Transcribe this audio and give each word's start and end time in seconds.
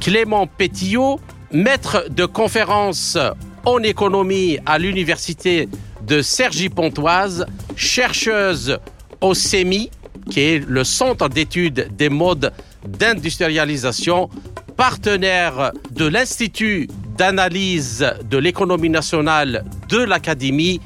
Clément 0.00 0.46
Pétillot, 0.46 1.20
maître 1.52 2.06
de 2.10 2.24
conférence 2.24 3.18
en 3.66 3.82
économie 3.82 4.58
à 4.64 4.78
l'université 4.78 5.68
de 6.06 6.22
Cergy-Pontoise, 6.22 7.46
chercheuse 7.76 8.78
au 9.20 9.34
CEMI, 9.34 9.90
qui 10.30 10.40
est 10.40 10.66
le 10.66 10.84
Centre 10.84 11.28
d'études 11.28 11.88
des 11.94 12.08
modes 12.08 12.52
d'industrialisation, 12.88 14.30
partenaire 14.76 15.72
de 15.90 16.06
l'Institut 16.06 16.88
d'analyse 17.18 18.06
de 18.24 18.38
l'économie 18.38 18.88
nationale 18.88 19.64
de 19.90 19.98
l'Académie 19.98 20.80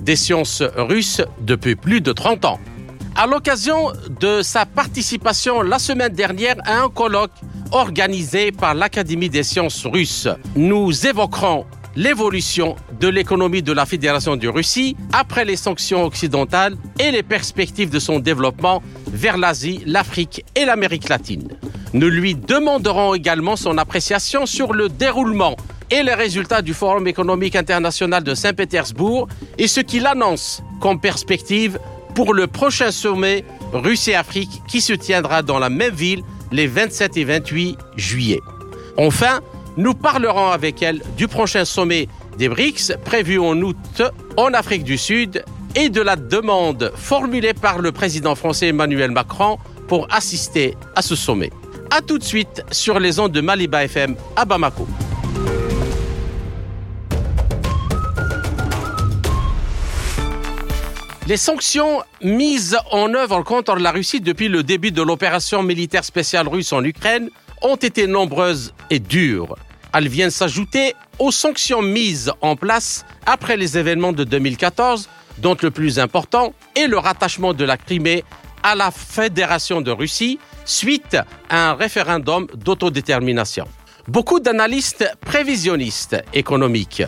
des 0.00 0.16
sciences 0.16 0.62
russes 0.76 1.20
depuis 1.40 1.76
plus 1.76 2.00
de 2.00 2.12
30 2.12 2.46
ans. 2.46 2.60
À 3.16 3.28
l'occasion 3.28 3.92
de 4.20 4.42
sa 4.42 4.66
participation 4.66 5.62
la 5.62 5.78
semaine 5.78 6.12
dernière 6.12 6.56
à 6.64 6.82
un 6.82 6.88
colloque 6.88 7.30
organisé 7.70 8.50
par 8.50 8.74
l'Académie 8.74 9.28
des 9.28 9.44
sciences 9.44 9.86
russes, 9.86 10.26
nous 10.56 11.06
évoquerons 11.06 11.64
l'évolution 11.94 12.74
de 12.98 13.06
l'économie 13.06 13.62
de 13.62 13.72
la 13.72 13.86
Fédération 13.86 14.34
de 14.34 14.48
Russie 14.48 14.96
après 15.12 15.44
les 15.44 15.54
sanctions 15.54 16.04
occidentales 16.04 16.74
et 16.98 17.12
les 17.12 17.22
perspectives 17.22 17.88
de 17.88 18.00
son 18.00 18.18
développement 18.18 18.82
vers 19.06 19.38
l'Asie, 19.38 19.80
l'Afrique 19.86 20.44
et 20.56 20.64
l'Amérique 20.64 21.08
latine. 21.08 21.46
Nous 21.92 22.08
lui 22.08 22.34
demanderons 22.34 23.14
également 23.14 23.54
son 23.54 23.78
appréciation 23.78 24.44
sur 24.44 24.72
le 24.72 24.88
déroulement 24.88 25.54
et 25.88 26.02
les 26.02 26.14
résultats 26.14 26.62
du 26.62 26.74
Forum 26.74 27.06
économique 27.06 27.54
international 27.54 28.24
de 28.24 28.34
Saint-Pétersbourg 28.34 29.28
et 29.56 29.68
ce 29.68 29.78
qu'il 29.80 30.04
annonce 30.08 30.64
comme 30.80 31.00
perspective 31.00 31.78
pour 32.14 32.34
le 32.34 32.46
prochain 32.46 32.90
sommet 32.90 33.44
Russie-Afrique 33.72 34.62
qui 34.68 34.80
se 34.80 34.92
tiendra 34.92 35.42
dans 35.42 35.58
la 35.58 35.68
même 35.70 35.94
ville 35.94 36.22
les 36.52 36.66
27 36.66 37.16
et 37.16 37.24
28 37.24 37.76
juillet. 37.96 38.40
Enfin, 38.96 39.40
nous 39.76 39.94
parlerons 39.94 40.48
avec 40.48 40.82
elle 40.82 41.02
du 41.16 41.26
prochain 41.26 41.64
sommet 41.64 42.08
des 42.38 42.48
BRICS 42.48 42.92
prévu 43.04 43.38
en 43.38 43.60
août 43.60 44.02
en 44.36 44.52
Afrique 44.54 44.84
du 44.84 44.96
Sud 44.96 45.44
et 45.74 45.88
de 45.88 46.00
la 46.00 46.16
demande 46.16 46.92
formulée 46.94 47.54
par 47.54 47.80
le 47.80 47.90
président 47.90 48.34
français 48.34 48.68
Emmanuel 48.68 49.10
Macron 49.10 49.58
pour 49.88 50.06
assister 50.14 50.76
à 50.94 51.02
ce 51.02 51.16
sommet. 51.16 51.50
A 51.90 52.00
tout 52.00 52.18
de 52.18 52.24
suite 52.24 52.64
sur 52.70 53.00
les 53.00 53.18
ondes 53.18 53.32
de 53.32 53.40
Maliba 53.40 53.84
FM 53.84 54.16
à 54.36 54.44
Bamako. 54.44 54.86
Les 61.26 61.38
sanctions 61.38 62.02
mises 62.22 62.76
en 62.90 63.14
œuvre 63.14 63.42
contre 63.44 63.76
la 63.76 63.92
Russie 63.92 64.20
depuis 64.20 64.48
le 64.48 64.62
début 64.62 64.92
de 64.92 65.00
l'opération 65.00 65.62
militaire 65.62 66.04
spéciale 66.04 66.46
russe 66.46 66.70
en 66.74 66.84
Ukraine 66.84 67.30
ont 67.62 67.76
été 67.76 68.06
nombreuses 68.06 68.74
et 68.90 68.98
dures. 68.98 69.56
Elles 69.94 70.08
viennent 70.08 70.28
s'ajouter 70.28 70.94
aux 71.18 71.32
sanctions 71.32 71.80
mises 71.80 72.30
en 72.42 72.56
place 72.56 73.06
après 73.24 73.56
les 73.56 73.78
événements 73.78 74.12
de 74.12 74.24
2014, 74.24 75.08
dont 75.38 75.56
le 75.62 75.70
plus 75.70 75.98
important 75.98 76.52
est 76.76 76.88
le 76.88 76.98
rattachement 76.98 77.54
de 77.54 77.64
la 77.64 77.78
Crimée 77.78 78.22
à 78.62 78.74
la 78.74 78.90
Fédération 78.90 79.80
de 79.80 79.92
Russie 79.92 80.38
suite 80.66 81.16
à 81.48 81.70
un 81.70 81.74
référendum 81.74 82.48
d'autodétermination. 82.54 83.64
Beaucoup 84.08 84.40
d'analystes 84.40 85.10
prévisionnistes 85.22 86.22
économiques 86.34 87.02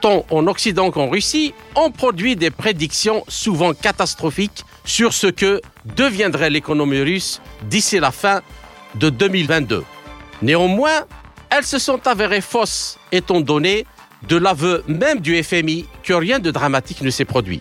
tant 0.00 0.24
en 0.30 0.46
Occident 0.46 0.90
qu'en 0.90 1.08
Russie, 1.08 1.54
ont 1.74 1.90
produit 1.90 2.36
des 2.36 2.50
prédictions 2.50 3.24
souvent 3.28 3.74
catastrophiques 3.74 4.64
sur 4.84 5.12
ce 5.12 5.26
que 5.26 5.60
deviendrait 5.84 6.50
l'économie 6.50 7.00
russe 7.00 7.40
d'ici 7.62 7.98
la 7.98 8.12
fin 8.12 8.42
de 8.94 9.10
2022. 9.10 9.84
Néanmoins, 10.42 11.04
elles 11.50 11.64
se 11.64 11.78
sont 11.78 12.06
avérées 12.06 12.40
fausses 12.40 12.98
étant 13.12 13.40
donné 13.40 13.86
de 14.28 14.36
l'aveu 14.36 14.82
même 14.88 15.20
du 15.20 15.42
FMI 15.42 15.86
que 16.02 16.12
rien 16.12 16.38
de 16.38 16.50
dramatique 16.50 17.02
ne 17.02 17.10
s'est 17.10 17.24
produit. 17.24 17.60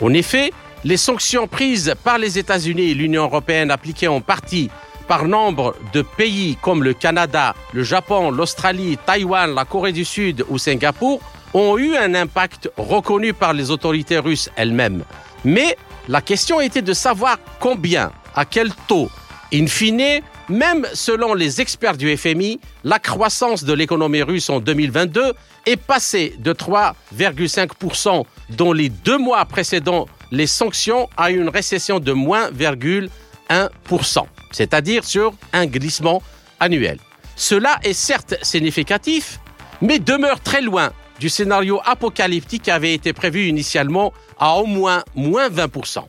En 0.00 0.12
effet, 0.12 0.52
les 0.84 0.96
sanctions 0.96 1.46
prises 1.46 1.94
par 2.02 2.18
les 2.18 2.38
États-Unis 2.38 2.90
et 2.90 2.94
l'Union 2.94 3.24
européenne 3.24 3.70
appliquées 3.70 4.08
en 4.08 4.20
partie 4.20 4.70
par 5.06 5.26
nombre 5.26 5.74
de 5.92 6.02
pays 6.02 6.56
comme 6.62 6.84
le 6.84 6.94
Canada, 6.94 7.54
le 7.72 7.82
Japon, 7.82 8.30
l'Australie, 8.30 8.96
Taïwan, 9.04 9.54
la 9.54 9.64
Corée 9.64 9.92
du 9.92 10.04
Sud 10.04 10.44
ou 10.48 10.56
Singapour 10.56 11.20
ont 11.54 11.78
eu 11.78 11.96
un 11.96 12.14
impact 12.14 12.70
reconnu 12.76 13.32
par 13.32 13.52
les 13.52 13.70
autorités 13.70 14.18
russes 14.18 14.50
elles-mêmes. 14.56 15.04
Mais 15.44 15.76
la 16.08 16.20
question 16.20 16.60
était 16.60 16.82
de 16.82 16.92
savoir 16.92 17.38
combien, 17.58 18.12
à 18.34 18.44
quel 18.44 18.72
taux. 18.86 19.10
In 19.52 19.66
fine, 19.66 20.20
même 20.48 20.86
selon 20.94 21.34
les 21.34 21.60
experts 21.60 21.96
du 21.96 22.16
FMI, 22.16 22.60
la 22.84 22.98
croissance 22.98 23.64
de 23.64 23.72
l'économie 23.72 24.22
russe 24.22 24.50
en 24.50 24.60
2022 24.60 25.32
est 25.66 25.76
passée 25.76 26.34
de 26.38 26.52
3,5% 26.52 28.24
dans 28.50 28.72
les 28.72 28.88
deux 28.88 29.18
mois 29.18 29.44
précédant 29.44 30.06
les 30.30 30.46
sanctions 30.46 31.08
à 31.16 31.30
une 31.30 31.48
récession 31.48 32.00
de 32.00 32.12
moins 32.12 32.50
1%, 32.50 34.24
c'est-à-dire 34.52 35.04
sur 35.04 35.32
un 35.52 35.66
glissement 35.66 36.22
annuel. 36.60 36.98
Cela 37.36 37.78
est 37.82 37.92
certes 37.92 38.36
significatif, 38.42 39.40
mais 39.80 39.98
demeure 39.98 40.40
très 40.40 40.60
loin 40.60 40.92
du 41.20 41.28
scénario 41.28 41.80
apocalyptique 41.84 42.62
qui 42.62 42.70
avait 42.70 42.94
été 42.94 43.12
prévu 43.12 43.46
initialement 43.46 44.12
à 44.38 44.56
au 44.56 44.64
moins 44.64 45.04
moins 45.14 45.50
20%. 45.50 46.04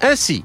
Ainsi, 0.00 0.42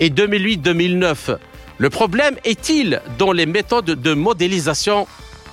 et 0.00 0.10
2008-2009. 0.10 1.36
Le 1.78 1.90
problème 1.90 2.36
est-il 2.44 3.00
dans 3.18 3.32
les 3.32 3.46
méthodes 3.46 3.86
de 3.86 4.14
modélisation 4.14 5.06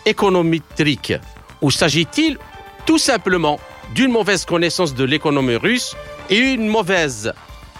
économétrique? 0.05 1.13
Ou 1.61 1.71
s'agit-il 1.71 2.37
tout 2.85 2.97
simplement 2.97 3.59
d'une 3.93 4.11
mauvaise 4.11 4.45
connaissance 4.45 4.93
de 4.93 5.03
l'économie 5.03 5.55
russe 5.55 5.95
et 6.29 6.37
une 6.37 6.67
mauvaise 6.67 7.33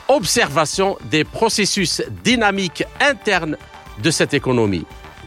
observation 0.07 0.97
des 1.09 1.23
processus 1.23 2.01
dynamiques 2.23 2.83
internes 2.99 3.57
de 4.01 4.11
cette 4.11 4.33
économie? 4.33 4.85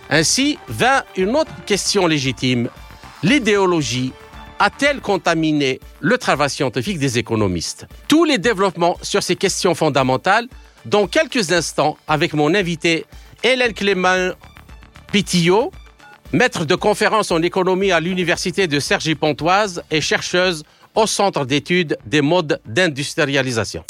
Ainsi 0.09 0.59
vint 0.69 1.03
une 1.17 1.37
autre 1.37 1.53
question 1.67 2.07
légitime. 2.07 2.69
L'idéologie 3.23 4.13
a-t-elle 4.59 5.01
contaminé 5.01 5.81
le 6.01 6.19
travail 6.19 6.51
scientifique 6.51 6.99
des 6.99 7.19
économistes? 7.19 7.87
Tous 8.09 8.25
les 8.25 8.39
développements 8.39 8.99
sur 9.03 9.23
ces 9.23 9.37
questions 9.37 9.75
fondamentales 9.75 10.49
dans 10.87 11.07
quelques 11.07 11.53
instants 11.53 11.97
avec 12.07 12.35
mon 12.35 12.55
invité 12.55 13.07
Hélène 13.43 13.73
Clément 13.73 14.31
Pitillot, 15.13 15.71
maître 16.33 16.65
de 16.65 16.75
conférence 16.75 17.31
en 17.31 17.43
économie 17.43 17.93
à 17.93 18.01
l'Université 18.01 18.67
de 18.67 18.79
Cergy-Pontoise 18.79 19.83
et 19.91 20.01
chercheuse 20.01 20.63
au 20.95 21.07
Centre 21.07 21.45
d'études 21.45 21.99
des 22.07 22.21
modes 22.21 22.61
d'industrialisation. 22.67 23.85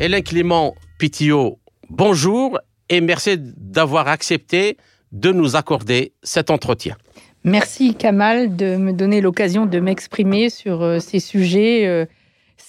Hélène 0.00 0.22
Clément 0.22 0.74
Pitillot, 0.98 1.58
bonjour 1.88 2.58
et 2.88 3.00
merci 3.00 3.36
d'avoir 3.38 4.08
accepté 4.08 4.76
de 5.12 5.30
nous 5.30 5.56
accorder 5.56 6.12
cet 6.22 6.50
entretien. 6.50 6.96
Merci 7.44 7.94
Kamal 7.94 8.56
de 8.56 8.76
me 8.76 8.92
donner 8.92 9.20
l'occasion 9.20 9.66
de 9.66 9.80
m'exprimer 9.80 10.48
sur 10.48 10.82
euh, 10.82 11.00
ces 11.00 11.18
sujets 11.18 11.86
euh, 11.86 12.06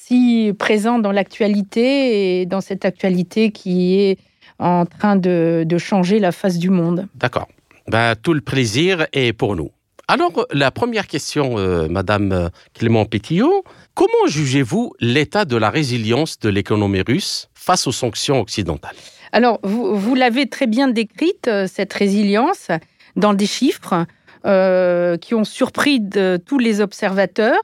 si 0.06 0.54
présents 0.57 1.00
dans 1.00 1.12
l'actualité 1.12 2.42
et 2.42 2.45
dans 2.45 2.62
cette 2.62 2.86
actualité 2.86 3.51
qui 3.51 4.00
est 4.00 4.18
en 4.60 4.86
train 4.86 5.16
de, 5.16 5.66
changer 5.78 6.19
la 6.19 6.31
face 6.31 6.57
du 6.57 6.69
monde. 6.69 7.07
D'accord. 7.16 7.48
Ben, 7.88 8.16
tout 8.16 8.34
le 8.34 8.42
plaisir 8.42 9.07
est 9.13 9.34
pour 9.34 9.56
nous. 9.56 9.72
Alors, 10.07 10.45
la 10.51 10.72
première 10.72 11.07
question, 11.07 11.57
euh, 11.57 11.88
Madame 11.90 12.50
Clément 12.74 13.06
Pétillot, 13.06 13.63
comment 13.94 14.28
jugez-vous 14.28 14.94
l'état 15.00 15.45
de 15.45 15.56
la 15.57 15.69
résilience 15.69 16.40
de 16.40 16.50
l'économie 16.50 17.01
russe 17.01 17.50
face 17.54 17.88
aux 17.88 17.92
sanctions 17.92 18.40
occidentales? 18.42 18.95
Alors, 19.31 19.60
vous, 19.63 20.13
l'avez 20.13 20.48
très 20.48 20.68
bien 20.68 20.88
décrite, 20.88 21.48
euh, 21.48 21.68
cette 21.68 21.94
résilience, 21.94 22.68
dans 23.16 23.34
des 23.34 23.48
chiffres 23.48 24.06
euh, 24.45 25.18
qui 25.18 25.34
ont 25.34 25.44
surpris 25.44 26.00
de, 26.00 26.38
tous 26.45 26.60
les 26.60 26.81
observateurs 26.81 27.60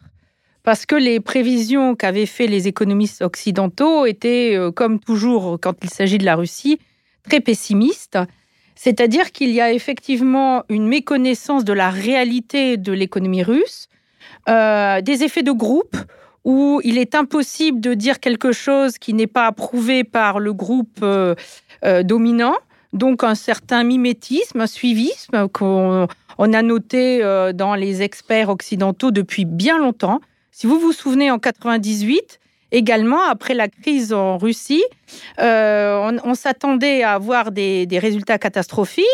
parce 0.70 0.86
que 0.86 0.94
les 0.94 1.20
prévisions 1.20 1.96
qu'avaient 1.96 2.28
fait 2.28 2.46
les 2.46 2.68
économistes 2.68 3.24
occidentaux 3.24 4.06
étaient, 4.06 4.56
comme 4.76 5.00
toujours 5.00 5.58
quand 5.60 5.74
il 5.82 5.90
s'agit 5.90 6.20
de 6.20 6.26
la 6.26 6.36
Russie, 6.36 6.78
très 7.28 7.40
pessimistes. 7.40 8.20
C'est-à-dire 8.76 9.32
qu'il 9.32 9.50
y 9.50 9.62
a 9.62 9.74
effectivement 9.74 10.66
une 10.70 10.88
méconnaissance 10.88 11.66
de 11.66 11.74
la 11.74 11.90
réalité 11.90 12.78
de 12.78 12.92
l'économie 12.92 13.42
russe, 13.42 13.90
euh, 14.48 15.02
des 15.02 15.24
effets 15.24 15.42
de 15.42 15.52
groupe 15.52 15.98
où 16.46 16.82
il 16.84 17.00
est 17.00 17.16
impossible 17.16 17.82
de 17.82 17.96
dire 17.96 18.20
quelque 18.20 18.52
chose 18.52 19.00
qui 19.00 19.16
n'est 19.16 19.26
pas 19.26 19.48
approuvé 19.48 20.04
par 20.04 20.38
le 20.38 20.54
groupe 20.54 21.00
euh, 21.02 21.34
euh, 21.84 22.04
dominant. 22.04 22.58
Donc 22.94 23.24
un 23.24 23.34
certain 23.34 23.84
mimétisme, 23.84 24.62
un 24.62 24.68
suivisme 24.68 25.48
qu'on 25.48 26.08
on 26.38 26.54
a 26.54 26.62
noté 26.62 27.24
dans 27.56 27.74
les 27.74 28.04
experts 28.04 28.50
occidentaux 28.50 29.10
depuis 29.10 29.46
bien 29.46 29.80
longtemps. 29.80 30.22
Si 30.52 30.68
vous 30.68 30.80
vous 30.80 30.92
souvenez, 30.92 31.32
en 31.32 31.40
98, 31.40 32.40
également, 32.72 33.22
après 33.24 33.54
la 33.54 33.68
crise 33.68 34.14
en 34.14 34.38
Russie, 34.38 34.84
euh, 35.40 36.20
on, 36.24 36.34
s'attendait 36.34 37.04
à 37.04 37.14
avoir 37.14 37.52
des, 37.52 37.88
résultats 37.92 38.38
catastrophiques 38.38 39.06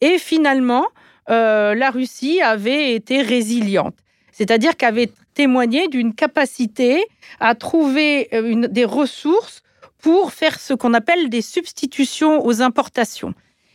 et 0.00 0.18
finalement, 0.18 0.86
euh, 1.30 1.74
la 1.74 1.90
Russie 1.90 2.40
avait 2.40 2.94
été 2.94 3.22
résiliente. 3.22 3.94
C'est-à-dire 4.32 4.76
qu'elle 4.76 4.88
avait 4.88 5.12
témoigné 5.34 5.88
d'une 5.88 6.14
capacité 6.14 7.04
à 7.40 7.54
trouver 7.54 8.28
euh, 8.32 8.66
des 8.68 8.84
ressources 8.84 9.62
pour 9.98 10.32
faire 10.32 10.58
ce 10.58 10.74
qu'on 10.74 10.94
appelle 10.94 11.28
des 11.28 11.42
substitutions 11.42 12.44
aux 12.44 12.60
importations. 12.60 13.34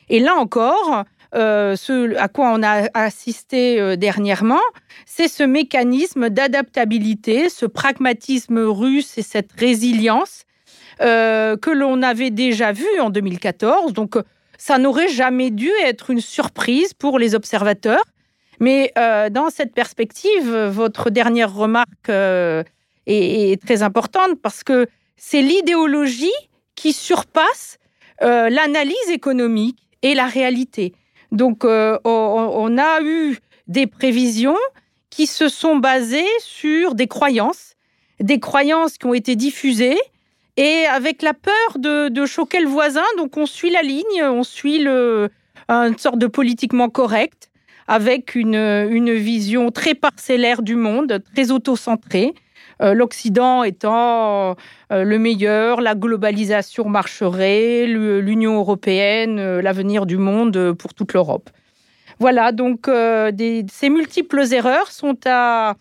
Et 0.10 0.20
là 0.20 0.36
encore, 0.36 1.04
euh, 1.35 1.75
ce 1.75 2.15
à 2.15 2.27
quoi 2.27 2.51
on 2.53 2.63
a 2.63 2.88
assisté 2.94 3.79
euh, 3.79 3.95
dernièrement, 3.95 4.62
c'est 5.06 5.27
ce 5.27 5.44
mécanisme 5.44 6.29
d'adaptabilité, 6.29 7.50
ce 7.50 7.65
pragmatisme 7.65 8.59
russe 8.59 9.18
et 9.18 9.21
cette 9.21 9.51
résilience 9.51 10.45
euh, 11.01 11.57
que 11.57 11.69
l'on 11.69 12.01
avait 12.01 12.31
déjà 12.31 12.71
vu 12.71 12.88
en 13.00 13.09
2014. 13.09 13.94
Donc, 13.94 14.15
ça 14.57 14.77
n'aurait 14.77 15.09
jamais 15.09 15.51
dû 15.51 15.69
être 15.83 16.09
une 16.09 16.21
surprise 16.21 16.94
pour 16.94 17.19
les 17.19 17.35
observateurs. 17.35 18.03
Mais 18.59 18.91
dans 18.95 19.51
cette 19.51 19.75
perspective, 19.75 20.51
votre 20.51 21.12
dernière 21.12 21.53
remarque 21.53 22.09
est, 22.09 23.63
très 23.63 23.83
importante 23.83 24.41
parce 24.41 24.63
que 24.63 24.88
c'est 25.15 25.44
l'idéologie 25.44 26.31
qui 26.74 26.91
surpasse 26.91 27.77
l'analyse 28.19 29.09
économique 29.12 29.77
et 30.01 30.15
la 30.15 30.25
réalité. 30.25 30.95
Donc, 31.31 31.65
euh, 31.65 31.97
on, 32.03 32.77
a 32.77 33.01
eu 33.01 33.38
des 33.68 33.88
prévisions 33.88 34.57
qui 35.09 35.27
se 35.27 35.50
sont 35.50 35.77
basées 35.77 36.25
sur 36.39 36.95
des 36.95 37.07
croyances, 37.07 37.75
des 38.19 38.39
croyances 38.39 38.97
qui 38.97 39.06
ont 39.06 39.13
été 39.13 39.35
diffusées 39.35 39.97
et 40.56 40.85
avec 40.85 41.21
la 41.21 41.33
peur 41.33 41.77
de, 41.77 42.25
choquer 42.25 42.59
le 42.59 42.68
voisin. 42.68 43.03
Donc, 43.18 43.38
on 43.38 43.45
suit 43.45 43.69
la 43.69 43.81
ligne, 43.81 44.24
on 44.24 44.44
suit 44.44 44.85
une 44.88 45.97
sorte 45.97 46.18
de 46.18 46.27
politiquement 46.27 46.89
correct 46.89 47.50
avec 47.88 48.35
une, 48.35 48.56
une 48.56 49.13
vision 49.13 49.71
très 49.71 49.94
parcellaire 49.94 50.62
du 50.62 50.75
monde, 50.75 51.21
très 51.33 51.51
autocentrée. 51.51 52.33
Euh, 52.81 52.94
l'Occident 52.94 53.63
étant 53.63 54.56
euh, 54.91 55.03
le 55.03 55.19
meilleur, 55.19 55.81
la 55.81 55.95
globalisation 55.95 56.88
marcherait, 56.88 57.85
l'Union 57.88 58.57
européenne, 58.57 59.39
euh, 59.39 59.62
l'avenir 59.62 60.06
du 60.06 60.18
monde 60.18 60.74
pour 60.74 60.94
toute 60.94 61.13
l'Europe. 61.13 61.50
Voilà, 62.19 62.51
donc 62.51 62.88
ces 62.88 63.89
multiples 63.89 64.41
erreurs 64.51 64.91
sont 64.91 65.19
à... 65.27 65.75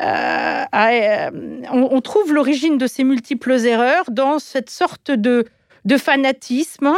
on, 0.00 2.00
trouve 2.00 2.32
l'origine 2.32 2.78
de 2.78 2.86
ces 2.86 3.04
multiples 3.04 3.52
erreurs 3.66 4.04
dans 4.10 4.38
cette 4.38 4.70
sorte 4.70 5.10
de, 5.10 5.44
fanatisme. 5.98 6.94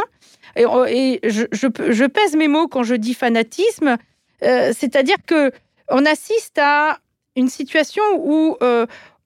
Et, 0.55 1.19
je, 1.25 2.05
pèse 2.05 2.37
mes 2.37 2.47
mots 2.47 2.69
quand 2.69 2.83
je 2.83 2.95
dis 2.95 3.13
fanatisme, 3.13 3.97
c'est-à-dire 4.39 5.17
que 5.25 5.51
on 5.89 6.05
assiste 6.05 6.57
à 6.57 6.99
une 7.37 7.47
situation 7.47 8.03
où 8.17 8.57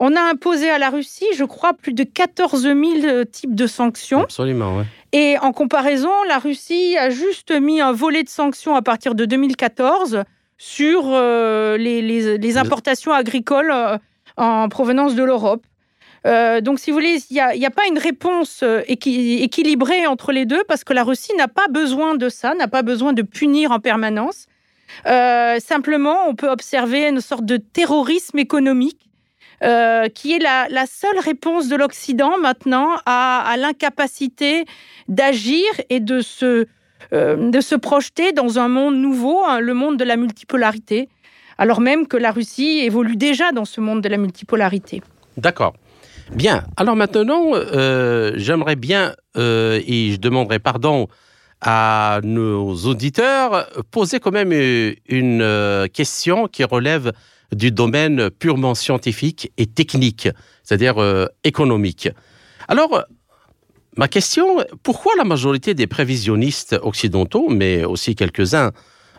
on 0.04 0.16
a 0.16 0.22
imposé 0.22 0.68
à 0.72 0.80
la 0.80 0.90
Russie, 0.90 1.28
je 1.35 1.44
crois, 1.44 1.74
plus 1.74 1.94
de 1.94 2.04
14 2.04 2.64
000 2.64 2.76
euh, 3.04 3.24
types 3.24 3.54
de 3.54 3.68
sanctions. 3.68 4.24
Absolument, 4.24 4.78
oui. 4.78 4.83
Et 5.14 5.38
en 5.38 5.52
comparaison, 5.52 6.09
la 6.28 6.40
Russie 6.40 6.97
a 6.97 7.12
juste 7.12 7.52
mis 7.52 7.81
un 7.81 7.92
volet 7.92 8.24
de 8.24 8.30
sanctions 8.30 8.76
à 8.76 8.81
partir 8.81 9.14
de 9.14 9.26
2014 9.26 10.24
sur 10.57 11.04
euh, 11.06 11.78
les, 11.78 12.57
importations 12.57 13.12
agricoles 13.12 13.71
euh, 13.71 14.00
en 14.38 14.69
provenance 14.69 15.14
de 15.14 15.24
l'Europe. 15.24 15.64
donc, 16.26 16.80
si 16.80 16.90
vous 16.90 16.95
voulez, 16.95 17.18
il 17.30 17.33
n'y 17.33 17.66
a, 17.66 17.71
pas 17.71 17.85
une 17.88 18.00
réponse 18.00 18.64
équilibrée 18.88 20.07
entre 20.07 20.31
les 20.31 20.45
deux 20.47 20.64
parce 20.68 20.83
que 20.83 20.94
la 20.94 21.04
Russie 21.04 21.35
n'a 21.38 21.47
pas 21.47 21.68
besoin 21.68 22.16
de 22.16 22.28
ça, 22.28 22.56
n'a 22.56 22.68
pas 22.68 22.81
besoin 22.81 23.14
de 23.14 23.21
punir 23.21 23.71
en 23.71 23.80
permanence. 23.80 24.47
Simplement, 25.06 26.28
on 26.28 26.36
peut 26.36 26.50
observer 26.50 27.07
une 27.07 27.21
sorte 27.21 27.45
de 27.45 27.57
terrorisme 27.57 28.40
économique 28.40 29.12
euh, 29.64 30.10
qui 30.10 30.33
est 30.33 30.40
la, 30.40 30.86
seule 30.88 31.19
réponse 31.19 31.68
de 31.68 31.76
l'Occident 31.76 32.40
maintenant 32.40 32.95
à, 33.06 33.54
l'incapacité 33.60 34.66
d'agir 35.07 35.68
et 35.92 36.00
de 36.00 36.21
se, 36.21 36.66
euh, 37.14 37.52
de 37.52 37.62
se 37.62 37.76
projeter 37.76 38.31
dans 38.31 38.57
un 38.57 38.68
monde 38.68 38.95
nouveau, 38.95 39.44
hein, 39.45 39.60
le 39.60 39.76
monde 39.76 39.98
de 39.98 40.04
la 40.04 40.16
multipolarité, 40.16 41.10
alors 41.60 41.80
même 41.80 42.07
que 42.07 42.18
la 42.18 42.31
Russie 42.31 42.80
évolue 42.80 43.18
déjà 43.18 43.52
dans 43.52 43.66
ce 43.66 43.81
monde 43.81 44.02
de 44.02 44.10
la 44.10 44.18
multipolarité. 44.18 45.04
D'accord. 45.38 45.74
Bien. 46.31 46.64
Alors 46.76 46.95
maintenant, 46.95 47.52
euh, 47.54 48.31
j'aimerais 48.38 48.76
bien, 48.76 49.14
et 49.36 50.12
je 50.12 50.18
demanderai 50.18 50.57
pardon 50.57 51.07
à 51.61 52.19
nos 52.23 52.73
auditeurs, 52.85 53.68
poser 53.91 54.19
quand 54.19 54.31
même 54.31 54.51
une 54.51 55.87
question 55.94 56.47
qui 56.47 56.63
relève 56.63 57.11
du 57.53 57.71
domaine 57.71 58.30
purement 58.30 58.75
scientifique 58.75 59.51
et 59.57 59.65
technique, 59.65 60.30
c'est-à-dire 60.63 61.01
euh, 61.01 61.25
économique. 61.44 62.09
Alors, 62.68 63.03
ma 63.97 64.07
question, 64.07 64.63
pourquoi 64.83 65.13
la 65.18 65.23
majorité 65.23 65.73
des 65.73 65.87
prévisionnistes 65.87 66.80
occidentaux, 66.81 67.49
mais 67.49 67.83
aussi 67.83 68.15
quelques-uns 68.15 68.71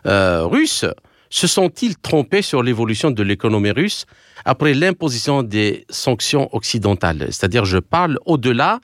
euh, 0.07 0.47
russes, 0.47 0.87
se 1.29 1.47
sont-ils 1.47 1.97
trompés 1.97 2.43
sur 2.43 2.63
l'évolution 2.63 3.11
de 3.11 3.23
l'économie 3.23 3.71
russe 3.71 4.07
après 4.45 4.75
l'imposition 4.75 5.43
des 5.43 5.87
sanctions 5.89 6.55
occidentales? 6.55 7.27
C'est-à-dire, 7.29 7.65
je 7.65 7.79
parle 7.79 8.19
au-delà 8.27 8.81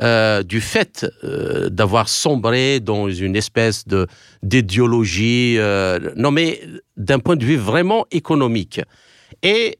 euh, 0.00 0.44
du 0.44 0.60
fait 0.60 1.06
euh, 1.24 1.70
d'avoir 1.70 2.08
sombré 2.08 2.78
dans 2.78 3.10
une 3.10 3.34
espèce 3.34 3.84
de 3.88 4.06
d'idéologie, 4.44 5.56
euh, 5.58 5.98
non 6.14 6.30
mais 6.30 6.60
d'un 6.96 7.18
point 7.18 7.34
de 7.34 7.44
vue 7.44 7.56
vraiment 7.56 8.06
économique. 8.12 8.80
Et 9.42 9.76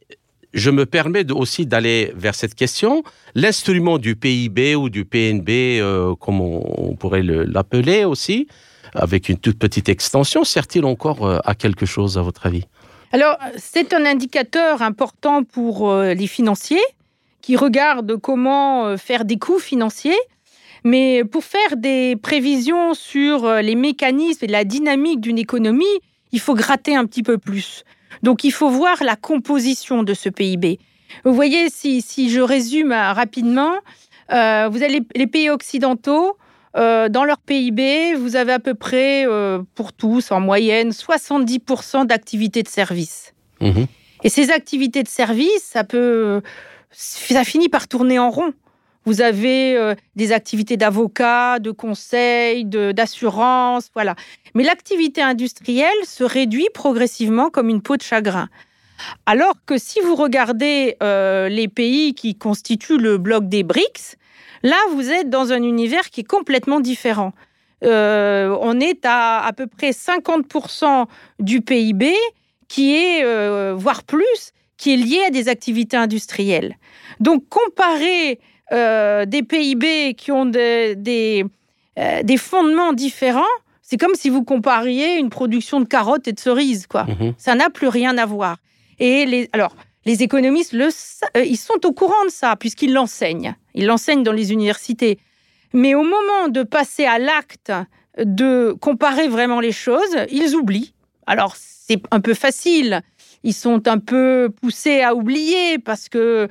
je 0.55 0.71
me 0.71 0.87
permets 0.87 1.31
aussi 1.31 1.67
d'aller 1.67 2.13
vers 2.17 2.35
cette 2.35 2.57
question. 2.57 3.05
L'instrument 3.37 3.99
du 3.99 4.17
PIB 4.17 4.75
ou 4.75 4.91
du 4.91 5.05
PNB, 5.05 6.17
comme 6.19 6.41
on, 6.41 6.97
pourrait 6.97 7.23
l'appeler 7.23 8.05
aussi, 8.05 8.49
avec 8.95 9.29
une 9.29 9.39
toute 9.39 9.59
petite 9.59 9.89
extension, 9.89 10.43
sert-il 10.43 10.85
encore 10.85 11.41
à 11.45 11.55
quelque 11.55 11.87
chose, 11.87 12.19
à 12.19 12.23
votre 12.23 12.47
avis? 12.47 12.65
Alors, 13.13 13.37
c'est 13.57 13.93
un 13.93 14.05
indicateur 14.05 14.83
important 14.83 15.45
pour 15.45 15.95
les 15.95 16.27
financiers 16.27 16.81
qui 17.49 17.57
regardent 17.57 18.21
comment 18.21 18.99
faire 18.99 19.25
des 19.25 19.38
coûts 19.38 19.59
financiers. 19.59 20.21
Mais 20.85 21.25
pour 21.25 21.45
faire 21.45 21.78
des 21.78 22.14
prévisions 22.17 22.93
sur 22.93 23.50
les 23.62 23.75
mécanismes 23.75 24.45
et 24.45 24.49
la 24.49 24.64
dynamique 24.64 25.23
d'une 25.23 25.38
économie, 25.38 25.87
il 26.33 26.40
faut 26.40 26.52
gratter 26.52 26.95
un 26.95 27.07
petit 27.07 27.23
peu 27.23 27.38
plus. 27.38 27.85
Donc 28.23 28.45
il 28.45 28.52
faut 28.52 28.69
voir 28.69 29.02
la 29.02 29.17
composition 29.17 30.02
de 30.02 30.12
ce 30.12 30.28
PIB. 30.28 30.78
Vous 31.25 31.33
voyez, 31.33 31.71
si, 31.71 32.28
je 32.28 32.40
résume 32.43 32.93
euh, 32.93 33.14
rapidement, 33.14 33.73
euh, 34.31 34.69
vous 34.71 34.83
avez 34.83 35.00
les, 35.14 35.26
pays 35.26 35.49
occidentaux, 35.49 36.37
euh, 36.76 37.09
dans 37.09 37.25
leur 37.25 37.38
PIB, 37.38 38.14
vous 38.17 38.37
avez 38.37 38.52
à 38.52 38.59
peu 38.59 38.75
près, 38.75 39.26
pour 39.75 39.95
tous, 39.95 40.33
en 40.33 40.40
moyenne, 40.40 40.90
70% 40.90 42.05
d'activités 42.05 42.62
de 42.62 42.69
service. 42.69 43.33
Mhm. 43.62 43.87
Et 44.23 44.28
ces 44.28 44.50
activités 44.50 45.02
de 45.02 45.09
service, 45.09 45.62
ça 45.62 45.83
peut, 45.83 46.43
ça 46.90 47.45
finit 47.45 47.68
par 47.68 47.88
tourner 47.88 48.18
en 48.18 48.30
rond. 48.30 48.52
Vous 49.04 49.23
avez 49.23 49.75
euh, 49.75 49.95
des 50.16 50.33
activités 50.33 50.76
d'avocat, 50.76 51.61
de 51.61 51.71
conseil, 51.71 52.66
d'assurance, 52.66 53.88
voilà. 53.95 54.14
Mais 54.54 54.64
l'activité 54.64 55.23
industrielle 55.23 56.04
se 56.04 56.25
réduit 56.25 56.68
progressivement 56.75 57.49
comme 57.49 57.71
une 57.71 57.80
peau 57.80 57.97
de 57.97 58.02
chagrin. 58.02 58.49
Alors 59.25 59.54
que 59.64 59.78
si 59.78 60.00
vous 60.00 60.14
regardez 60.14 60.97
euh, 61.02 61.49
les 61.49 61.68
pays 61.68 62.14
qui 62.14 62.35
constituent 62.35 62.99
le 62.99 63.16
bloc 63.16 63.49
des 63.49 63.62
BRICS, 63.62 64.16
là, 64.62 64.76
vous 64.92 65.11
êtes 65.11 65.30
dans 65.30 65.52
un 65.52 65.62
univers 65.62 66.11
qui 66.11 66.21
est 66.21 66.28
complètement 66.28 66.80
différent. 66.80 67.33
Euh, 67.85 68.54
on 68.61 68.78
est 68.78 69.07
à 69.07 69.42
à 69.42 69.52
peu 69.54 69.68
près 69.68 69.92
50% 69.92 71.07
du 71.38 71.62
PIB 71.62 72.14
qui 72.68 72.95
est, 72.95 73.73
voire 73.73 74.02
plus, 74.02 74.52
qui 74.78 74.94
est 74.94 74.97
lié 74.97 75.20
à 75.26 75.30
des 75.30 75.49
activités 75.49 75.97
industrielles. 75.97 76.76
Donc, 77.20 77.47
comparer 77.49 78.40
euh, 78.73 79.26
des 79.26 79.42
PIB 79.42 80.14
qui 80.14 80.32
ont 80.32 80.47
des, 80.47 80.94
des, 80.97 81.44
euh, 81.99 82.37
fondements 82.38 82.92
différents, 82.92 83.42
c'est 83.82 83.99
comme 83.99 84.14
si 84.14 84.30
vous 84.30 84.44
compariez 84.44 85.18
une 85.18 85.30
production 85.30 85.80
de 85.80 85.87
carottes 85.87 86.28
et 86.28 86.32
de 86.32 86.40
cerises, 86.40 86.87
quoi. 86.87 87.04
Mhm. 87.04 87.35
Ça 87.37 87.54
n'a 87.54 87.70
plus 87.70 87.88
rien 87.88 88.16
à 88.16 88.25
voir. 88.25 88.58
Et 88.99 89.26
les, 89.26 89.50
alors, 89.52 89.75
les 90.04 90.23
économistes, 90.23 90.73
le, 90.73 90.88
euh, 91.37 91.44
ils 91.44 91.56
sont 91.56 91.85
au 91.85 91.92
courant 91.92 92.25
de 92.25 92.30
ça, 92.30 92.54
puisqu'ils 92.56 92.92
l'enseignent. 92.92 93.54
Ils 93.75 93.87
l'enseignent 93.87 94.23
dans 94.23 94.32
les 94.32 94.52
universités. 94.52 95.18
Mais 95.73 95.94
au 95.94 96.02
moment 96.02 96.49
de 96.49 96.62
passer 96.62 97.04
à 97.04 97.18
l'acte 97.18 97.73
de 98.18 98.76
comparer 98.80 99.28
vraiment 99.28 99.61
les 99.61 99.73
choses, 99.73 100.16
ils 100.30 100.54
oublient. 100.54 100.94
Alors, 101.26 101.56
c'est 101.56 102.00
un 102.11 102.20
peu 102.20 102.35
facile. 102.35 103.02
Ils 103.45 103.54
sont 103.54 103.88
un 103.88 103.99
peu 103.99 104.50
poussés 104.61 105.00
à 105.00 105.14
oublier 105.14 105.78
parce 105.78 106.09
que 106.09 106.49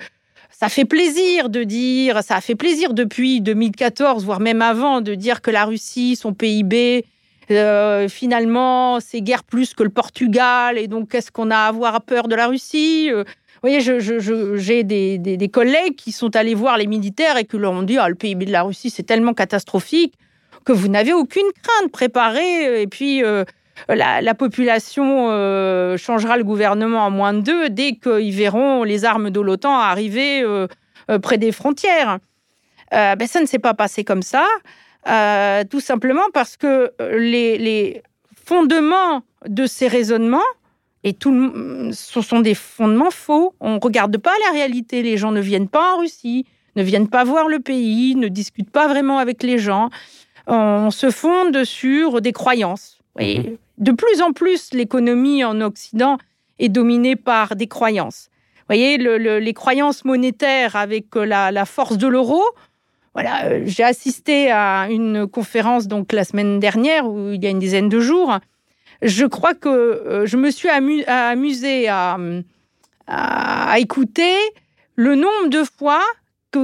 ça 0.49 0.69
fait 0.69 0.85
plaisir 0.85 1.49
de 1.49 1.63
dire, 1.63 2.23
ça 2.23 2.37
a 2.37 2.41
fait 2.41 2.55
plaisir 2.55 2.93
depuis 2.93 3.41
2014, 3.41 4.25
voire 4.25 4.39
même 4.39 4.61
avant, 4.61 5.01
de 5.01 5.13
dire 5.13 5.41
que 5.41 5.51
la 5.51 5.65
Russie, 5.65 6.15
son 6.15 6.33
PIB, 6.33 7.05
euh, 7.51 8.09
finalement, 8.09 8.99
c'est 8.99 9.21
guère 9.21 9.43
plus 9.43 9.73
que 9.73 9.83
le 9.83 9.89
Portugal, 9.89 10.77
et 10.77 10.87
donc 10.87 11.09
qu'est-ce 11.09 11.31
qu'on 11.31 11.51
a 11.51 11.57
à 11.57 11.67
avoir 11.67 12.01
peur 12.01 12.27
de 12.27 12.35
la 12.35 12.47
Russie 12.47 13.09
euh, 13.11 13.23
Vous 13.23 13.69
voyez, 13.69 13.79
j'ai 13.81 14.83
des, 14.83 15.49
collègues 15.49 15.95
qui 15.95 16.11
sont 16.11 16.35
allés 16.35 16.55
voir 16.55 16.77
les 16.77 16.87
militaires 16.87 17.37
et 17.37 17.45
qui 17.45 17.57
leur 17.57 17.73
ont 17.73 17.83
dit 17.83 17.97
ah, 17.97 18.09
le 18.09 18.15
PIB 18.15 18.45
de 18.45 18.51
la 18.51 18.63
Russie, 18.63 18.89
c'est 18.89 19.03
tellement 19.03 19.33
catastrophique 19.33 20.15
que 20.65 20.73
vous 20.73 20.89
n'avez 20.89 21.13
aucune 21.13 21.47
crainte, 21.63 21.91
préparée. 21.91 22.81
Et 22.81 22.87
puis, 22.87 23.23
euh, 23.23 23.45
la, 23.89 24.33
population 24.33 25.29
euh, 25.29 25.97
changera 25.97 26.37
le 26.37 26.43
gouvernement 26.43 27.05
en 27.05 27.11
moins 27.11 27.33
de 27.33 27.41
deux 27.41 27.69
dès 27.69 27.95
qu'ils 27.95 28.33
verront 28.33 28.83
les 28.83 29.05
armes 29.05 29.29
de 29.29 29.39
l'OTAN 29.39 29.77
arriver 29.77 30.41
euh, 30.41 30.67
euh, 31.09 31.19
près 31.19 31.37
des 31.37 31.51
frontières. 31.51 32.19
ben, 32.91 33.27
ça 33.27 33.41
ne 33.41 33.45
s'est 33.45 33.59
pas 33.59 33.73
passé 33.73 34.03
comme 34.03 34.23
ça, 34.23 34.45
tout 35.69 35.79
simplement 35.79 36.29
parce 36.33 36.57
que 36.57 36.91
les, 36.99 38.01
fondements 38.45 39.23
de 39.45 39.65
ces 39.65 39.89
raisonnements, 39.89 40.49
et 41.03 41.13
tout, 41.13 41.91
ce 41.91 42.21
sont 42.21 42.39
des 42.39 42.53
fondements 42.55 43.11
faux. 43.11 43.53
On 43.59 43.75
ne 43.75 43.79
regarde 43.79 44.17
pas 44.17 44.31
la 44.45 44.53
réalité. 44.53 45.03
Les 45.03 45.17
gens 45.17 45.31
ne 45.31 45.41
viennent 45.41 45.67
pas 45.67 45.95
en 45.95 45.99
Russie, 45.99 46.45
ne 46.77 46.83
viennent 46.83 47.09
pas 47.09 47.25
voir 47.25 47.49
le 47.49 47.59
pays, 47.59 48.15
ne 48.15 48.29
discutent 48.29 48.71
pas 48.71 48.87
vraiment 48.87 49.17
avec 49.17 49.43
les 49.43 49.57
gens. 49.57 49.89
On 50.47 50.91
se 50.91 51.11
fonde 51.11 51.65
sur 51.65 52.21
des 52.21 52.31
croyances. 52.31 52.99
Mhm 53.19 53.57
de 53.77 53.91
plus 53.91 54.21
en 54.21 54.33
plus, 54.33 54.73
l'économie 54.73 55.43
en 55.43 55.61
Occident 55.61 56.17
est 56.59 56.69
dominée 56.69 57.15
par 57.15 57.55
des 57.55 57.67
croyances. 57.67 58.29
Vous 58.69 58.75
voyez, 58.75 58.97
les 58.97 59.53
croyances 59.53 60.03
monétaires 60.03 60.75
avec 60.75 61.15
euh, 61.15 61.25
la, 61.25 61.65
force 61.65 61.97
de 61.97 62.07
l'euro. 62.07 62.43
Voilà, 63.13 63.45
euh, 63.45 63.61
j'ai 63.65 63.83
assisté 63.83 64.51
à 64.51 64.87
une 64.89 65.27
conférence 65.27 65.87
donc 65.87 66.11
la 66.11 66.23
semaine 66.23 66.59
dernière, 66.59 67.07
où 67.07 67.31
il 67.31 67.41
y 67.41 67.47
a 67.47 67.49
une 67.49 67.59
dizaine 67.59 67.87
de 67.87 67.99
jours. 67.99 68.39
Je 69.01 69.25
crois 69.25 69.53
que 69.53 69.69
euh, 69.69 70.25
je 70.25 70.37
me 70.37 70.51
suis 70.51 70.69
amusée 70.69 71.87
à, 71.87 72.17
écouter 73.77 74.35
le 74.95 75.15
nombre 75.15 75.47
de 75.49 75.63
fois 75.63 76.03
que 76.51 76.59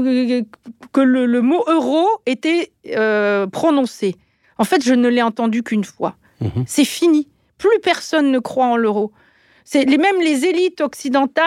le, 1.00 1.42
mot 1.42 1.64
euro 1.68 2.06
était 2.26 2.72
prononcé. 3.52 4.16
En 4.58 4.66
fait, 4.66 4.84
je 4.84 4.94
ne 4.94 5.08
l'ai 5.08 5.22
entendu 5.22 5.64
qu'une 5.64 5.86
fois. 5.86 6.18
Mhm. 6.42 6.64
C'est 6.68 6.86
fini. 6.86 7.28
Plus 7.58 7.80
personne 7.82 8.32
ne 8.32 8.40
croit 8.40 8.66
en 8.66 8.78
l'euro. 8.78 9.12
C'est 9.66 9.86
les, 9.86 9.98
même 9.98 10.20
les 10.20 10.46
élites 10.46 10.82
occidentales 10.82 11.46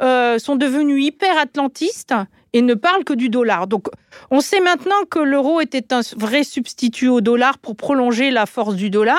euh, 0.00 0.38
sont 0.38 0.56
devenues 0.56 1.00
hyper 1.02 1.36
atlantistes 1.38 2.14
et 2.52 2.62
ne 2.62 2.74
parlent 2.74 3.04
que 3.04 3.14
du 3.14 3.28
dollar. 3.28 3.66
Donc, 3.66 3.88
on 4.30 4.40
sait 4.40 4.60
maintenant 4.60 5.04
que 5.10 5.18
l'euro 5.18 5.60
était 5.60 5.92
un 5.92 6.00
vrai 6.16 6.44
substitut 6.44 7.08
au 7.08 7.20
dollar 7.20 7.58
pour 7.58 7.76
prolonger 7.76 8.30
la 8.30 8.46
force 8.46 8.74
du 8.76 8.90
dollar 8.90 9.18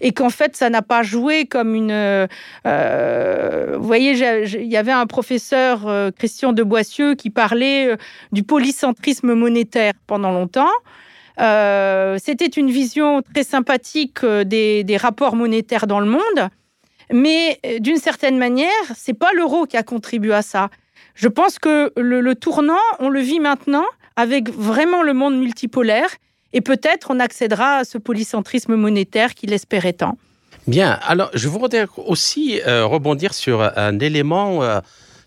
et 0.00 0.12
qu'en 0.12 0.30
fait, 0.30 0.56
ça 0.56 0.70
n'a 0.70 0.82
pas 0.82 1.02
joué 1.02 1.46
comme 1.46 1.74
une. 1.74 1.90
Euh, 1.90 3.76
vous 3.76 3.86
voyez, 3.86 4.12
il 4.12 4.68
y 4.68 4.76
avait 4.76 4.92
un 4.92 5.06
professeur, 5.06 5.86
euh, 5.88 6.10
Christian 6.16 6.52
de 6.52 6.62
Boissieu, 6.62 7.16
qui 7.16 7.30
parlait 7.30 7.96
du 8.32 8.44
polycentrisme 8.44 9.34
monétaire 9.34 9.94
pendant 10.06 10.30
longtemps. 10.30 10.70
Euh, 11.40 12.18
c'était 12.22 12.46
une 12.46 12.70
vision 12.70 13.22
très 13.22 13.44
sympathique 13.44 14.24
euh, 14.24 14.44
des, 14.44 14.96
rapports 14.96 15.36
monétaires 15.36 15.86
dans 15.86 16.00
le 16.00 16.10
monde, 16.10 16.48
mais 17.12 17.60
euh, 17.64 17.78
d'une 17.78 17.98
certaine 17.98 18.38
manière, 18.38 18.68
c'est 18.96 19.14
pas 19.14 19.32
l'euro 19.34 19.66
qui 19.66 19.76
a 19.76 19.82
contribué 19.82 20.34
à 20.34 20.42
ça. 20.42 20.68
Je 21.14 21.28
pense 21.28 21.58
que 21.58 21.92
le, 21.96 22.34
tournant, 22.34 22.74
on 22.98 23.08
le 23.08 23.20
vit 23.20 23.40
maintenant 23.40 23.84
avec 24.16 24.50
vraiment 24.50 25.02
le 25.02 25.14
monde 25.14 25.38
multipolaire, 25.38 26.08
et 26.52 26.60
peut-être 26.60 27.08
on 27.10 27.20
accédera 27.20 27.76
à 27.76 27.84
ce 27.84 27.98
polycentrisme 27.98 28.74
monétaire 28.74 29.34
qu'il 29.34 29.52
espérait 29.52 29.92
tant. 29.92 30.18
Bien, 30.66 30.98
alors 31.06 31.30
je 31.34 31.48
voudrais 31.48 31.86
aussi 31.96 32.60
rebondir 32.64 33.32
sur 33.32 33.62
un 33.76 33.98
élément 33.98 34.60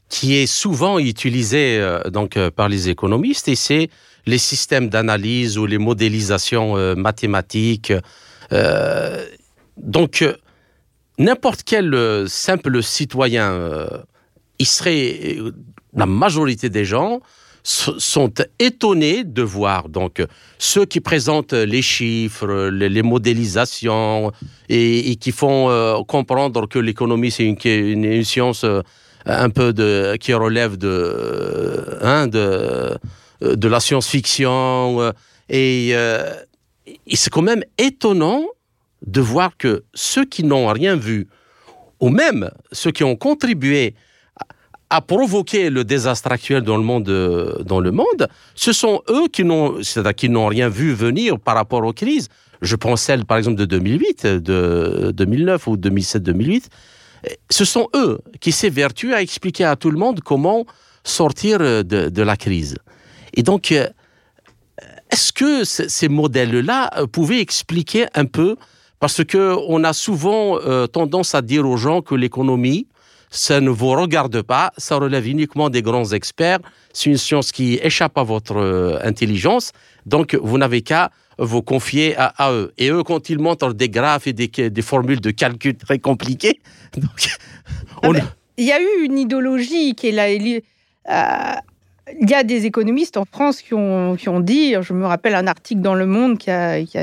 qui 0.10 0.36
est 0.36 0.46
souvent 0.46 1.00
utilisé 1.00 1.82
donc 2.10 2.38
par 2.50 2.70
les 2.70 2.90
économistes, 2.90 3.48
et 3.48 3.56
c'est 3.56 3.90
les 4.26 4.38
systèmes 4.38 4.90
d'analyse 4.90 5.58
ou 5.58 5.66
les 5.66 5.78
modélisations 5.78 6.78
euh, 6.78 6.96
mathématiques. 6.96 7.94
Euh, 8.52 9.26
donc, 9.78 10.22
euh, 10.22 10.36
n'importe 11.18 11.64
quel 11.64 12.28
simple 12.28 12.84
citoyen, 12.84 13.88
il 14.60 14.66
serait, 14.66 15.38
la 15.94 16.06
majorité 16.06 16.70
des 16.70 16.86
gens 16.86 17.20
sont 17.64 18.34
étonnés 18.58 19.24
de 19.24 19.44
voir 19.44 19.88
donc 19.88 20.24
ceux 20.58 20.86
qui 20.86 21.00
présentent 21.00 21.54
les 21.54 21.84
chiffres, 21.84 22.70
les, 22.70 23.04
modélisations 23.04 24.32
et, 24.68 25.16
qui 25.18 25.32
font 25.32 26.04
comprendre 26.08 26.68
que 26.68 26.80
l'économie 26.80 27.30
c'est 27.30 27.44
une, 27.44 28.24
science 28.24 28.66
un 29.28 29.50
peu 29.52 29.74
de 29.74 30.18
qui 30.20 30.34
relève 30.34 30.78
de, 30.78 32.00
hein, 32.02 32.26
de 32.26 32.98
de 33.42 33.68
la 33.68 33.80
science-fiction. 33.80 35.02
Euh, 35.02 35.12
euh, 35.54 36.34
et, 36.86 37.16
c'est 37.16 37.30
quand 37.30 37.42
même 37.42 37.64
étonnant 37.78 38.46
de 39.06 39.22
voir 39.22 39.58
que 39.58 39.84
ceux 39.94 40.26
qui 40.26 40.44
n'ont 40.44 40.68
rien 40.68 40.96
vu, 40.96 41.28
ou 42.00 42.10
même 42.10 42.52
ceux 42.72 42.92
qui 42.92 43.04
ont 43.04 43.16
contribué 43.16 43.96
à 44.90 45.02
provoquer 45.02 45.70
le 45.70 45.84
désastre 45.84 46.32
actuel 46.32 46.64
dans 46.64 46.78
le 46.78 46.84
monde, 46.84 47.64
dans 47.66 47.80
le 47.80 47.92
monde 47.92 48.28
ce 48.56 48.74
sont 48.74 49.02
eux 49.10 49.28
qui 49.32 49.46
n'ont, 49.46 49.80
qui 50.18 50.30
n'ont 50.30 50.48
rien 50.48 50.68
vu 50.68 50.94
venir 50.94 51.40
par 51.40 51.56
rapport 51.56 51.84
aux 51.86 51.94
crises. 51.94 52.28
Je 52.62 52.76
prends 52.76 52.98
celle, 52.98 53.26
par 53.26 53.38
exemple, 53.38 53.58
de 53.58 53.66
2008, 53.66 54.26
de 54.28 55.12
2009 55.16 55.68
ou 55.68 55.78
2007-2008. 55.78 56.66
ce 57.50 57.66
sont 57.66 57.88
eux 57.96 58.20
qui 58.40 58.52
s'évertuent 58.52 59.14
à 59.14 59.22
expliquer 59.22 59.64
à 59.64 59.76
tout 59.76 59.90
le 59.90 59.98
monde 59.98 60.20
comment 60.20 60.66
sortir 61.04 61.60
de, 61.60 62.22
la 62.22 62.38
crise. 62.38 62.76
Et 63.34 63.44
donc, 63.44 63.72
euh, 63.72 63.88
est-ce 65.12 65.34
que 65.34 65.64
ces 65.64 66.10
modèles-là 66.10 66.90
euh, 66.98 67.08
pouvaient 67.08 67.40
expliquer 67.40 68.06
un 68.14 68.26
peu, 68.26 68.56
parce 69.00 69.24
que 69.24 69.56
on 69.68 69.84
a 69.84 69.94
souvent 69.94 70.58
euh, 70.60 70.88
tendance 70.88 71.36
à 71.36 71.42
dire 71.42 71.68
aux 71.68 71.78
gens 71.78 72.02
que 72.02 72.16
l'économie, 72.16 72.88
ça 73.30 73.62
ne 73.62 73.70
vous 73.70 73.90
regarde 73.90 74.42
pas, 74.42 74.72
ça 74.78 74.98
relève 74.98 75.28
uniquement 75.28 75.70
des 75.70 75.82
grands 75.82 76.12
experts, 76.12 76.60
c'est 76.92 77.10
une 77.10 77.18
science 77.18 77.52
qui 77.52 77.80
échappe 77.82 78.18
à 78.18 78.24
votre 78.24 79.00
intelligence, 79.04 79.72
donc 80.06 80.36
vous 80.36 80.58
n'avez 80.58 80.82
qu'à 80.82 81.12
vous 81.38 81.62
confier 81.62 82.14
à, 82.18 82.52
eux. 82.52 82.74
Et 82.78 82.90
eux, 82.90 83.04
quand 83.04 83.30
ils 83.30 83.40
montrent 83.40 83.74
des 83.74 83.88
graphes 83.88 84.28
et 84.28 84.34
des, 84.34 84.48
des 84.48 84.82
formules 84.82 85.22
de 85.22 85.32
calcul 85.32 85.76
très 85.76 85.98
compliquées, 85.98 86.60
donc, 86.98 87.30
ah 88.04 88.10
ben, 88.12 88.28
il 88.58 88.66
y 88.66 88.72
a 88.72 88.80
eu 88.82 89.06
une 89.06 89.18
idéologie 89.18 89.96
qui 89.96 90.10
est 90.10 90.12
là. 90.12 90.28
Euh, 90.28 91.60
il 92.20 92.30
y 92.30 92.34
a 92.34 92.44
des 92.44 92.66
économistes 92.66 93.18
en 93.18 93.26
France 93.26 93.62
qui 93.62 93.74
ont, 93.74 94.16
qui 94.16 94.30
ont 94.30 94.40
dit, 94.40 94.76
je 94.82 94.94
me 94.94 95.06
rappelle 95.06 95.36
un 95.36 95.48
article 95.48 95.82
dans 95.82 95.96
Le 95.96 96.06
Monde 96.06 96.38
qui 96.38 96.52
a, 96.52 96.82
qui 96.84 96.98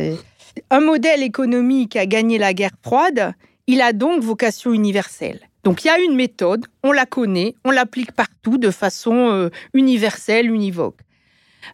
un 0.71 0.81
modèle 0.81 1.23
économique 1.23 1.97
a 1.97 2.07
gagné 2.07 2.39
la 2.39 2.53
guerre 2.53 2.77
froide, 2.83 3.35
il 3.67 3.81
a 3.81 3.93
donc 3.93 4.23
vocation 4.23 4.73
universelle. 4.73 5.41
Donc 5.65 5.85
il 5.85 5.89
y 5.89 5.91
a 5.91 5.99
une 5.99 6.15
méthode, 6.15 6.67
on 6.83 6.93
la 6.93 7.07
connaît, 7.07 7.55
on 7.65 7.71
l'applique 7.71 8.13
partout 8.13 8.59
de 8.59 8.71
façon 8.71 9.31
euh, 9.31 9.51
universelle, 9.75 10.51
univoque. 10.51 11.01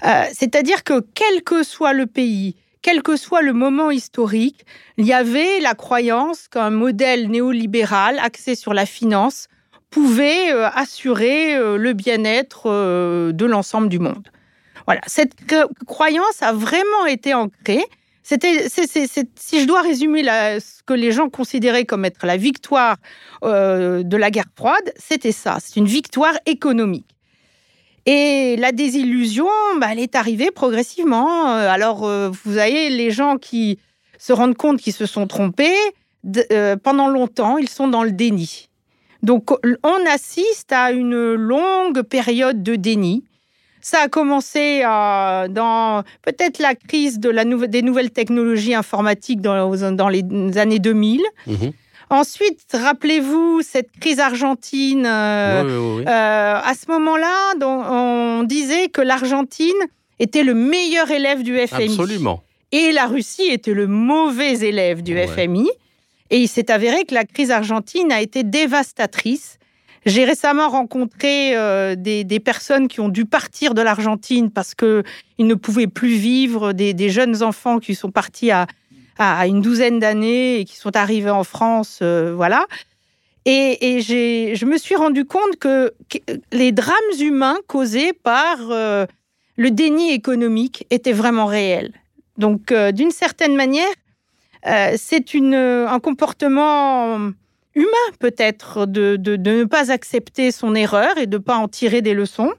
Euh, 0.05 0.25
c'est-à-dire 0.33 0.83
que 0.83 1.05
quel 1.15 1.43
que 1.43 1.63
soit 1.63 1.93
le 1.93 2.07
pays, 2.07 2.57
quel 2.83 3.03
que 3.03 3.17
soit 3.17 3.43
le 3.43 3.53
moment 3.53 3.91
historique, 3.91 4.65
il 4.97 5.07
y 5.07 5.13
avait 5.13 5.61
la 5.61 5.75
croyance 5.75 6.49
qu'un 6.49 6.71
modèle 6.71 7.31
néolibéral 7.31 8.19
axé 8.19 8.55
sur 8.55 8.75
la 8.75 8.87
finance 8.87 9.49
pouvait 9.95 10.53
euh, 10.53 10.69
assurer 10.71 11.55
euh, 11.55 11.77
le 11.77 11.93
bien-être 11.93 12.69
de 13.33 13.47
l'ensemble 13.47 13.89
du 13.89 13.99
monde. 13.99 14.29
Voilà, 14.87 15.01
cette 15.07 15.35
croyance 15.87 16.43
a 16.43 16.53
vraiment 16.53 17.07
été 17.09 17.33
ancrée. 17.33 17.85
C'était, 18.23 18.69
si 18.69 19.61
je 19.61 19.67
dois 19.67 19.83
résumer 19.83 20.25
ce 20.25 20.83
que 20.85 20.95
les 20.95 21.13
gens 21.13 21.29
considéraient 21.29 21.85
comme 21.85 22.05
être 22.05 22.25
la 22.25 22.39
victoire 22.39 22.97
de 23.43 24.17
la 24.17 24.31
guerre 24.31 24.51
froide, 24.57 24.93
c'était 24.97 25.33
ça. 25.33 25.59
C'est 25.61 25.77
une 25.77 25.87
victoire 25.87 26.35
économique. 26.47 27.15
Et 28.07 28.57
la 28.57 28.73
désillusion, 28.73 29.49
bah, 29.79 29.89
elle 29.91 29.99
est 29.99 30.15
arrivée 30.15 30.51
progressivement. 30.51 31.49
Euh, 31.51 31.69
alors, 31.69 32.05
euh, 32.05 32.31
vous 32.45 32.59
avez 32.59 32.91
les 32.91 33.11
gens 33.11 33.39
qui 33.39 33.79
se 34.19 34.33
rendent 34.33 34.57
compte 34.57 34.81
qu'ils 34.81 34.93
se 34.93 35.07
sont 35.07 35.27
trompés. 35.27 35.75
Euh, 36.53 36.77
pendant 36.77 37.09
longtemps, 37.09 37.57
ils 37.59 37.69
sont 37.69 37.89
dans 37.89 38.03
le 38.03 38.13
déni. 38.13 38.69
Donc, 39.25 39.51
on 39.83 40.07
assiste 40.07 40.71
à 40.71 40.93
une 40.93 41.35
longue 41.35 42.03
période 42.03 42.63
de 42.63 42.77
déni. 42.77 43.25
Ça 43.81 44.01
a 44.03 44.09
commencé 44.09 44.83
dans 44.83 46.05
peut-être 46.23 46.59
la 46.59 46.75
crise 46.75 47.19
de 47.19 47.31
la 47.31 47.45
des 47.45 47.83
nouvelles 47.83 48.11
technologies 48.11 48.75
informatiques 48.75 49.41
dans, 49.41 49.93
dans 49.93 50.09
les 50.09 50.23
années 50.57 50.79
2000. 50.79 51.23
Ensuite, 52.11 52.61
rappelez-vous 52.73 53.63
cette 53.63 53.91
crise 53.99 54.21
argentine. 54.21 55.07
Euh, 55.07 56.01
euh, 56.01 56.61
à 56.63 56.73
ce 56.75 56.91
moment-là, 56.93 57.55
on 57.61 58.43
disait 58.45 58.89
que 58.89 59.01
l'Argentine 59.01 59.73
était 60.19 60.45
le 60.45 60.55
meilleur 60.55 61.11
élève 61.11 61.43
du 61.43 61.57
FMI. 61.57 61.85
Absolument. 61.85 62.43
Et 62.73 62.93
la 62.93 63.07
Russie 63.07 63.49
était 63.51 63.73
le 63.73 63.87
mauvais 63.87 64.59
élève 64.61 65.03
du 65.03 65.17
FMI. 65.17 65.69
Et 66.31 66.41
il 66.41 66.49
s'est 66.49 66.71
avéré 66.71 67.05
que 67.05 67.15
la 67.15 67.25
crise 67.25 67.51
argentine 67.51 68.11
a 68.11 68.21
été 68.21 68.43
dévastatrice. 68.43 69.59
J'ai 70.07 70.25
récemment 70.25 70.69
rencontré 70.69 71.57
euh, 71.57 71.95
des, 71.97 72.41
personnes 72.41 72.89
qui 72.89 73.01
ont 73.01 73.09
dû 73.09 73.25
partir 73.25 73.75
de 73.75 73.81
l'Argentine 73.81 74.51
parce 74.51 74.75
qu'ils 74.75 75.03
ne 75.39 75.55
pouvaient 75.55 75.87
plus 75.87 76.15
vivre, 76.17 76.73
des, 76.73 77.09
jeunes 77.09 77.43
enfants 77.43 77.79
qui 77.79 77.95
sont 77.95 78.11
partis 78.11 78.51
à, 78.51 78.67
une 79.47 79.61
douzaine 79.61 80.01
d'années 80.01 80.59
et 80.59 80.65
qui 80.65 80.77
sont 80.77 80.95
arrivés 80.97 81.31
en 81.31 81.45
France, 81.45 82.01
euh, 82.03 82.35
voilà. 82.35 82.67
Et, 83.47 84.01
je 84.01 84.65
me 84.65 84.77
suis 84.77 84.97
rendu 84.97 85.25
compte 85.25 85.57
que, 85.59 85.95
les 86.53 86.73
drames 86.73 86.95
humains 87.21 87.59
causés 87.67 88.13
par 88.13 88.57
euh, 88.71 89.07
le 89.57 89.71
déni 89.71 90.13
économique 90.13 90.87
étaient 90.91 91.13
vraiment 91.13 91.47
réels. 91.47 91.93
Donc, 92.37 92.75
d'une 92.93 93.13
certaine 93.13 93.55
manière, 93.55 93.87
c'est 94.65 95.35
un 95.35 96.01
comportement 96.01 97.19
humain 97.75 98.07
peut-être 98.19 98.87
de, 98.87 99.19
ne 99.37 99.65
pas 99.65 99.91
accepter 99.91 100.51
son 100.51 100.75
erreur 100.75 101.19
et 101.19 101.27
de 101.27 101.37
ne 101.37 101.43
pas 101.43 101.57
en 101.57 101.69
tirer 101.69 102.03
des 102.03 102.15
leçons. 102.15 102.53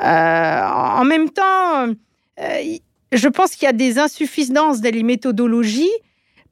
en 0.00 1.04
même 1.04 1.30
temps, 1.30 1.86
je 3.12 3.28
pense 3.28 3.52
qu'il 3.52 3.66
y 3.66 3.68
a 3.68 3.72
des 3.72 3.98
insuffisances 3.98 4.80
dans 4.80 4.92
les 4.92 5.02
méthodologies 5.02 5.90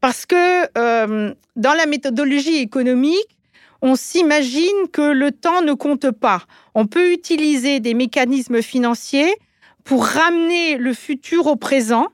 parce 0.01 0.27
que 0.27 0.69
euh, 0.79 1.35
dans 1.57 1.75
la 1.75 1.87
méthodologie 1.87 2.59
économique, 2.59 3.39
on 3.83 3.95
s'imagine 3.95 4.89
que 4.93 5.13
le 5.13 5.31
temps 5.33 5.63
ne 5.63 5.73
compte 5.73 6.11
pas. 6.11 6.43
On 6.75 6.87
peut 6.87 7.13
utiliser 7.13 7.81
des 7.81 7.95
mécanismes 7.95 8.63
financiers 8.63 9.33
pour 9.85 10.05
ramener 10.05 10.77
le 10.77 10.93
futur 10.93 11.47
au 11.47 11.57
présent. 11.57 12.09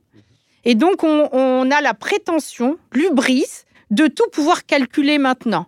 Et 0.64 0.74
donc, 0.74 1.04
on, 1.04 1.70
a 1.70 1.80
la 1.80 1.94
prétention, 1.94 2.78
l'ubris, 2.92 3.44
de 3.90 4.06
tout 4.06 4.28
pouvoir 4.32 4.64
calculer 4.64 5.18
maintenant. 5.18 5.66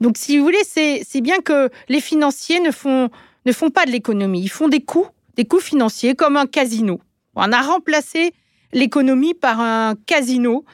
Donc, 0.00 0.16
si 0.16 0.38
vous 0.38 0.44
voulez, 0.44 0.62
c'est 0.64 1.20
bien 1.20 1.40
que 1.40 1.68
les 1.88 2.00
financiers 2.00 2.60
ne 2.60 2.70
font, 2.70 3.10
ne 3.44 3.52
font 3.52 3.70
pas 3.70 3.84
de 3.84 3.90
l'économie. 3.90 4.42
Ils 4.42 4.48
font 4.48 4.68
des 4.68 4.80
coûts, 4.80 5.08
des 5.36 5.44
coûts 5.44 5.60
financiers 5.60 6.14
comme 6.14 6.36
un 6.36 6.46
casino. 6.46 7.00
On 7.36 7.52
a 7.52 7.60
remplacé 7.60 8.32
l'économie 8.72 9.34
par 9.34 9.60
un 9.60 9.94
casino. 10.06 10.64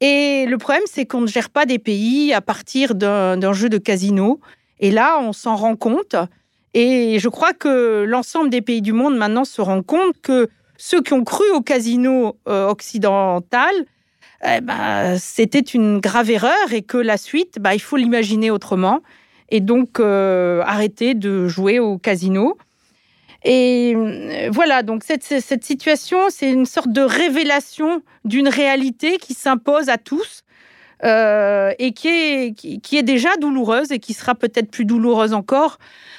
Et 0.00 0.46
le 0.46 0.58
problème, 0.58 0.82
c'est 0.86 1.06
qu'on 1.06 1.20
ne 1.20 1.26
gère 1.28 1.50
pas 1.50 1.66
des 1.66 1.78
pays 1.78 2.34
à 2.34 2.40
partir 2.40 2.94
d'un 2.96 3.52
jeu 3.52 3.68
de 3.68 3.78
casino. 3.78 4.40
Et 4.80 4.90
là, 4.90 5.18
on 5.20 5.32
s'en 5.32 5.54
rend 5.54 5.76
compte. 5.76 6.16
Et 6.74 7.20
je 7.20 7.28
crois 7.28 7.52
que 7.52 8.04
l'ensemble 8.06 8.50
des 8.50 8.60
pays 8.60 8.82
du 8.82 8.92
monde 8.92 9.16
maintenant 9.16 9.44
se 9.44 9.60
rend 9.60 9.82
compte 9.82 10.20
que 10.20 10.48
ceux 10.76 11.02
qui 11.02 11.12
ont 11.12 11.24
cru 11.24 11.44
au 11.52 11.60
casino 11.60 12.36
euh, 12.48 12.68
occidental, 12.68 13.74
eh 14.46 14.60
ben, 14.60 15.16
c'était 15.18 15.60
une 15.60 16.00
grave 16.00 16.30
erreur 16.30 16.72
et 16.72 16.82
que 16.82 16.98
la 16.98 17.16
suite, 17.16 17.58
bah, 17.60 17.74
il 17.74 17.80
faut 17.80 17.96
l'imaginer 17.96 18.50
autrement. 18.50 19.00
Et 19.50 19.60
donc, 19.60 20.00
euh, 20.00 20.62
arrêter 20.64 21.14
de 21.14 21.48
jouer 21.48 21.78
au 21.78 21.98
casino. 21.98 22.56
Et 23.44 23.94
euh, 23.94 24.48
voilà, 24.50 24.82
donc 24.82 25.04
cette, 25.04 25.22
cette 25.22 25.64
situation, 25.64 26.18
c'est 26.30 26.50
une 26.50 26.66
sorte 26.66 26.90
de 26.90 27.02
révélation 27.02 28.02
d'une 28.24 28.48
réalité 28.48 29.18
qui 29.18 29.34
s'impose 29.34 29.88
à 29.88 29.98
tous 29.98 30.43
euh, 31.04 31.72
et 31.78 31.92
qui 31.92 32.08
est, 32.08 32.54
qui, 32.54 32.96
est 32.96 33.02
déjà 33.02 33.36
douloureuse 33.36 33.92
et 33.92 33.98
qui 33.98 34.14
sera 34.14 34.34
peut-être 34.34 34.70
plus 34.70 34.84
douloureuse 34.84 35.32
encore, 35.32 35.78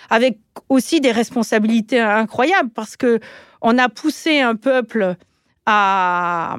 avec 0.10 0.38
aussi 0.69 1.02
des 1.02 1.12
responsabilités 1.12 2.00
incroyables, 2.00 2.69
parce 2.74 2.95
que 2.95 3.19
on 3.62 3.78
a 3.78 3.89
poussé 3.89 4.41
un 4.41 4.56
peuple 4.56 5.15
à, 5.65 6.58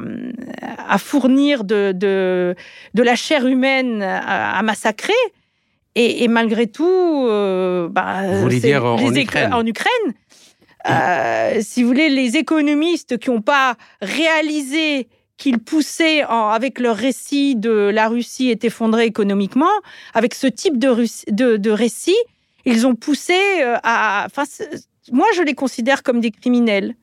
à 0.89 0.99
fournir 0.99 1.63
de, 1.63 1.93
de, 1.95 2.57
de, 2.95 3.03
la 3.03 3.15
chair 3.15 3.47
humaine 3.47 4.03
à, 4.03 4.61
massacrer. 4.63 5.13
Et, 5.95 6.29
malgré 6.29 6.67
tout, 6.67 7.25
euh, 7.27 7.89
bah, 7.89 8.23
Vous 8.27 8.43
voulez 8.43 8.61
dire 8.61 8.85
en, 8.85 8.99
Ukraine. 8.99 9.55
en 9.55 9.65
Ukraine 9.65 10.15
euh, 10.89 11.59
si 11.63 11.83
vous 11.83 11.89
voulez, 11.89 12.09
les 12.09 12.37
économistes 12.37 13.19
qui 13.19 13.31
n'ont 13.31 13.41
pas 13.41 13.77
réalisé 14.01 15.09
qu'ils 15.37 15.59
poussaient 15.59 16.23
avec 16.23 16.79
leur 16.79 16.97
récit 16.97 17.57
de 17.57 17.71
la 17.71 18.09
Russie 18.09 18.51
est 18.51 18.65
effondrée 18.65 19.05
économiquement, 19.05 19.71
avec 20.15 20.35
ce 20.35 20.47
type 20.47 20.79
de, 20.79 21.71
récit, 21.71 22.17
ils 22.65 22.87
ont 22.87 22.95
poussé 22.95 23.39
euh, 23.63 23.77
à... 23.83 24.27
Moi, 25.13 25.27
je 25.37 25.43
les 25.43 25.55
considère 25.55 26.03
comme 26.03 26.21
des 26.21 26.31
criminels. 26.31 26.97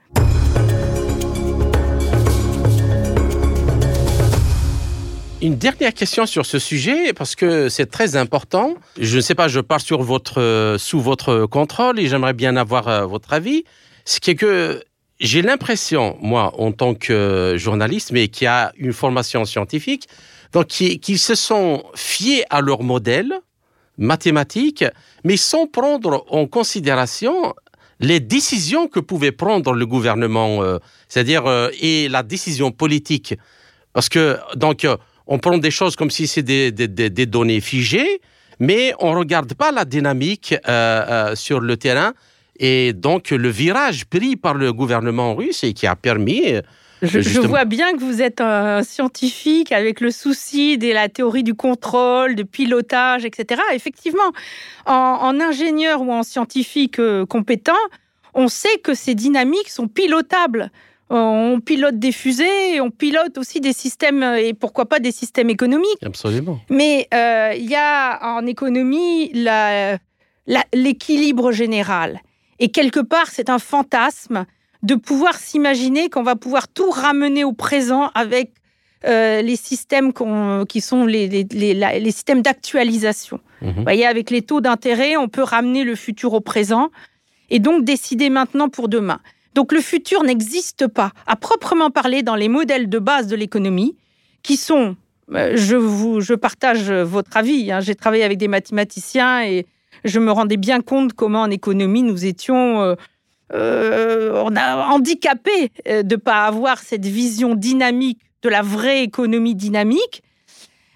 Une 5.41 5.55
dernière 5.55 5.93
question 5.93 6.25
sur 6.25 6.45
ce 6.45 6.57
sujet, 6.57 7.11
parce 7.11 7.35
que 7.35 7.67
c'est 7.67 7.85
très 7.85 8.15
important. 8.15 8.75
Je 8.97 9.17
ne 9.17 9.21
sais 9.21 9.35
pas, 9.35 9.49
je 9.49 9.59
votre, 9.59 10.41
euh, 10.41 10.77
sous 10.77 11.01
votre 11.01 11.45
contrôle 11.47 11.99
et 11.99 12.07
j'aimerais 12.07 12.33
bien 12.33 12.55
avoir 12.55 12.87
euh, 12.87 13.05
votre 13.05 13.33
avis. 13.33 13.65
C'est 14.05 14.35
que 14.35 14.81
j'ai 15.19 15.41
l'impression, 15.41 16.17
moi, 16.21 16.53
en 16.57 16.71
tant 16.71 16.95
que 16.95 17.55
journaliste, 17.57 18.11
mais 18.11 18.27
qui 18.27 18.45
a 18.45 18.71
une 18.77 18.93
formation 18.93 19.45
scientifique, 19.45 20.07
donc 20.51 20.67
qui, 20.67 20.99
qui 20.99 21.17
se 21.17 21.35
sont 21.35 21.83
fiés 21.95 22.43
à 22.49 22.61
leur 22.61 22.83
modèle 22.83 23.33
mathématique, 23.97 24.83
mais 25.23 25.37
sans 25.37 25.67
prendre 25.67 26.25
en 26.29 26.47
considération 26.47 27.53
les 27.99 28.19
décisions 28.19 28.87
que 28.87 28.99
pouvait 28.99 29.31
prendre 29.31 29.73
le 29.73 29.85
gouvernement, 29.85 30.63
euh, 30.63 30.79
c'est-à-dire 31.07 31.43
et 31.79 32.09
la 32.09 32.23
décision 32.23 32.71
politique, 32.71 33.35
parce 33.93 34.09
que 34.09 34.37
donc 34.55 34.87
on 35.27 35.39
prend 35.39 35.57
des 35.57 35.71
choses 35.71 35.95
comme 35.95 36.11
si 36.11 36.27
c'était 36.27 36.71
des, 36.71 37.25
données 37.25 37.61
figées, 37.61 38.19
mais 38.59 38.93
on 38.99 39.13
ne 39.13 39.19
regarde 39.19 39.53
pas 39.53 39.71
la 39.71 39.85
dynamique 39.85 40.55
sur 41.35 41.59
le 41.59 41.77
terrain 41.77 42.13
et 42.59 42.93
donc 42.93 43.31
le 43.31 43.49
virage 43.49 44.05
pris 44.05 44.35
par 44.35 44.53
le 44.53 44.71
gouvernement 44.73 45.35
russe 45.35 45.63
et 45.63 45.73
qui 45.73 45.87
a 45.87 45.95
permis 45.95 46.61
je, 47.03 47.39
vois 47.41 47.65
bien 47.65 47.93
que 47.93 47.99
vous 47.99 48.21
êtes 48.21 48.39
un 48.39 48.81
scientifique 48.83 49.71
avec 49.71 49.99
le 49.99 50.11
souci 50.11 50.77
de 50.77 50.91
la 50.91 51.09
théorie 51.09 51.43
du 51.43 51.53
contrôle, 51.53 52.35
du 52.35 52.45
pilotage, 52.45 53.25
etc. 53.25 53.61
Effectivement, 53.73 54.31
en, 54.85 55.39
ingénieur 55.39 56.01
ou 56.01 56.11
en 56.11 56.23
scientifique 56.23 56.99
euh, 56.99 57.25
compétent, 57.25 57.73
on 58.33 58.47
sait 58.47 58.77
que 58.83 58.93
ces 58.93 59.15
dynamiques 59.15 59.69
sont 59.69 59.87
pilotables. 59.87 60.71
Euh, 61.11 61.15
on 61.15 61.59
pilote 61.59 61.99
des 61.99 62.13
fusées, 62.13 62.79
on 62.79 62.89
pilote 62.89 63.37
aussi 63.37 63.59
des 63.59 63.73
systèmes, 63.73 64.23
euh, 64.23 64.37
et 64.37 64.53
pourquoi 64.53 64.85
pas 64.85 64.99
des 64.99 65.11
systèmes 65.11 65.49
économiques. 65.49 66.01
Absolument. 66.03 66.59
Mais 66.69 67.07
il 67.11 67.69
y 67.69 67.75
a 67.75 68.35
en 68.35 68.45
économie 68.45 69.33
l'équilibre 70.73 71.51
général. 71.51 72.21
Et 72.59 72.69
quelque 72.69 72.99
part, 72.99 73.27
c'est 73.27 73.49
un 73.49 73.59
fantasme 73.59 74.45
de 74.83 74.95
pouvoir 74.95 75.35
s'imaginer 75.35 76.09
qu'on 76.09 76.23
va 76.23 76.35
pouvoir 76.35 76.67
tout 76.67 76.89
ramener 76.89 77.43
au 77.43 77.53
présent 77.53 78.11
avec 78.13 78.51
euh, 79.05 79.41
les 79.41 79.55
systèmes 79.55 80.13
qui 80.67 80.81
sont 80.81 81.05
les, 81.05 81.27
les, 81.27 82.11
systèmes 82.11 82.41
d'actualisation. 82.41 83.39
Mhm. 83.61 83.73
Vous 83.75 83.83
voyez, 83.83 84.05
avec 84.05 84.29
les 84.29 84.41
taux 84.41 84.61
d'intérêt, 84.61 85.17
on 85.17 85.27
peut 85.27 85.43
ramener 85.43 85.83
le 85.83 85.95
futur 85.95 86.33
au 86.33 86.41
présent 86.41 86.89
et 87.49 87.59
donc 87.59 87.83
décider 87.83 88.29
maintenant 88.29 88.69
pour 88.69 88.87
demain. 88.87 89.19
Donc 89.55 89.71
le 89.71 89.81
futur 89.81 90.23
n'existe 90.23 90.87
pas 90.87 91.11
à 91.27 91.35
proprement 91.35 91.89
parler 91.89 92.23
dans 92.23 92.35
les 92.35 92.49
modèles 92.49 92.89
de 92.89 92.99
base 92.99 93.27
de 93.27 93.35
l'économie 93.35 93.95
qui 94.41 94.57
sont, 94.57 94.95
euh, 95.33 95.53
je, 95.55 95.75
vous, 95.75 96.21
je 96.21 96.33
partage 96.33 96.91
votre 96.91 97.35
avis, 97.37 97.71
hein. 97.71 97.79
j'ai 97.79 97.95
travaillé 97.95 98.23
avec 98.23 98.37
des 98.37 98.47
mathématiciens 98.47 99.43
et 99.43 99.65
je 100.03 100.19
me 100.19 100.31
rendais 100.31 100.57
bien 100.57 100.81
compte 100.81 101.13
comment 101.13 101.41
en 101.41 101.49
économie 101.49 102.03
nous 102.03 102.25
étions... 102.25 102.81
Euh, 102.81 102.95
euh, 103.53 104.41
on 104.43 104.55
a 104.55 104.87
handicapé 104.87 105.71
euh, 105.87 106.03
de 106.03 106.15
ne 106.15 106.19
pas 106.19 106.45
avoir 106.45 106.79
cette 106.79 107.05
vision 107.05 107.55
dynamique 107.55 108.19
de 108.41 108.49
la 108.49 108.61
vraie 108.61 109.03
économie 109.03 109.55
dynamique. 109.55 110.23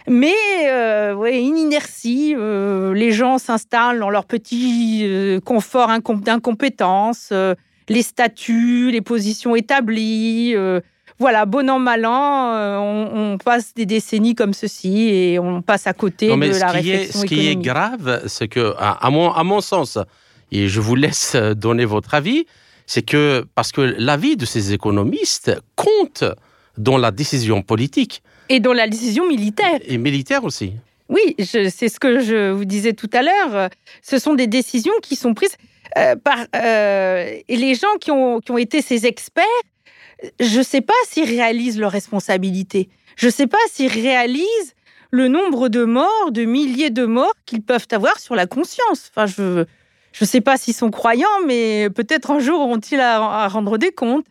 Mais 0.09 0.33
euh, 0.69 1.25
une 1.25 1.57
inertie, 1.57 2.33
les 2.33 3.11
gens 3.11 3.37
s'installent 3.37 3.99
dans 3.99 4.09
leur 4.09 4.23
petit 4.23 5.05
confort 5.43 5.89
d'incompétence, 5.89 7.33
les 7.89 8.01
statuts, 8.01 8.89
les 8.91 9.01
positions 9.01 9.53
établies. 9.53 10.55
Voilà, 11.19 11.45
bon 11.45 11.69
an, 11.69 11.79
mal 11.79 12.05
an, 12.05 12.79
on, 12.79 13.37
passe 13.37 13.73
des 13.73 13.85
décennies 13.85 14.35
comme 14.35 14.53
ceci 14.53 15.09
et 15.09 15.39
on 15.39 15.61
passe 15.61 15.87
à 15.87 15.93
côté 15.93 16.27
de 16.27 16.59
la 16.59 16.71
réflexion 16.71 17.21
Ce 17.21 17.25
qui 17.25 17.47
est 17.47 17.55
grave, 17.55 18.23
c'est 18.27 18.47
que, 18.47 18.75
à, 18.77 19.09
mon, 19.09 19.31
à 19.31 19.43
mon 19.43 19.61
sens, 19.61 19.97
et 20.51 20.67
je 20.67 20.79
vous 20.79 20.95
laisse 20.95 21.35
donner 21.35 21.85
votre 21.85 22.13
avis, 22.13 22.45
c'est 22.85 23.01
que 23.01 23.45
parce 23.55 23.71
que 23.71 23.81
l'avis 23.81 24.37
de 24.37 24.45
ces 24.45 24.73
économistes 24.73 25.59
compte 25.75 26.23
dans 26.77 26.97
la 26.97 27.11
décision 27.11 27.61
politique. 27.61 28.21
Et 28.49 28.59
dans 28.59 28.73
la 28.73 28.87
décision 28.87 29.27
militaire. 29.27 29.79
Et 29.85 29.97
militaire 29.97 30.43
aussi. 30.43 30.73
Oui, 31.09 31.35
c'est 31.39 31.69
ce 31.69 31.99
que 31.99 32.19
je 32.19 32.51
vous 32.51 32.65
disais 32.65 32.93
tout 32.93 33.09
à 33.13 33.21
l'heure. 33.21 33.69
Ce 34.01 34.19
sont 34.19 34.33
des 34.33 34.47
décisions 34.47 34.93
qui 35.01 35.15
sont 35.15 35.33
prises 35.33 35.55
euh, 35.97 36.15
par 36.15 36.39
euh, 36.55 37.39
et 37.47 37.55
les 37.55 37.75
gens 37.75 37.95
qui 37.99 38.11
ont, 38.11 38.39
qui 38.39 38.51
ont 38.51 38.57
été 38.57 38.81
ces 38.81 39.05
experts. 39.05 39.45
Je 40.39 40.59
ne 40.59 40.63
sais 40.63 40.81
pas 40.81 40.93
s'ils 41.07 41.25
réalisent 41.25 41.79
leurs 41.79 41.91
responsabilités. 41.91 42.89
Je 43.15 43.27
ne 43.27 43.31
sais 43.31 43.47
pas 43.47 43.57
s'ils 43.71 43.91
réalisent 43.91 44.75
le 45.11 45.27
nombre 45.27 45.69
de 45.69 45.83
morts, 45.83 46.31
de 46.31 46.43
milliers 46.43 46.89
de 46.89 47.05
morts 47.05 47.33
qu'ils 47.45 47.61
peuvent 47.61 47.87
avoir 47.91 48.19
sur 48.19 48.35
la 48.35 48.45
conscience. 48.45 49.11
Enfin, 49.15 49.25
je 49.25 49.65
ne 50.21 50.25
sais 50.25 50.41
pas 50.41 50.57
s'ils 50.57 50.73
sont 50.73 50.91
croyants, 50.91 51.27
mais 51.45 51.89
peut-être 51.89 52.31
un 52.31 52.39
jour 52.39 52.59
auront-ils 52.59 52.99
à, 52.99 53.47
rendre 53.47 53.77
des 53.77 53.91
comptes. 53.91 54.25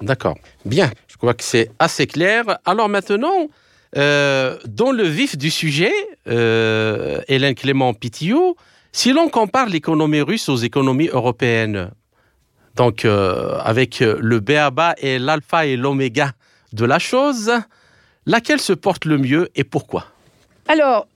D'accord. 0.00 0.36
Bien, 0.64 0.90
je 1.08 1.16
crois 1.16 1.34
que 1.34 1.44
c'est 1.44 1.70
assez 1.78 2.06
clair. 2.06 2.58
Alors 2.64 2.88
maintenant, 2.88 3.48
euh, 3.96 4.56
dans 4.66 4.92
le 4.92 5.04
vif 5.04 5.36
du 5.36 5.50
sujet, 5.50 5.92
euh, 6.28 7.20
Hélène 7.28 7.54
Clément 7.54 7.94
Pitillot, 7.94 8.56
si 8.92 9.12
l'on 9.12 9.28
compare 9.28 9.68
l'économie 9.68 10.20
russe 10.20 10.48
aux 10.48 10.56
économies 10.56 11.08
européennes, 11.08 11.90
donc 12.78 13.04
euh, 13.04 13.58
avec 13.64 13.98
le 14.00 14.40
BABA 14.40 14.94
et 14.98 15.18
l'alpha 15.18 15.66
et 15.66 15.76
l'oméga 15.76 16.32
de 16.72 16.84
la 16.84 16.98
chose, 16.98 17.52
laquelle 18.24 18.60
se 18.60 18.72
porte 18.72 19.04
le 19.04 19.18
mieux 19.18 19.48
et 19.56 19.64
pourquoi? 19.64 20.06
Alors, 20.68 21.08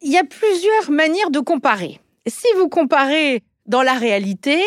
il 0.00 0.12
y 0.12 0.16
a 0.16 0.24
plusieurs 0.24 0.90
manières 0.90 1.30
de 1.30 1.40
comparer. 1.40 2.00
Si 2.26 2.46
vous 2.56 2.68
comparez 2.68 3.42
dans 3.66 3.82
la 3.82 3.94
réalité 3.94 4.62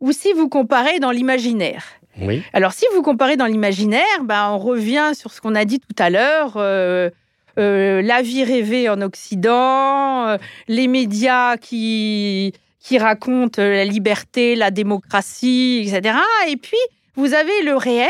ou 0.00 0.12
si 0.12 0.32
vous 0.32 0.48
comparez 0.48 1.00
dans 1.00 1.10
l'imaginaire. 1.10 1.84
Oui. 2.20 2.42
Alors, 2.52 2.72
si 2.72 2.86
vous 2.94 3.02
comparez 3.02 3.36
dans 3.36 3.46
l'imaginaire, 3.46 4.22
ben, 4.22 4.50
on 4.50 4.58
revient 4.58 5.10
sur 5.14 5.32
ce 5.32 5.40
qu'on 5.40 5.54
a 5.54 5.64
dit 5.64 5.80
tout 5.80 5.96
à 5.98 6.08
l'heure. 6.08 6.54
Euh, 6.56 7.10
euh, 7.58 8.02
la 8.02 8.22
vie 8.22 8.44
rêvée 8.44 8.88
en 8.88 9.00
Occident, 9.00 10.26
euh, 10.26 10.36
les 10.68 10.88
médias 10.88 11.56
qui, 11.56 12.52
qui 12.86 12.98
racontent 12.98 13.60
la 13.60 13.84
liberté, 13.84 14.54
la 14.54 14.70
démocratie, 14.70 15.82
etc. 15.84 16.18
Et 16.46 16.56
puis, 16.56 16.78
vous 17.16 17.34
avez 17.34 17.62
le 17.62 17.74
réel, 17.74 18.08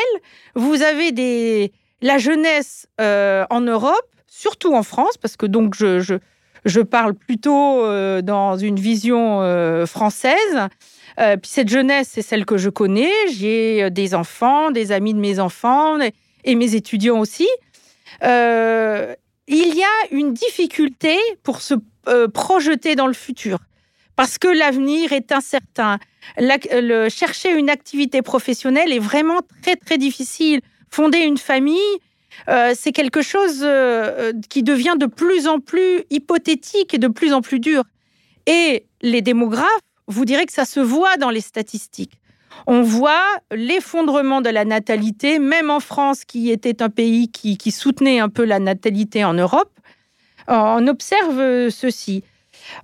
vous 0.54 0.82
avez 0.82 1.72
la 2.02 2.18
jeunesse 2.18 2.86
en 2.98 3.60
Europe, 3.60 4.06
surtout 4.36 4.74
en 4.74 4.82
France, 4.82 5.16
parce 5.16 5.38
que 5.38 5.46
donc 5.46 5.74
je, 5.74 6.80
parle 6.82 7.14
plutôt 7.14 7.84
euh, 7.84 8.20
dans 8.20 8.58
une 8.58 8.76
vision 8.76 9.40
euh, 9.40 9.86
française. 9.86 10.68
Euh, 11.18 11.38
puis 11.38 11.50
cette 11.50 11.70
jeunesse, 11.70 12.10
c'est 12.12 12.20
celle 12.20 12.44
que 12.44 12.58
je 12.58 12.68
connais. 12.68 13.12
J'ai 13.32 13.88
des 13.90 14.14
enfants, 14.14 14.70
des 14.70 14.92
amis 14.92 15.14
de 15.14 15.18
mes 15.18 15.38
enfants 15.40 15.96
et 16.44 16.54
mes 16.54 16.74
étudiants 16.74 17.18
aussi. 17.18 17.48
il 18.22 19.74
y 19.78 19.82
a 19.82 19.96
une 20.10 20.34
difficulté 20.34 21.16
pour 21.42 21.62
se 21.62 21.74
projeter 22.34 22.94
dans 22.94 23.06
le 23.06 23.14
futur 23.14 23.58
parce 24.16 24.38
que 24.38 24.48
l'avenir 24.48 25.12
est 25.12 25.30
incertain. 25.32 25.98
chercher 27.08 27.52
une 27.52 27.70
activité 27.70 28.22
professionnelle 28.22 28.92
est 28.92 28.98
vraiment 28.98 29.40
très 29.62 29.76
très 29.76 29.98
difficile. 29.98 30.60
Fonder 30.90 31.18
une 31.18 31.38
famille, 31.38 31.98
euh, 32.48 32.72
c'est 32.74 32.92
quelque 32.92 33.22
chose 33.22 33.60
euh, 33.62 34.32
qui 34.48 34.62
devient 34.62 34.96
de 34.98 35.06
plus 35.06 35.46
en 35.46 35.60
plus 35.60 36.04
hypothétique 36.10 36.94
et 36.94 36.98
de 36.98 37.08
plus 37.08 37.32
en 37.32 37.42
plus 37.42 37.60
dur. 37.60 37.84
Et 38.46 38.86
les 39.02 39.22
démographes 39.22 39.80
vous 40.08 40.24
direz 40.24 40.46
que 40.46 40.52
ça 40.52 40.64
se 40.64 40.80
voit 40.80 41.16
dans 41.16 41.30
les 41.30 41.40
statistiques. 41.40 42.20
On 42.66 42.82
voit 42.82 43.26
l'effondrement 43.50 44.40
de 44.40 44.48
la 44.48 44.64
natalité, 44.64 45.38
même 45.38 45.70
en 45.70 45.80
France, 45.80 46.24
qui 46.24 46.50
était 46.50 46.82
un 46.82 46.88
pays 46.88 47.28
qui, 47.30 47.70
soutenait 47.70 48.20
un 48.20 48.28
peu 48.28 48.44
la 48.44 48.58
natalité 48.58 49.24
en 49.24 49.34
Europe. 49.34 49.72
On 50.48 50.86
observe 50.86 51.70
ceci. 51.70 52.22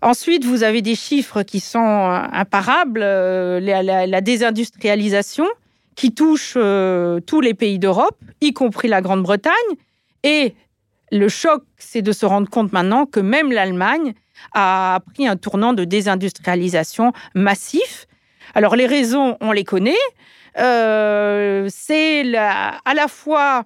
Ensuite, 0.00 0.44
vous 0.44 0.62
avez 0.62 0.82
des 0.82 0.94
chiffres 0.94 1.42
qui 1.42 1.60
sont 1.60 1.78
imparables, 2.32 3.00
euh, 3.02 3.60
la 3.60 4.20
désindustrialisation 4.20 5.46
qui 5.94 6.12
touche 6.14 6.54
euh, 6.56 7.20
tous 7.20 7.40
les 7.40 7.54
pays 7.54 7.78
d'Europe, 7.78 8.18
y 8.40 8.52
compris 8.52 8.88
la 8.88 9.00
Grande-Bretagne. 9.00 9.52
Et 10.22 10.54
le 11.10 11.28
choc, 11.28 11.62
c'est 11.76 12.02
de 12.02 12.12
se 12.12 12.24
rendre 12.24 12.48
compte 12.48 12.72
maintenant 12.72 13.06
que 13.06 13.20
même 13.20 13.52
l'Allemagne 13.52 14.14
a 14.54 15.00
pris 15.12 15.26
un 15.26 15.36
tournant 15.36 15.72
de 15.72 15.84
désindustrialisation 15.84 17.12
massif. 17.34 18.06
Alors 18.54 18.76
les 18.76 18.86
raisons, 18.86 19.36
on 19.40 19.52
les 19.52 19.64
connaît. 19.64 19.94
Euh, 20.58 21.66
c'est 21.70 22.34
à 22.36 22.94
la 22.94 23.08
fois 23.08 23.64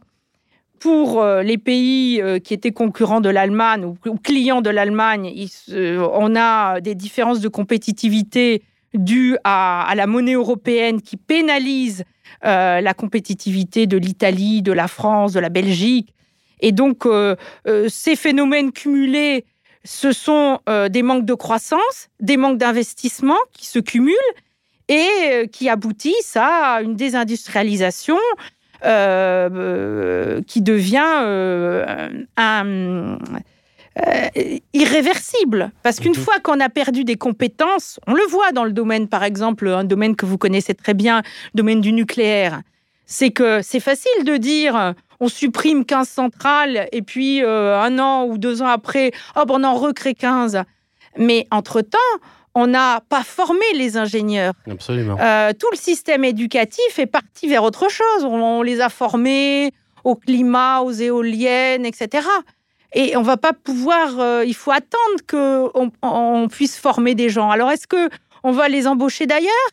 pour 0.78 1.20
euh, 1.20 1.42
les 1.42 1.58
pays 1.58 2.22
qui 2.44 2.54
étaient 2.54 2.72
concurrents 2.72 3.20
de 3.20 3.28
l'Allemagne 3.28 3.84
ou, 3.84 4.16
clients 4.16 4.62
de 4.62 4.70
l'Allemagne, 4.70 5.32
on 5.72 6.36
a 6.36 6.80
des 6.80 6.94
différences 6.94 7.40
de 7.40 7.48
compétitivité 7.48 8.62
dues 8.94 9.36
à 9.44 9.92
la 9.96 10.06
monnaie 10.06 10.34
européenne 10.34 11.02
qui 11.02 11.16
pénalise 11.16 12.04
euh, 12.44 12.80
la 12.80 12.94
compétitivité 12.94 13.86
de 13.86 13.96
l'Italie, 13.96 14.62
de 14.62 14.72
la 14.72 14.88
France, 14.88 15.32
de 15.32 15.40
la 15.40 15.48
Belgique. 15.48 16.14
Et 16.60 16.72
donc, 16.72 17.06
euh, 17.06 17.36
euh, 17.66 17.88
ces 17.88 18.16
phénomènes 18.16 18.72
cumulés, 18.72 19.44
ce 19.84 20.10
sont 20.10 20.58
des 20.90 21.02
manques 21.02 21.24
de 21.24 21.34
croissance, 21.34 22.08
des 22.18 22.36
manques 22.36 22.58
d'investissement 22.58 23.38
qui 23.52 23.66
se 23.66 23.78
cumulent 23.78 24.16
et 24.88 25.48
qui 25.52 25.68
aboutissent 25.68 26.36
à 26.36 26.80
une 26.82 26.96
désindustrialisation 26.96 28.18
qui 28.82 30.62
devient 30.62 32.16
un 32.36 33.18
euh, 34.06 34.28
irréversible. 34.74 35.72
Parce 35.82 36.00
qu'une 36.00 36.10
mhm. 36.10 36.22
fois 36.22 36.34
qu'on 36.42 36.60
a 36.60 36.68
perdu 36.68 37.04
des 37.04 37.16
compétences, 37.16 37.98
on 38.06 38.12
le 38.12 38.24
voit 38.28 38.52
dans 38.52 38.64
le 38.64 38.72
domaine, 38.72 39.08
par 39.08 39.24
exemple, 39.24 39.68
un 39.68 39.84
domaine 39.84 40.16
que 40.16 40.26
vous 40.26 40.36
connaissez 40.36 40.74
très 40.74 40.92
bien, 40.92 41.22
le 41.54 41.58
domaine 41.58 41.80
du 41.80 41.94
nucléaire, 41.94 42.60
c'est 43.06 43.30
que 43.30 43.62
c'est 43.62 43.80
facile 43.80 44.24
de 44.24 44.36
dire 44.36 44.76
euh, 44.76 44.92
on 45.18 45.28
supprime 45.28 45.86
15 45.86 46.08
centrales 46.10 46.88
et 46.92 47.00
puis 47.00 47.42
euh, 47.42 47.80
un 47.80 47.98
an 47.98 48.26
ou 48.26 48.36
deux 48.36 48.60
ans 48.60 48.68
après, 48.68 49.12
hop, 49.34 49.48
on 49.50 49.64
en 49.64 49.74
recrée 49.74 50.12
15. 50.12 50.62
Mais 51.16 51.46
entre-temps, 51.50 51.98
on 52.58 52.66
n'a 52.66 53.02
pas 53.10 53.22
formé 53.22 53.66
les 53.74 53.98
ingénieurs. 53.98 54.54
Absolument. 54.68 55.18
Euh, 55.20 55.52
tout 55.52 55.68
le 55.70 55.76
système 55.76 56.24
éducatif 56.24 56.98
est 56.98 57.06
parti 57.06 57.46
vers 57.48 57.62
autre 57.62 57.90
chose. 57.90 58.24
On, 58.24 58.62
les 58.62 58.80
a 58.80 58.88
formés 58.88 59.72
au 60.04 60.16
climat, 60.16 60.80
aux 60.80 60.90
éoliennes, 60.90 61.84
etc. 61.84 62.26
Et 62.94 63.14
on 63.14 63.20
va 63.22 63.36
pas 63.36 63.52
pouvoir. 63.52 64.18
euh, 64.18 64.42
il 64.46 64.54
faut 64.54 64.70
attendre 64.70 65.18
que 65.26 65.68
on, 65.74 65.90
on 66.00 66.48
puisse 66.48 66.78
former 66.78 67.14
des 67.14 67.28
gens. 67.28 67.50
Alors 67.50 67.70
est-ce 67.70 67.86
que 67.86 68.08
on 68.42 68.52
va 68.52 68.70
les 68.70 68.86
embaucher 68.86 69.26
d'ailleurs? 69.26 69.68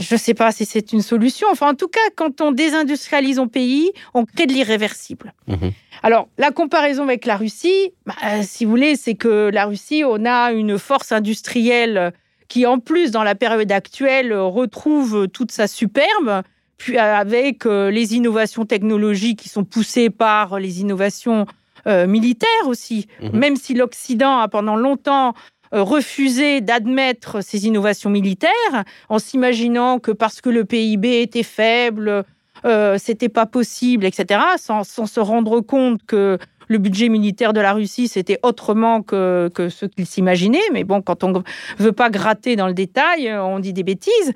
Je 0.00 0.14
ne 0.14 0.18
sais 0.18 0.34
pas 0.34 0.50
si 0.50 0.64
c'est 0.64 0.92
une 0.92 1.02
solution. 1.02 1.46
Enfin, 1.50 1.70
en 1.70 1.74
tout 1.74 1.88
cas, 1.88 2.00
quand 2.16 2.40
on 2.40 2.52
désindustrialise 2.52 3.38
un 3.38 3.46
pays, 3.46 3.92
on 4.14 4.24
crée 4.24 4.46
de 4.46 4.52
l'irréversible. 4.52 5.34
Mhm. 5.46 5.72
Alors, 6.02 6.28
la 6.38 6.50
comparaison 6.50 7.04
avec 7.04 7.26
la 7.26 7.36
Russie, 7.36 7.92
bah, 8.06 8.14
euh, 8.24 8.40
si 8.42 8.64
vous 8.64 8.70
voulez, 8.70 8.96
c'est 8.96 9.14
que 9.14 9.50
la 9.52 9.66
Russie, 9.66 10.02
on 10.06 10.24
a 10.24 10.52
une 10.52 10.78
force 10.78 11.12
industrielle 11.12 12.12
qui, 12.48 12.66
en 12.66 12.78
plus, 12.78 13.10
dans 13.10 13.22
la 13.22 13.34
période 13.34 13.70
actuelle, 13.70 14.32
retrouve 14.32 15.28
toute 15.28 15.52
sa 15.52 15.68
superbe, 15.68 16.42
puis 16.78 16.96
avec 16.96 17.66
euh, 17.66 17.90
les 17.90 18.14
innovations 18.14 18.64
technologiques 18.64 19.40
qui 19.40 19.50
sont 19.50 19.64
poussées 19.64 20.08
par 20.08 20.58
les 20.58 20.80
innovations 20.80 21.46
euh, 21.86 22.06
militaires 22.06 22.66
aussi. 22.66 23.06
Mhm. 23.22 23.38
Même 23.38 23.56
si 23.56 23.74
l'Occident 23.74 24.38
a 24.38 24.48
pendant 24.48 24.76
longtemps 24.76 25.34
refusé 25.72 26.60
d'admettre 26.60 27.42
ces 27.42 27.66
innovations 27.66 28.10
militaires, 28.10 28.84
en 29.08 29.18
s'imaginant 29.18 29.98
que 29.98 30.10
parce 30.10 30.40
que 30.40 30.50
le 30.50 30.64
PIB 30.64 31.22
était 31.22 31.42
faible, 31.42 32.24
euh, 32.64 32.98
c'était 32.98 33.28
pas 33.28 33.46
possible, 33.46 34.04
etc., 34.04 34.40
sans, 34.58 34.84
sans 34.84 35.06
se 35.06 35.20
rendre 35.20 35.60
compte 35.60 36.04
que 36.06 36.38
le 36.68 36.78
budget 36.78 37.08
militaire 37.08 37.52
de 37.52 37.60
la 37.60 37.72
Russie, 37.72 38.06
c'était 38.06 38.38
autrement 38.42 39.02
que, 39.02 39.50
que 39.54 39.68
ce 39.68 39.86
qu'ils 39.86 40.06
s'imaginaient. 40.06 40.58
Mais 40.72 40.84
bon, 40.84 41.02
quand 41.02 41.24
on 41.24 41.42
veut 41.78 41.92
pas 41.92 42.10
gratter 42.10 42.56
dans 42.56 42.68
le 42.68 42.74
détail, 42.74 43.28
euh, 43.28 43.42
on 43.42 43.58
dit 43.58 43.72
des 43.72 43.82
bêtises. 43.82 44.32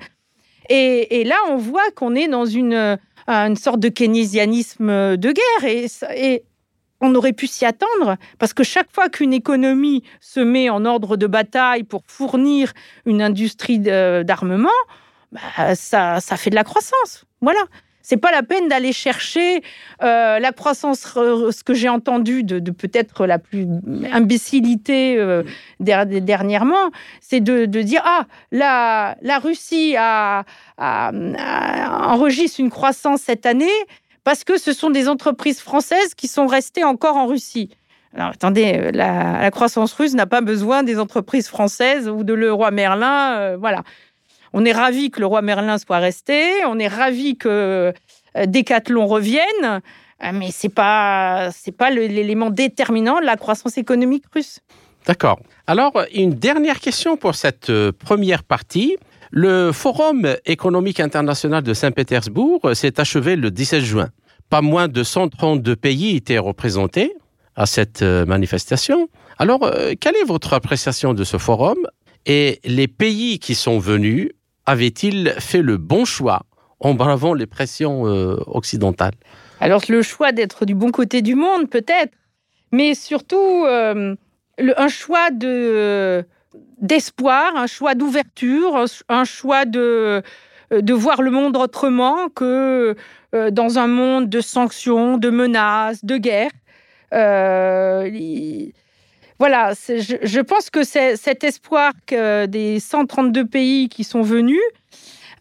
Et, 0.69 1.21
et 1.21 1.23
là, 1.23 1.35
on 1.49 1.57
voit 1.57 1.89
qu'on 1.95 2.15
est 2.15 2.27
dans 2.27 2.45
une, 2.45 2.73
euh, 2.73 2.97
une 3.27 3.55
sorte 3.55 3.79
de 3.79 3.89
keynésianisme 3.89 5.15
de 5.15 5.31
guerre. 5.31 5.69
Et, 5.69 5.85
et 6.15 6.43
on 7.05 7.15
aurait 7.15 7.33
pu 7.33 7.47
s'y 7.47 7.65
attendre, 7.65 8.17
parce 8.39 8.53
que 8.53 8.63
chaque 8.63 8.91
fois 8.91 9.09
qu'une 9.09 9.33
économie 9.33 10.03
se 10.19 10.39
met 10.39 10.69
en 10.69 10.85
ordre 10.85 11.17
de 11.17 11.27
bataille 11.27 11.83
pour 11.83 12.01
fournir 12.07 12.73
une 13.05 13.21
industrie 13.21 13.79
d'armement, 13.79 14.69
bah, 15.31 15.75
ça, 15.75 16.19
fait 16.37 16.49
de 16.49 16.55
la 16.55 16.63
croissance. 16.63 17.25
Voilà. 17.41 17.59
C'est 18.07 18.17
pas 18.17 18.31
la 18.31 18.43
peine 18.43 18.67
d'aller 18.67 18.93
chercher 18.93 19.63
euh, 20.03 20.37
la 20.37 20.51
croissance, 20.51 20.99
ce 20.99 21.63
que 21.63 21.73
j'ai 21.73 21.89
entendu 21.89 22.43
de, 22.43 22.59
peut-être 22.69 23.25
la 23.25 23.39
plus 23.39 23.65
imbécilité 24.11 25.17
euh, 25.17 25.41
der- 25.79 26.05
dernièrement, 26.05 26.91
c'est 27.19 27.39
de, 27.39 27.65
de 27.65 27.81
dire 27.81 28.03
ah 28.05 28.25
la, 28.51 29.17
la 29.23 29.39
Russie 29.39 29.95
a, 29.97 30.45
a- 30.77 31.11
a- 31.11 32.07
enregistre 32.13 32.59
une 32.59 32.69
croissance 32.69 33.21
cette 33.21 33.47
année 33.47 33.77
parce 34.25 34.43
que 34.43 34.57
ce 34.57 34.73
sont 34.73 34.89
des 34.89 35.07
entreprises 35.07 35.61
françaises 35.61 36.13
qui 36.15 36.27
sont 36.27 36.47
restées 36.47 36.83
encore 36.83 37.15
en 37.15 37.27
Russie. 37.27 37.69
Alors 38.13 38.29
attendez, 38.29 38.73
euh, 38.75 38.91
la, 38.91 39.49
croissance 39.51 39.93
russe 39.93 40.15
n'a 40.15 40.25
pas 40.25 40.41
besoin 40.41 40.83
des 40.83 40.99
entreprises 40.99 41.47
françaises 41.47 42.09
ou 42.09 42.23
de 42.23 42.33
le 42.33 42.51
roi 42.51 42.71
Merlin. 42.71 43.37
euh, 43.37 43.57
voilà. 43.57 43.83
On 44.51 44.65
est 44.65 44.71
ravi 44.71 45.11
que 45.11 45.19
le 45.19 45.25
roi 45.27 45.41
Merlin 45.41 45.77
soit 45.77 45.99
resté. 45.99 46.65
On 46.65 46.79
est 46.79 46.87
ravi 46.87 47.37
que 47.37 47.93
euh, 48.35 48.45
Décathlon 48.47 49.05
revienne. 49.05 49.81
Mais 50.33 50.49
c'est 50.49 50.69
pas 50.69 51.49
pas 51.77 51.89
l'élément 51.91 52.49
déterminant 52.49 53.19
de 53.19 53.25
la 53.25 53.35
croissance 53.35 53.77
économique 53.77 54.23
russe. 54.33 54.59
D'accord. 55.05 55.39
Alors, 55.67 55.91
une 56.13 56.33
dernière 56.33 56.79
question 56.79 57.17
pour 57.17 57.35
cette 57.35 57.69
première 57.91 58.43
partie. 58.43 58.95
Le 59.31 59.71
Forum 59.71 60.35
économique 60.45 60.99
international 60.99 61.63
de 61.63 61.73
Saint-Pétersbourg 61.73 62.61
s'est 62.73 62.99
achevé 62.99 63.35
le 63.35 63.51
17 63.51 63.83
juin. 63.83 64.09
Pas 64.49 64.61
moins 64.61 64.87
de 64.87 65.03
132 65.03 65.75
pays 65.75 66.15
étaient 66.15 66.37
représentés 66.37 67.13
à 67.55 67.65
cette 67.65 68.01
euh, 68.01 68.25
manifestation. 68.25 69.09
Alors, 69.37 69.63
euh, 69.63 69.93
quelle 69.99 70.15
est 70.15 70.25
votre 70.25 70.53
appréciation 70.53 71.13
de 71.13 71.23
ce 71.23 71.37
forum 71.37 71.77
Et 72.25 72.59
les 72.63 72.87
pays 72.87 73.39
qui 73.39 73.55
sont 73.55 73.79
venus 73.79 74.29
avaient-ils 74.65 75.33
fait 75.39 75.61
le 75.61 75.77
bon 75.77 76.05
choix 76.05 76.43
en 76.79 76.93
bravant 76.93 77.33
les 77.33 77.47
pressions 77.47 78.07
euh, 78.07 78.37
occidentales? 78.47 79.13
Alors 79.59 79.81
le 79.87 80.01
choix 80.01 80.31
d'être 80.31 80.65
du 80.65 80.75
bon 80.75 80.91
côté 80.91 81.21
du 81.21 81.35
monde 81.35 81.69
peut-être, 81.69 82.11
mais 82.73 82.93
surtout 82.93 83.65
un 83.65 84.87
choix 84.89 85.31
de 85.31 86.25
d'espoir, 86.79 87.55
un 87.55 87.67
choix 87.67 87.95
d'ouverture, 87.95 88.85
un, 89.09 89.23
choix 89.25 89.65
de 89.65 90.21
de 90.71 90.93
voir 90.93 91.21
le 91.21 91.29
monde 91.29 91.55
autrement 91.57 92.27
que 92.29 92.95
euh, 93.35 93.51
dans 93.51 93.79
un 93.79 93.87
monde 93.87 94.29
de 94.29 94.39
sanctions, 94.39 95.17
de 95.17 95.29
menaces, 95.29 96.05
de 96.05 96.17
guerre. 96.17 96.51
Euh, 97.13 98.09
il- 98.13 98.73
voilà, 99.37 99.73
je, 99.73 100.39
pense 100.39 100.69
que 100.69 100.83
cet 100.83 101.43
espoir 101.43 101.91
des 102.07 102.79
132 102.79 103.45
pays 103.45 103.89
qui 103.89 104.05
sont 104.05 104.21
venus, 104.21 104.61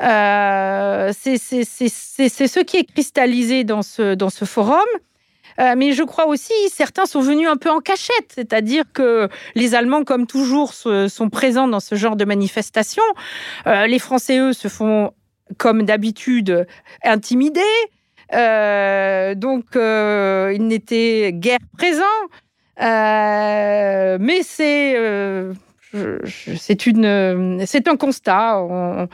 euh, 0.02 1.12
c'est 1.16 1.38
ce 1.38 2.60
qui 2.64 2.76
est 2.78 2.92
cristallisé 2.92 3.62
dans 3.62 3.82
ce, 3.82 4.14
dans 4.16 4.30
ce 4.30 4.44
forum. 4.44 4.80
Euh, 5.60 5.74
mais 5.76 5.92
je 5.92 6.02
crois 6.02 6.26
aussi, 6.26 6.52
certains 6.70 7.06
sont 7.06 7.20
venus 7.20 7.48
un 7.48 7.56
peu 7.56 7.70
en 7.70 7.80
cachette, 7.80 8.32
c'est-à-dire 8.34 8.84
que 8.92 9.28
les 9.54 9.74
Allemands, 9.74 10.04
comme 10.04 10.26
toujours, 10.26 10.72
sont 10.74 11.30
présents 11.30 11.68
dans 11.68 11.80
ce 11.80 11.94
genre 11.94 12.16
de 12.16 12.24
manifestations. 12.24 13.02
Euh, 13.66 13.86
les 13.86 13.98
Français, 13.98 14.38
eux, 14.38 14.52
se 14.52 14.68
font, 14.68 15.12
comme 15.58 15.82
d'habitude, 15.84 16.66
intimider. 17.04 17.60
Euh, 18.32 19.34
donc, 19.34 19.76
euh, 19.76 20.52
ils 20.54 20.66
n'étaient 20.66 21.32
guère 21.32 21.58
présents. 21.76 22.04
Mais 22.80 24.40
c'est 24.42 24.96
c'est 26.56 26.86
une 26.86 27.62
c'est 27.66 27.86
un 27.86 27.96
constat. 27.96 28.60
On- 28.62 29.08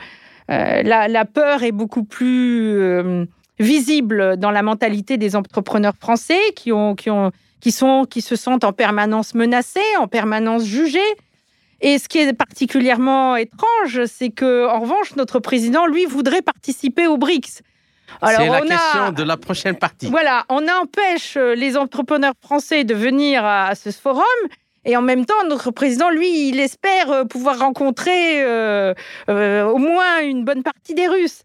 la, 0.49 1.25
peur 1.25 1.63
est 1.63 1.71
beaucoup 1.71 2.03
plus 2.03 3.27
visible 3.61 4.37
dans 4.37 4.51
la 4.51 4.61
mentalité 4.61 5.17
des 5.17 5.35
entrepreneurs 5.35 5.93
français 5.99 6.39
qui 6.55 6.71
ont 6.71 6.95
qui 6.95 7.09
ont 7.09 7.31
qui 7.61 7.71
sont 7.71 8.05
qui 8.09 8.21
se 8.21 8.35
sentent 8.35 8.63
en 8.63 8.73
permanence 8.73 9.33
menacés, 9.35 9.79
en 9.99 10.07
permanence 10.07 10.65
jugés. 10.65 10.99
Et 11.83 11.97
ce 11.97 12.07
qui 12.07 12.19
est 12.19 12.33
particulièrement 12.33 13.35
étrange, 13.35 14.05
c'est 14.05 14.29
que 14.29 14.67
en 14.67 14.79
revanche 14.81 15.15
notre 15.15 15.39
président 15.39 15.85
lui 15.87 16.05
voudrait 16.05 16.41
participer 16.41 17.07
aux 17.07 17.17
BRICS. 17.17 17.61
C'est 18.23 18.37
la 18.47 18.51
on 18.51 18.53
a- 18.53 18.61
question 18.61 19.11
de 19.13 19.23
la 19.23 19.37
prochaine 19.37 19.75
partie. 19.77 20.07
voilà, 20.07 20.43
on 20.49 20.67
empêche 20.67 21.37
euh, 21.37 21.55
les 21.55 21.77
entrepreneurs 21.77 22.33
français 22.41 22.83
de 22.83 22.93
venir 22.93 23.45
à 23.45 23.73
ce 23.73 23.89
forum. 23.91 24.23
Et 24.83 24.97
en 24.97 25.01
même 25.01 25.25
temps, 25.25 25.43
notre 25.47 25.71
président, 25.71 26.09
lui, 26.09 26.49
il 26.49 26.59
espère 26.59 27.09
euh, 27.11 27.23
pouvoir 27.23 27.59
rencontrer 27.59 28.43
euh, 28.43 28.93
euh, 29.29 29.63
au 29.65 29.77
moins 29.77 30.19
une 30.23 30.43
bonne 30.43 30.61
partie 30.63 30.93
des 30.93 31.07
Russes. 31.07 31.43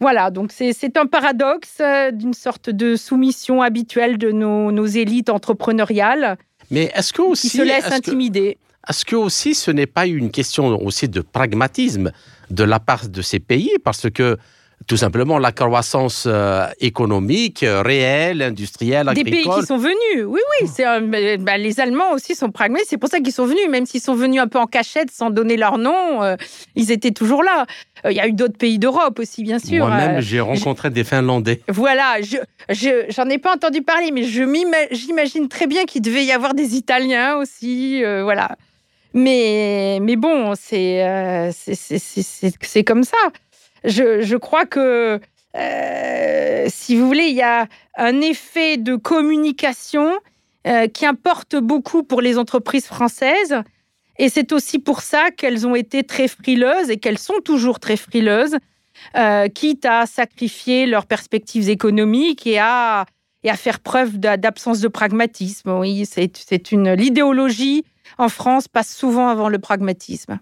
Voilà, 0.00 0.30
donc 0.30 0.52
c'est 0.52 0.96
un 0.96 1.06
paradoxe 1.06 1.78
euh, 1.80 2.10
d'une 2.10 2.34
sorte 2.34 2.70
de 2.70 2.96
soumission 2.96 3.62
habituelle 3.62 4.16
de 4.18 4.30
nos, 4.30 4.70
nos 4.70 4.86
élites 4.86 5.28
entrepreneuriales 5.28 6.38
Mais 6.70 6.92
est-ce 6.94 7.12
que 7.12 7.22
qui 7.22 7.28
aussi 7.28 7.48
se 7.48 7.62
laissent 7.62 7.90
intimider. 7.90 8.58
Est-ce 8.88 9.04
que 9.04 9.16
aussi 9.16 9.54
ce 9.54 9.70
n'est 9.70 9.86
pas 9.86 10.06
une 10.06 10.30
question 10.30 10.80
aussi 10.82 11.08
de 11.08 11.20
pragmatisme 11.20 12.12
de 12.50 12.64
la 12.64 12.80
part 12.80 13.08
de 13.08 13.22
ces 13.22 13.40
pays? 13.40 13.72
Parce 13.84 14.08
que 14.08 14.38
tout 14.86 14.96
simplement 14.96 15.38
la 15.38 15.52
croissance 15.52 16.24
euh, 16.26 16.66
économique 16.80 17.62
euh, 17.62 17.82
réelle, 17.82 18.40
industrielle, 18.42 19.06
Des 19.14 19.22
pays 19.24 19.34
agricole. 19.40 19.60
qui 19.60 19.66
sont 19.66 19.76
venus, 19.76 20.24
oui, 20.26 20.40
oui. 20.62 21.38
bah, 21.40 21.58
les 21.58 21.80
Allemands 21.80 22.12
aussi 22.12 22.34
sont 22.34 22.50
pragmatiques. 22.50 22.86
C'est 22.88 22.96
pour 22.96 23.10
ça 23.10 23.20
qu'ils 23.20 23.32
sont 23.32 23.44
venus, 23.44 23.68
même 23.68 23.84
s'ils 23.84 24.00
sont 24.00 24.14
venus 24.14 24.40
un 24.40 24.46
peu 24.46 24.58
en 24.58 24.66
cachette, 24.66 25.10
sans 25.10 25.28
donner 25.30 25.56
leur 25.58 25.76
nom, 25.76 26.22
euh, 26.22 26.36
ils 26.74 26.90
étaient 26.90 27.10
toujours 27.10 27.42
là. 27.42 27.66
Euh, 28.06 28.12
Il 28.12 28.16
y 28.16 28.20
a 28.20 28.28
eu 28.28 28.32
d'autres 28.32 28.56
pays 28.56 28.78
d'Europe 28.78 29.18
aussi, 29.18 29.42
bien 29.42 29.58
sûr. 29.58 29.86
Moi-même, 29.86 30.16
Euh, 30.16 30.20
j'ai 30.22 30.40
rencontré 30.40 30.88
des 30.90 31.04
Finlandais. 31.04 31.60
Voilà, 31.68 32.22
je, 32.22 32.36
je- 32.70 33.06
j'en 33.10 33.28
ai 33.28 33.38
pas 33.38 33.54
entendu 33.54 33.82
parler, 33.82 34.10
mais 34.12 34.22
j'imagine 34.22 35.48
très 35.48 35.66
bien 35.66 35.84
qu'il 35.84 36.00
devait 36.00 36.24
y 36.24 36.32
avoir 36.32 36.54
des 36.54 36.76
Italiens 36.76 37.36
aussi, 37.36 38.02
euh, 38.04 38.22
voilà. 38.22 38.56
Mais, 39.14 39.98
mais 40.02 40.16
bon, 40.16 40.52
euh, 40.72 41.50
c'est 41.52 42.84
comme 42.84 43.04
ça. 43.04 43.16
Je, 43.84 44.36
crois 44.36 44.66
que, 44.66 45.20
euh, 45.56 46.66
si 46.68 46.96
vous 46.96 47.06
voulez, 47.06 47.26
il 47.26 47.36
y 47.36 47.42
a 47.42 47.66
un 47.96 48.20
effet 48.20 48.76
de 48.76 48.96
communication 48.96 50.12
euh, 50.66 50.86
qui 50.88 51.06
importe 51.06 51.56
beaucoup 51.56 52.02
pour 52.02 52.20
les 52.20 52.38
entreprises 52.38 52.86
françaises. 52.86 53.56
Et 54.18 54.28
c'est 54.28 54.52
aussi 54.52 54.78
pour 54.78 55.00
ça 55.02 55.30
qu'elles 55.30 55.66
ont 55.66 55.76
été 55.76 56.02
très 56.02 56.28
frileuses 56.28 56.90
et 56.90 56.96
qu'elles 56.96 57.18
sont 57.18 57.40
toujours 57.44 57.78
très 57.78 57.96
frileuses 57.96 58.56
euh, 59.16 59.48
quitte 59.48 59.84
à 59.84 60.06
sacrifier 60.06 60.86
leurs 60.86 61.06
perspectives 61.06 61.68
économiques 61.68 62.46
et 62.46 62.58
à, 62.58 63.06
et 63.44 63.50
à 63.50 63.56
faire 63.56 63.78
preuve 63.80 64.18
d'a- 64.18 64.36
d'absence 64.36 64.80
de 64.80 64.88
pragmatisme. 64.88 65.70
Oui, 65.70 66.04
c'est 66.04 66.72
une 66.72 66.92
l'idéologie 66.94 67.84
en 68.18 68.28
France 68.28 68.66
passe 68.68 68.94
souvent 68.94 69.28
avant 69.28 69.48
le 69.48 69.58
pragmatisme. 69.58 70.40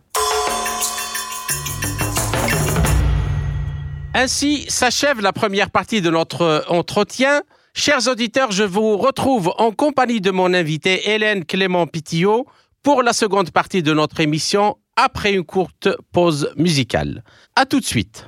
Ainsi 4.19 4.65
s'achève 4.71 5.21
la 5.21 5.35
première 5.35 5.71
partie 5.71 6.01
de 6.01 6.09
notre 6.09 6.65
entretien. 6.69 7.43
Chers 7.75 8.09
auditeurs, 8.09 8.51
je 8.51 8.65
vous 8.65 8.97
retrouve 8.97 9.53
en 9.59 9.73
compagnie 9.73 10.23
de 10.23 10.31
mon 10.31 10.55
invité 10.55 11.11
Hélène 11.11 11.45
Clément 11.45 11.87
Pitillot 11.87 12.47
pour 12.83 13.03
la 13.03 13.13
seconde 13.13 13.51
partie 13.51 13.83
de 13.83 13.93
notre 13.93 14.21
émission 14.21 14.79
après 14.97 15.35
une 15.35 15.45
courte 15.45 15.91
pause 16.13 16.51
musicale. 16.57 17.25
À 17.57 17.67
tout 17.67 17.79
de 17.79 17.85
suite. 17.85 18.27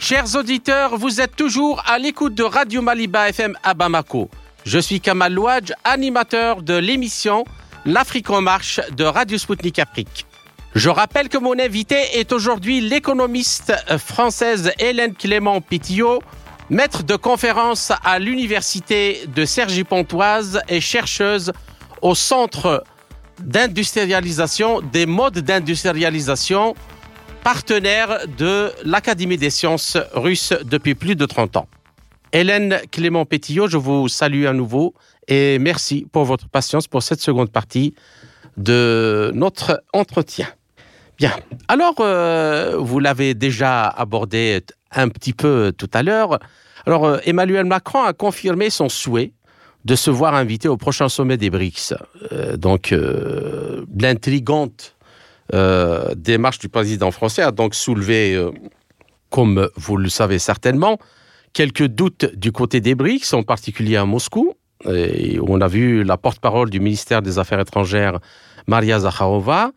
Chers 0.00 0.34
auditeurs, 0.34 0.98
vous 0.98 1.20
êtes 1.20 1.36
toujours 1.36 1.80
à 1.86 2.00
l'écoute 2.00 2.34
de 2.34 2.42
Radio 2.42 2.82
Maliba 2.82 3.28
FM 3.28 3.56
à. 3.62 3.72
Je 4.64 4.78
suis 4.80 5.00
Kamal 5.00 5.32
Louadj, 5.32 5.72
animateur 5.84 6.62
de 6.62 6.74
l'émission 6.74 7.44
L'Afrique 7.86 8.30
en 8.30 8.40
marche 8.40 8.80
de 8.96 9.04
Radio 9.04 9.36
Sputnik 9.36 9.78
Afrique. 9.78 10.24
Je 10.74 10.88
rappelle 10.88 11.28
que 11.28 11.36
mon 11.36 11.58
invité 11.58 11.96
est 12.14 12.32
aujourd'hui 12.32 12.80
l'économiste 12.80 13.74
française 13.98 14.72
Hélène 14.78 15.14
Clément 15.14 15.60
Pitillot, 15.60 16.22
maître 16.70 17.02
de 17.02 17.14
conférence 17.14 17.92
à 18.02 18.18
l'université 18.18 19.26
de 19.26 19.44
Cergy-Pontoise 19.44 20.62
et 20.66 20.80
chercheuse 20.80 21.52
au 22.00 22.14
centre 22.14 22.84
d'industrialisation 23.40 24.80
des 24.80 25.04
modes 25.04 25.40
d'industrialisation 25.40 26.74
partenaire 27.42 28.20
de 28.38 28.72
l'Académie 28.82 29.36
des 29.36 29.50
sciences 29.50 29.98
russes 30.14 30.54
depuis 30.64 30.94
plus 30.94 31.16
de 31.16 31.26
30 31.26 31.58
ans. 31.58 31.68
Hélène 32.32 32.80
Clément 32.90 33.26
Pétillot, 33.26 33.68
je 33.68 33.76
vous 33.76 34.08
salue 34.08 34.46
à 34.46 34.54
nouveau 34.54 34.94
et 35.28 35.58
merci 35.58 36.06
pour 36.10 36.24
votre 36.24 36.48
patience 36.48 36.88
pour 36.88 37.02
cette 37.02 37.20
seconde 37.20 37.50
partie 37.50 37.94
de 38.56 39.32
notre 39.34 39.82
entretien. 39.92 40.46
Bien, 41.18 41.32
alors 41.68 41.94
euh, 42.00 42.76
vous 42.78 42.98
l'avez 42.98 43.34
déjà 43.34 43.86
abordé 43.86 44.62
un 44.90 45.08
petit 45.08 45.32
peu 45.32 45.72
tout 45.76 45.90
à 45.92 46.02
l'heure. 46.02 46.38
Alors 46.86 47.04
euh, 47.04 47.18
Emmanuel 47.24 47.64
Macron 47.66 48.02
a 48.02 48.12
confirmé 48.12 48.68
son 48.68 48.88
souhait 48.88 49.32
de 49.84 49.94
se 49.94 50.10
voir 50.10 50.34
invité 50.34 50.66
au 50.66 50.76
prochain 50.76 51.08
sommet 51.08 51.36
des 51.36 51.50
BRICS. 51.50 51.94
Euh, 52.32 52.56
donc 52.56 52.94
l'intrigante 53.96 54.96
démarche 56.16 56.58
du 56.58 56.70
président 56.70 57.10
français 57.10 57.42
a 57.42 57.52
donc 57.52 57.74
soulevé, 57.74 58.42
comme 59.28 59.68
vous 59.76 59.98
le 59.98 60.08
savez 60.08 60.38
certainement, 60.38 60.98
quelques 61.52 61.86
doutes 61.86 62.34
du 62.34 62.50
côté 62.50 62.80
des 62.80 62.94
BRICS, 62.94 63.34
en 63.34 63.42
particulier 63.42 63.96
à 63.96 64.06
Moscou. 64.06 64.54
On 64.86 65.60
a 65.60 65.68
vu 65.68 66.04
la 66.04 66.16
porte-parole 66.16 66.70
du 66.70 66.80
ministère 66.80 67.22
des 67.22 67.38
Affaires 67.38 67.60
étrangères, 67.60 68.18
Maria 68.66 69.00
Zakharova, 69.00 69.72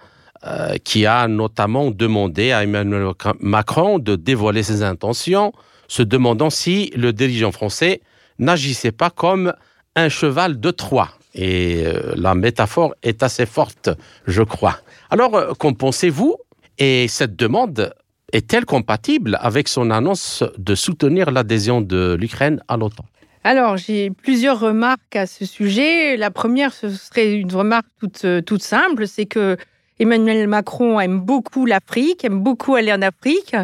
euh, 0.45 0.75
qui 0.83 1.05
a 1.05 1.27
notamment 1.27 1.89
demandé 1.91 2.51
à 2.51 2.63
Emmanuel 2.63 3.11
Macron 3.39 3.99
de 3.99 4.15
dévoiler 4.15 4.63
ses 4.63 4.83
intentions, 4.83 5.51
se 5.87 6.03
demandant 6.03 6.49
si 6.49 6.91
le 6.95 7.11
dirigeant 7.11 7.51
français 7.51 8.01
n'agissait 8.37 8.91
pas 8.91 9.09
comme 9.09 9.53
un 9.95 10.09
cheval 10.09 10.59
de 10.59 10.71
Troie. 10.71 11.09
Et 11.33 11.85
la 12.15 12.35
métaphore 12.35 12.93
est 13.01 13.23
assez 13.23 13.45
forte, 13.45 13.89
je 14.25 14.43
crois. 14.43 14.77
Alors, 15.09 15.35
euh, 15.35 15.53
qu'en 15.53 15.73
pensez-vous? 15.73 16.35
Et 16.77 17.07
cette 17.07 17.35
demande 17.35 17.93
est-elle 18.31 18.65
compatible 18.65 19.37
avec 19.41 19.67
son 19.67 19.89
annonce 19.89 20.43
de 20.57 20.75
soutenir 20.75 21.31
l'adhésion 21.31 21.81
de 21.81 22.15
l'Ukraine 22.19 22.61
à 22.67 22.77
l'OTAN? 22.77 23.05
Alors, 23.47 23.77
j'ai 23.77 24.09
plusieurs 24.09 24.59
remarques 24.59 25.15
à 25.15 25.25
ce 25.25 25.45
sujet. 25.45 26.17
La 26.17 26.31
première, 26.31 26.73
ce 26.73 26.89
serait 26.89 27.31
une 27.31 27.55
remarque 27.55 27.85
toute, 27.97 28.25
euh, 28.25 28.41
toute 28.41 28.61
simple, 28.61 29.07
c'est 29.07 29.25
que 29.25 29.55
Emmanuel 29.99 30.49
Macron 30.49 30.99
aime 30.99 31.21
beaucoup 31.21 31.65
l'Afrique, 31.65 32.25
aime 32.25 32.41
beaucoup 32.41 32.75
aller 32.75 32.91
en 32.91 33.01
Afrique. 33.01 33.55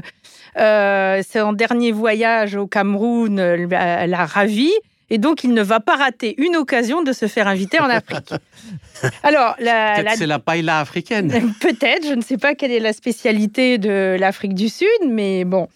Euh, 0.58 1.22
son 1.30 1.52
dernier 1.52 1.92
voyage 1.92 2.56
au 2.56 2.66
Cameroun 2.66 3.36
l'a 3.36 4.26
ravi. 4.26 4.72
Et 5.10 5.18
donc, 5.18 5.44
il 5.44 5.54
ne 5.54 5.62
va 5.62 5.82
pas 5.82 5.98
rater 5.98 6.34
une 6.42 6.56
occasion 6.56 7.04
de 7.04 7.12
se 7.12 7.28
faire 7.28 7.50
inviter 7.50 7.82
en 7.82 7.90
Afrique. 7.90 8.34
Alors, 9.24 9.54
la, 9.60 10.16
c'est 10.16 10.26
la 10.26 10.40
paella 10.40 10.80
africaine. 10.80 11.30
Peut-être, 11.60 12.08
je 12.08 12.14
ne 12.14 12.22
sais 12.22 12.38
pas 12.38 12.56
quelle 12.56 12.72
est 12.72 12.80
la 12.80 12.94
spécialité 12.94 13.80
de 13.80 14.16
l'Afrique 14.18 14.56
du 14.56 14.70
Sud, 14.70 14.88
mais 15.10 15.44
bon. 15.44 15.68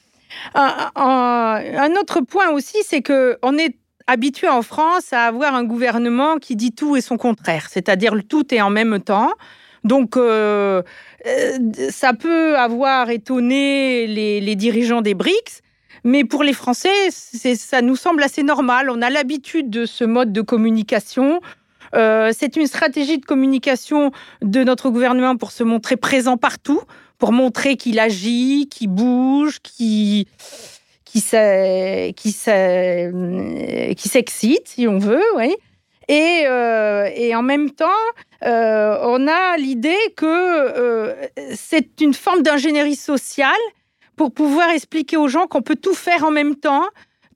Un, 0.56 1.92
autre 2.00 2.22
point 2.22 2.52
aussi, 2.52 2.78
c'est 2.86 3.02
que 3.02 3.38
on 3.44 3.58
est 3.58 3.76
habitué 4.08 4.48
en 4.48 4.62
France 4.62 5.14
à 5.14 5.26
avoir 5.26 5.54
un 5.54 5.64
gouvernement 5.64 6.38
qui 6.38 6.56
dit 6.56 6.72
tout 6.72 6.96
et 6.96 7.02
son 7.02 7.18
contraire, 7.18 7.68
c'est-à-dire 7.70 8.16
le 8.16 8.24
tout 8.24 8.54
et 8.54 8.62
en 8.62 8.70
même 8.70 9.00
temps. 9.00 9.32
Donc, 9.84 10.18
euh, 10.18 10.82
euh, 11.26 11.58
ça 11.90 12.14
peut 12.14 12.58
avoir 12.58 13.10
étonné 13.10 14.08
les, 14.08 14.56
dirigeants 14.56 15.02
des 15.02 15.14
BRICS, 15.14 15.62
mais 16.04 16.24
pour 16.24 16.44
les 16.44 16.54
Français, 16.54 17.12
ça 17.12 17.82
nous 17.82 17.96
semble 17.96 18.24
assez 18.24 18.44
normal. 18.44 18.90
On 18.90 19.02
a 19.02 19.10
l'habitude 19.10 19.70
de 19.70 19.86
ce 19.86 20.04
mode 20.04 20.32
de 20.32 20.42
communication. 20.42 21.42
Euh, 21.96 22.32
c'est 22.38 22.56
une 22.56 22.68
stratégie 22.68 23.18
de 23.18 23.26
communication 23.26 24.12
de 24.42 24.64
notre 24.64 24.90
gouvernement 24.90 25.36
pour 25.38 25.52
se 25.52 25.64
montrer 25.64 25.96
présent 25.96 26.38
partout, 26.38 26.82
pour 27.18 27.32
montrer 27.32 27.78
qu'il 27.78 28.00
agit, 28.00 28.68
qu'il 28.70 28.90
bouge, 28.90 29.60
qu'il 29.62 30.26
qui 31.22 32.32
s'excite, 32.32 32.68
si 34.68 34.88
on 34.88 34.98
veut, 34.98 35.24
oui. 35.36 35.56
Et, 36.08 36.44
euh, 36.46 37.10
et, 37.14 37.36
en 37.36 37.42
même 37.42 37.72
temps, 37.72 37.88
euh, 38.46 38.98
on 39.04 39.28
a 39.28 39.58
l'idée 39.58 39.98
que 40.16 41.14
c'est 41.54 42.00
une 42.00 42.14
forme 42.14 42.44
d'ingénierie 42.44 42.96
sociale 42.96 43.52
pour 44.16 44.34
pouvoir 44.34 44.70
expliquer 44.70 45.18
aux 45.18 45.28
gens 45.28 45.48
qu'on 45.48 45.62
peut 45.62 45.76
tout 45.76 45.94
faire 45.94 46.24
en 46.24 46.32
même 46.32 46.56
temps, 46.56 46.86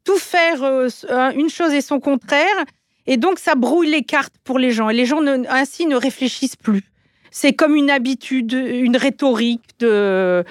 tout 0.04 0.18
faire 0.18 0.64
euh, 0.64 0.90
une 1.36 1.50
chose 1.50 1.74
et 1.74 1.82
son 1.82 2.00
contraire. 2.00 2.66
Et 3.08 3.18
donc, 3.18 3.40
ça 3.40 3.56
brouille 3.56 3.90
les 3.90 4.04
cartes 4.04 4.36
pour 4.44 4.58
les 4.58 4.72
gens. 4.72 4.90
Et 4.90 4.94
les 4.94 5.06
gens 5.06 5.22
ainsi 5.50 5.86
ne 5.86 5.96
réfléchissent 5.96 6.56
plus. 6.56 6.84
C'est 7.30 7.54
comme 7.54 7.76
une 7.76 7.90
habitude, 7.90 8.54
une 8.54 8.98
rhétorique 8.98 9.64
de. 9.80 10.44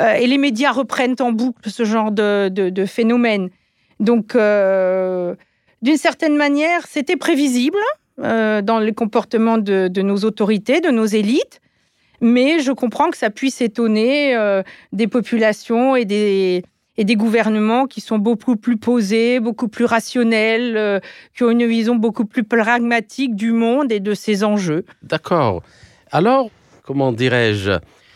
Euh, 0.00 0.14
et 0.14 0.26
les 0.26 0.38
médias 0.38 0.72
reprennent 0.72 1.16
en 1.20 1.32
boucle 1.32 1.70
ce 1.70 1.84
genre 1.84 2.10
de, 2.10 2.84
phénomène. 2.86 3.50
Donc, 3.98 4.34
euh, 4.34 5.34
d'une 5.82 5.96
certaine 5.96 6.36
manière, 6.36 6.86
c'était 6.86 7.16
prévisible 7.16 7.78
dans 8.18 8.80
les 8.82 8.92
comportements 8.92 9.56
de, 9.56 10.02
nos 10.02 10.18
autorités, 10.18 10.80
de 10.82 10.90
nos 10.90 11.06
élites 11.06 11.60
mais 12.20 12.60
je 12.60 12.72
comprends 12.72 13.10
que 13.10 13.16
ça 13.16 13.30
puisse 13.30 13.60
étonner 13.60 14.36
euh, 14.36 14.62
des 14.92 15.06
populations 15.06 15.96
et 15.96 16.04
des, 16.04 16.62
et 16.96 17.04
des 17.04 17.16
gouvernements 17.16 17.86
qui 17.86 18.00
sont 18.00 18.18
beaucoup 18.18 18.56
plus 18.56 18.76
posés, 18.76 19.40
beaucoup 19.40 19.68
plus 19.68 19.84
rationnels, 19.84 20.76
euh, 20.76 21.00
qui 21.34 21.44
ont 21.44 21.50
une 21.50 21.66
vision 21.66 21.96
beaucoup 21.96 22.26
plus 22.26 22.44
pragmatique 22.44 23.34
du 23.34 23.52
monde 23.52 23.90
et 23.90 24.00
de 24.00 24.14
ses 24.14 24.44
enjeux. 24.44 24.84
D'accord. 25.02 25.62
Alors, 26.10 26.50
comment 26.82 27.12
dirais-je? 27.12 27.72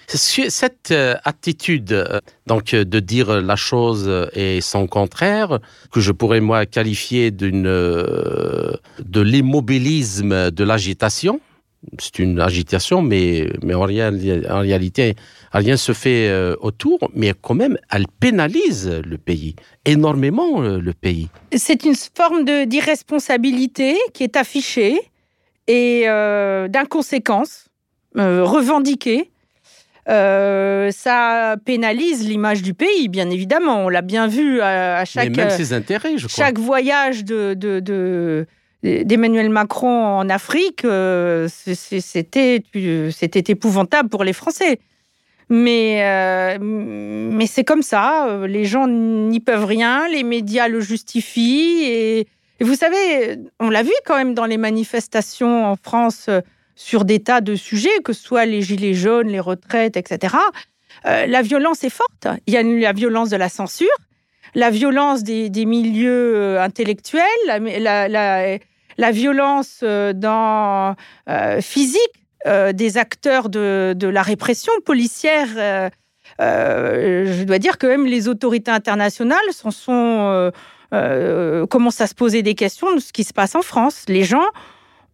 Cette 0.06 0.90
euh, 0.90 1.14
attitude 1.24 2.20
donc 2.46 2.74
de 2.74 3.00
dire 3.00 3.40
la 3.40 3.56
chose 3.56 4.28
et 4.34 4.60
son 4.60 4.86
contraire 4.86 5.58
que 5.90 6.00
je 6.00 6.12
pourrais 6.12 6.40
moi 6.40 6.66
qualifier 6.66 7.30
d'une 7.30 7.62
de 7.64 9.20
l'immobilisme 9.20 10.50
de 10.50 10.64
l'agitation 10.64 11.40
c'est 11.98 12.18
une 12.18 12.40
agitation, 12.40 13.02
mais, 13.02 13.48
mais 13.62 13.74
en, 13.74 13.84
réalité, 13.84 15.14
rien 15.52 15.76
se 15.76 15.92
fait 15.92 16.28
euh, 16.28 16.56
autour, 16.60 16.98
mais 17.14 17.32
quand 17.40 17.54
même, 17.54 17.76
elle 17.90 18.06
pénalise 18.20 19.02
le 19.04 19.18
pays, 19.18 19.54
énormément 19.84 20.62
euh, 20.62 20.78
le 20.78 20.92
pays. 20.92 21.28
C'est 21.54 21.84
une 21.84 21.94
forme 21.94 22.44
d'irresponsabilité 22.66 23.96
qui 24.12 24.22
est 24.24 24.36
affichée 24.36 24.98
et 25.66 26.04
euh, 26.06 26.68
d'inconséquence 26.68 27.66
revendiquée. 28.16 29.32
Ça 30.06 31.56
pénalise 31.64 32.28
l'image 32.28 32.62
du 32.62 32.74
pays, 32.74 33.08
bien 33.08 33.30
évidemment. 33.30 33.84
On 33.84 33.88
l'a 33.88 34.02
bien 34.02 34.26
vu 34.26 34.60
à, 34.60 35.04
chaque. 35.04 35.30
Mais 35.30 35.44
même 35.44 35.50
ses 35.50 35.72
intérêts, 35.72 36.18
je 36.18 36.26
crois. 36.26 36.44
Chaque 36.44 36.58
voyage 36.58 37.24
de, 37.24 37.54
de 37.54 38.46
d'Emmanuel 38.84 39.48
Macron 39.48 40.04
en 40.04 40.28
Afrique, 40.28 40.84
euh, 40.84 41.48
c'était 41.48 42.60
épouvantable 43.48 44.08
pour 44.08 44.24
les 44.24 44.32
Français. 44.32 44.78
Mais, 45.48 46.02
euh, 46.02 46.58
mais 46.60 47.46
c'est 47.46 47.64
comme 47.64 47.82
ça, 47.82 48.40
les 48.46 48.64
gens 48.64 48.88
n'y 48.88 49.40
peuvent 49.40 49.64
rien, 49.64 50.08
les 50.08 50.22
médias 50.22 50.68
le 50.68 50.80
justifient. 50.80 51.84
Et, 51.84 52.26
vous 52.60 52.74
savez, 52.74 53.38
on 53.60 53.68
l'a 53.68 53.82
vu 53.82 53.92
quand 54.06 54.16
même 54.16 54.34
dans 54.34 54.46
les 54.46 54.56
manifestations 54.56 55.66
en 55.66 55.76
France 55.76 56.26
euh, 56.28 56.40
sur 56.76 57.04
des 57.04 57.20
tas 57.20 57.40
de 57.40 57.54
sujets, 57.54 58.02
que 58.04 58.12
ce 58.12 58.22
soit 58.22 58.46
les 58.46 58.62
gilets 58.62 58.94
jaunes, 58.94 59.28
les 59.28 59.40
retraites, 59.40 59.96
etc. 59.96 60.36
la 61.04 61.42
violence 61.42 61.84
est 61.84 61.90
forte. 61.90 62.28
Il 62.46 62.54
y 62.54 62.56
a 62.56 62.62
la 62.62 62.92
violence 62.92 63.30
de 63.30 63.36
la 63.36 63.48
censure, 63.48 63.96
la 64.54 64.70
violence 64.70 65.22
des, 65.22 65.50
milieux 65.64 66.58
intellectuels, 66.60 67.22
la, 67.46 69.10
violence 69.10 69.82
dans, 69.82 70.94
physique 71.60 72.00
des 72.46 72.98
acteurs 72.98 73.48
de, 73.48 74.06
la 74.06 74.22
répression 74.22 74.72
policière. 74.84 75.90
je 76.38 77.44
dois 77.44 77.58
dire 77.58 77.78
que 77.78 77.86
même 77.86 78.06
les 78.06 78.28
autorités 78.28 78.70
internationales 78.70 79.38
commencent 81.68 82.00
à 82.00 82.06
se 82.06 82.14
poser 82.14 82.42
des 82.42 82.54
questions 82.54 82.94
de 82.94 83.00
ce 83.00 83.12
qui 83.12 83.24
se 83.24 83.32
passe 83.32 83.54
en 83.54 83.62
France. 83.62 84.04
Les 84.08 84.24
gens 84.24 84.46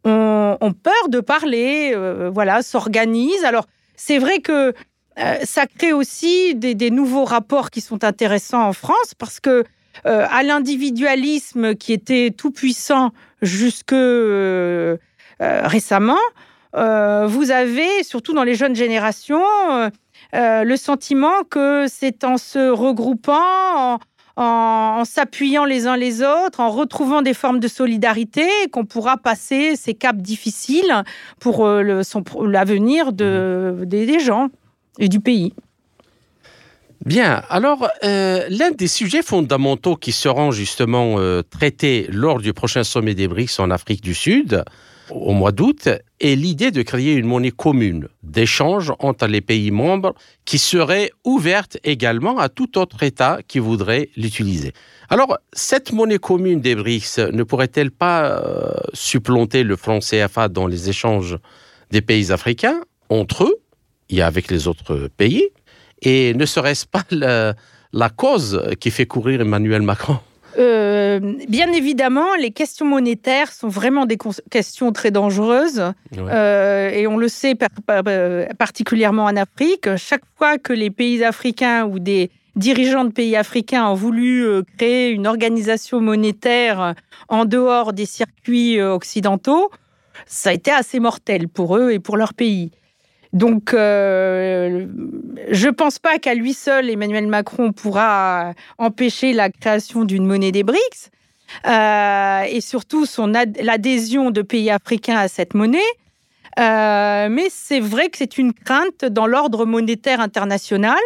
ont, 0.05 0.73
peur 0.83 1.09
de 1.09 1.21
parler, 1.21 1.95
voilà, 2.33 2.63
s'organisent. 2.63 3.45
Alors 3.45 3.67
c'est 3.97 4.19
vrai 4.19 4.41
que 4.41 4.75
euh, 5.19 5.37
ça 5.45 5.67
crée 5.67 5.93
aussi 5.93 6.55
des, 6.55 6.91
nouveaux 6.91 7.25
rapports 7.25 7.71
qui 7.71 7.81
sont 7.81 8.05
intéressants 8.05 8.67
en 8.67 8.73
France 8.73 9.15
parce 9.19 9.41
que 9.41 9.65
euh, 10.07 10.27
à 10.31 10.43
l'individualisme 10.43 11.75
qui 11.75 11.93
était 11.93 12.31
tout 12.31 12.51
puissant 12.51 13.11
jusque 13.43 13.93
euh, 13.93 14.97
récemment, 15.39 16.19
vous 16.73 17.51
avez 17.51 18.03
surtout 18.05 18.33
dans 18.33 18.45
les 18.45 18.55
jeunes 18.55 18.77
générations 18.77 19.43
le 20.33 20.77
sentiment 20.77 21.43
que 21.51 21.87
c'est 21.89 22.25
en 22.25 22.37
se 22.37 22.71
regroupant, 22.71 23.95
en, 23.95 23.99
s'appuyant 25.05 25.65
les 25.65 25.87
uns 25.87 25.97
les 25.97 26.23
autres, 26.23 26.61
en 26.61 26.71
retrouvant 26.71 27.23
des 27.23 27.35
formes 27.35 27.61
de 27.61 27.69
solidarité, 27.69 28.47
qu'on 28.73 28.85
pourra 28.85 29.17
passer 29.17 29.77
ces 29.77 29.95
caps 29.95 30.21
difficiles 30.21 31.03
pour 31.39 31.67
l'avenir 31.67 33.13
de, 33.13 33.81
des 33.85 34.19
gens 34.19 34.49
et 34.99 35.09
du 35.09 35.21
pays. 35.21 35.53
Bien, 37.07 37.43
alors 37.49 37.89
euh, 38.05 38.45
l'un 38.51 38.73
des 38.73 38.87
sujets 38.87 39.23
fondamentaux 39.23 39.97
qui 39.97 40.13
seront 40.13 40.51
justement 40.51 41.15
euh, 41.19 41.43
traités 41.43 42.07
lors 42.13 42.41
du 42.41 42.53
prochain 42.53 42.85
sommet 42.85 43.15
des 43.15 43.27
BRICS 43.27 43.59
en 43.59 43.71
Afrique 43.71 44.03
du 44.03 44.15
Sud, 44.15 44.65
au 45.13 45.33
mois 45.33 45.53
d'août, 45.53 45.89
est 46.21 46.35
l'idée 46.35 46.71
de 46.71 46.83
créer 46.83 47.15
une 47.15 47.27
monnaie 47.27 47.51
commune 47.51 48.09
d'échange 48.23 48.93
entre 48.99 49.27
les 49.27 49.41
pays 49.41 49.71
membres 49.71 50.15
qui 50.45 50.59
serait 50.59 51.11
ouverte 51.25 51.79
également 51.85 52.39
à 52.39 52.49
tout 52.49 52.79
autre 52.79 53.03
État 53.03 53.39
qui 53.47 53.59
voudrait 53.59 54.11
l'utiliser. 54.17 54.73
Alors, 55.09 55.39
cette 55.53 55.93
monnaie 55.93 56.19
commune 56.19 56.61
des 56.61 56.75
BRICS 56.75 57.19
ne 57.33 57.43
pourrait-elle 57.43 57.91
pas 57.91 58.25
euh, 58.25 58.73
supplanter 58.93 59.63
le 59.63 59.77
franc 59.77 59.99
CFA 59.99 60.49
dans 60.49 60.67
les 60.67 60.89
échanges 60.89 61.37
des 61.91 62.01
pays 62.01 62.31
africains 62.31 62.81
entre 63.09 63.45
eux 63.45 63.57
et 64.09 64.23
avec 64.23 64.51
les 64.51 64.69
autres 64.69 65.09
pays? 65.17 65.49
Et 66.03 66.33
ne 66.35 66.47
serait-ce 66.47 66.87
pas 66.87 67.05
la, 67.11 68.09
cause 68.11 68.63
qui 68.81 68.91
fait 68.91 69.07
courir 69.07 69.41
Emmanuel 69.41 69.83
Macron? 69.83 70.19
Euh, 70.59 71.21
bien 71.49 71.73
évidemment, 71.73 72.35
les 72.35 72.51
questions 72.51 72.87
monétaires 72.87 73.53
sont 73.53 73.69
vraiment 73.69 74.07
des 74.07 74.19
questions 74.51 74.93
très 74.93 75.11
dangereuses. 75.11 75.83
Euh, 76.17 76.91
et 76.91 77.07
on 77.07 77.17
le 77.17 77.29
sait 77.29 77.55
particulièrement 78.59 79.25
en 79.25 79.37
Afrique. 79.37 79.97
Chaque 79.97 80.25
fois 80.37 80.59
que 80.59 80.73
les 80.73 80.91
pays 80.91 81.25
africains 81.25 81.85
ou 81.85 81.99
des 81.99 82.31
dirigeants 82.57 83.05
de 83.05 83.13
pays 83.13 83.37
africains 83.37 83.87
ont 83.89 83.95
voulu 83.95 84.45
euh, 84.45 84.63
créer 84.77 85.11
une 85.11 85.27
organisation 85.27 86.01
monétaire 86.01 86.95
en 87.29 87.45
dehors 87.45 87.93
des 87.93 88.07
circuits 88.07 88.81
occidentaux, 88.81 89.71
ça 90.27 90.51
a 90.51 90.53
été 90.53 90.71
assez 90.71 91.01
mortel 91.01 91.49
pour 91.49 91.77
eux 91.77 91.93
et 91.93 92.01
pour 92.01 92.17
leur 92.17 92.35
pays. 92.35 92.73
Donc, 93.33 93.75
euh, 93.75 94.87
je 95.51 95.67
ne 95.67 95.73
pense 95.73 95.99
pas 95.99 96.19
qu'à 96.19 96.35
lui 96.35 96.53
seul, 96.53 96.91
Emmanuel 96.91 97.29
Macron 97.29 97.73
pourra 97.73 98.55
empêcher 98.79 99.33
la 99.33 99.51
création 99.51 100.05
d'une 100.05 100.27
monnaie 100.27 100.51
des 100.51 100.65
BRICS 100.65 101.11
euh, 101.67 102.43
et 102.49 102.61
surtout 102.61 103.07
son 103.07 103.29
l'adhésion 103.29 104.31
de 104.31 104.43
pays 104.43 104.71
africains 104.71 105.17
à 105.17 105.29
cette 105.29 105.55
monnaie. 105.55 105.79
Euh, 106.59 107.29
mais 107.31 107.47
c'est 107.51 107.79
vrai 107.79 108.09
que 108.09 108.19
c'est 108.19 108.37
une 108.37 108.53
crainte 108.53 109.05
dans 109.05 109.29
l'ordre 109.29 109.65
monétaire 109.65 110.21
international. 110.21 110.99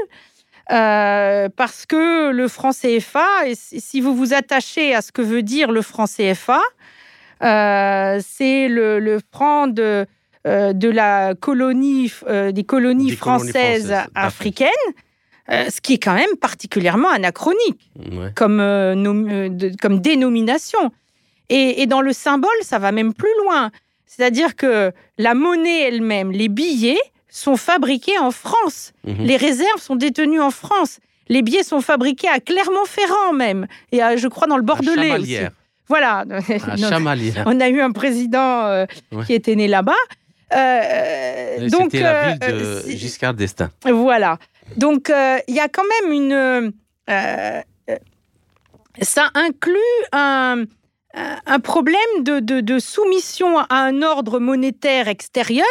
parce 0.67 1.85
que 1.85 2.31
le 2.31 2.49
franc 2.49 2.71
CFA, 2.71 3.49
et 3.49 3.55
si 3.55 4.01
vous 4.01 4.15
vous 4.15 4.33
attachez 4.33 4.95
à 4.95 5.03
ce 5.03 5.13
que 5.13 5.21
veut 5.21 5.43
dire 5.43 5.71
le 5.71 5.83
franc 5.83 6.07
CFA, 6.07 6.63
c'est 7.43 8.69
le, 8.69 9.19
franc 9.31 9.67
de, 9.67 10.07
de 10.45 10.91
la 10.91 11.35
colonie, 11.35 12.13
euh, 12.29 12.53
des 12.53 12.65
colonies 12.65 13.13
françaises, 13.13 13.95
africaines, 14.15 14.69
euh, 15.51 15.71
ce 15.71 15.81
qui 15.81 15.95
est 15.95 15.99
quand 15.99 16.15
même 16.15 16.37
particulièrement 16.41 17.11
anachronique 17.11 17.91
comme, 18.35 18.59
comme 19.81 20.01
dénomination. 20.01 20.93
Et, 21.51 21.87
dans 21.87 22.01
le 22.01 22.13
symbole, 22.13 22.51
ça 22.63 22.79
va 22.79 22.91
même 22.91 23.13
plus 23.13 23.33
loin. 23.45 23.71
C'est-à-dire 24.07 24.57
que 24.57 24.93
la 25.19 25.35
monnaie 25.35 25.83
elle-même, 25.83 26.31
les 26.31 26.49
billets, 26.49 27.01
sont 27.29 27.57
fabriqués 27.57 28.19
en 28.19 28.31
France. 28.31 28.93
Mhm. 29.05 29.27
Les 29.27 29.37
réserves 29.37 29.81
sont 29.81 29.97
détenues 29.97 30.41
en 30.41 30.51
France. 30.51 31.01
Les 31.29 31.43
billets 31.43 31.63
sont 31.63 31.81
fabriqués 31.81 32.29
à 32.29 32.39
Clermont-Ferrand 32.39 33.33
même, 33.33 33.67
et 33.93 33.99
je 34.17 34.29
crois 34.29 34.47
dans 34.47 34.57
le 34.57 34.63
Bordelais 34.63 35.19
aussi. 35.19 35.39
Voilà. 35.89 36.25
On 37.47 37.61
a 37.61 37.69
eu 37.69 37.81
un 37.81 37.93
président 37.93 38.87
qui 39.27 39.33
était 39.33 39.57
né 39.57 39.69
là-bas. 39.69 39.93
Euh, 40.55 41.69
donc, 41.69 41.83
C'était 41.85 42.01
la 42.01 42.31
ville 42.31 42.39
de 42.39 42.47
euh, 42.47 42.89
Giscard 42.89 43.35
d'Estaing. 43.35 43.71
Voilà. 43.85 44.39
Donc, 44.77 45.11
euh, 45.11 45.39
il 45.49 45.55
y 45.55 45.61
a 45.61 45.69
quand 45.69 45.85
même 46.03 46.13
une. 46.13 46.73
ça 49.01 49.31
inclut 49.35 49.79
un, 50.13 50.65
un 51.15 51.61
problème 51.61 51.99
de, 52.21 52.41
de, 52.41 52.79
soumission 52.79 53.59
à 53.59 53.67
un 53.71 54.03
ordre 54.03 54.39
monétaire 54.39 55.09
extérieur 55.09 55.67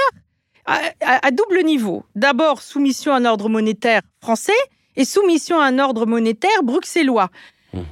à, 0.65 0.79
à 1.01 1.31
double 1.31 1.63
niveau. 1.63 2.05
D'abord, 2.15 2.61
soumission 2.61 3.13
à 3.13 3.17
un 3.17 3.25
ordre 3.25 3.49
monétaire 3.49 4.01
français 4.21 4.51
et 4.95 5.05
soumission 5.05 5.59
à 5.59 5.65
un 5.65 5.79
ordre 5.79 6.05
monétaire 6.05 6.63
bruxellois. 6.63 7.29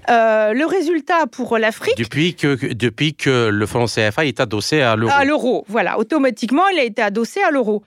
Euh, 0.10 0.54
le 0.54 0.66
résultat 0.66 1.28
pour 1.28 1.58
l'Afrique. 1.58 1.98
Depuis 1.98 2.36
que, 2.36 2.74
depuis 2.74 3.16
que 3.16 3.50
le 3.50 3.66
franc 3.66 3.86
CFA 3.86 4.26
est 4.26 4.40
adossé 4.40 4.82
à 4.82 4.96
l'euro. 4.96 5.14
À 5.16 5.26
l'euro, 5.26 5.66
voilà. 5.68 5.98
Automatiquement, 5.98 6.68
il 6.70 6.80
a 6.80 6.84
été 6.84 7.02
adossé 7.02 7.42
à 7.42 7.52
l'euro. 7.52 7.84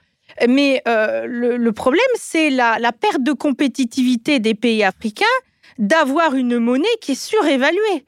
Mais 0.47 0.81
euh, 0.87 1.25
le, 1.27 1.71
problème, 1.71 2.01
c'est 2.15 2.49
la, 2.49 2.77
perte 2.91 3.23
de 3.23 3.31
compétitivité 3.31 4.39
des 4.39 4.53
pays 4.53 4.83
africains 4.83 5.25
d'avoir 5.77 6.35
une 6.35 6.59
monnaie 6.59 6.87
qui 6.99 7.13
est 7.13 7.21
surévaluée. 7.21 8.05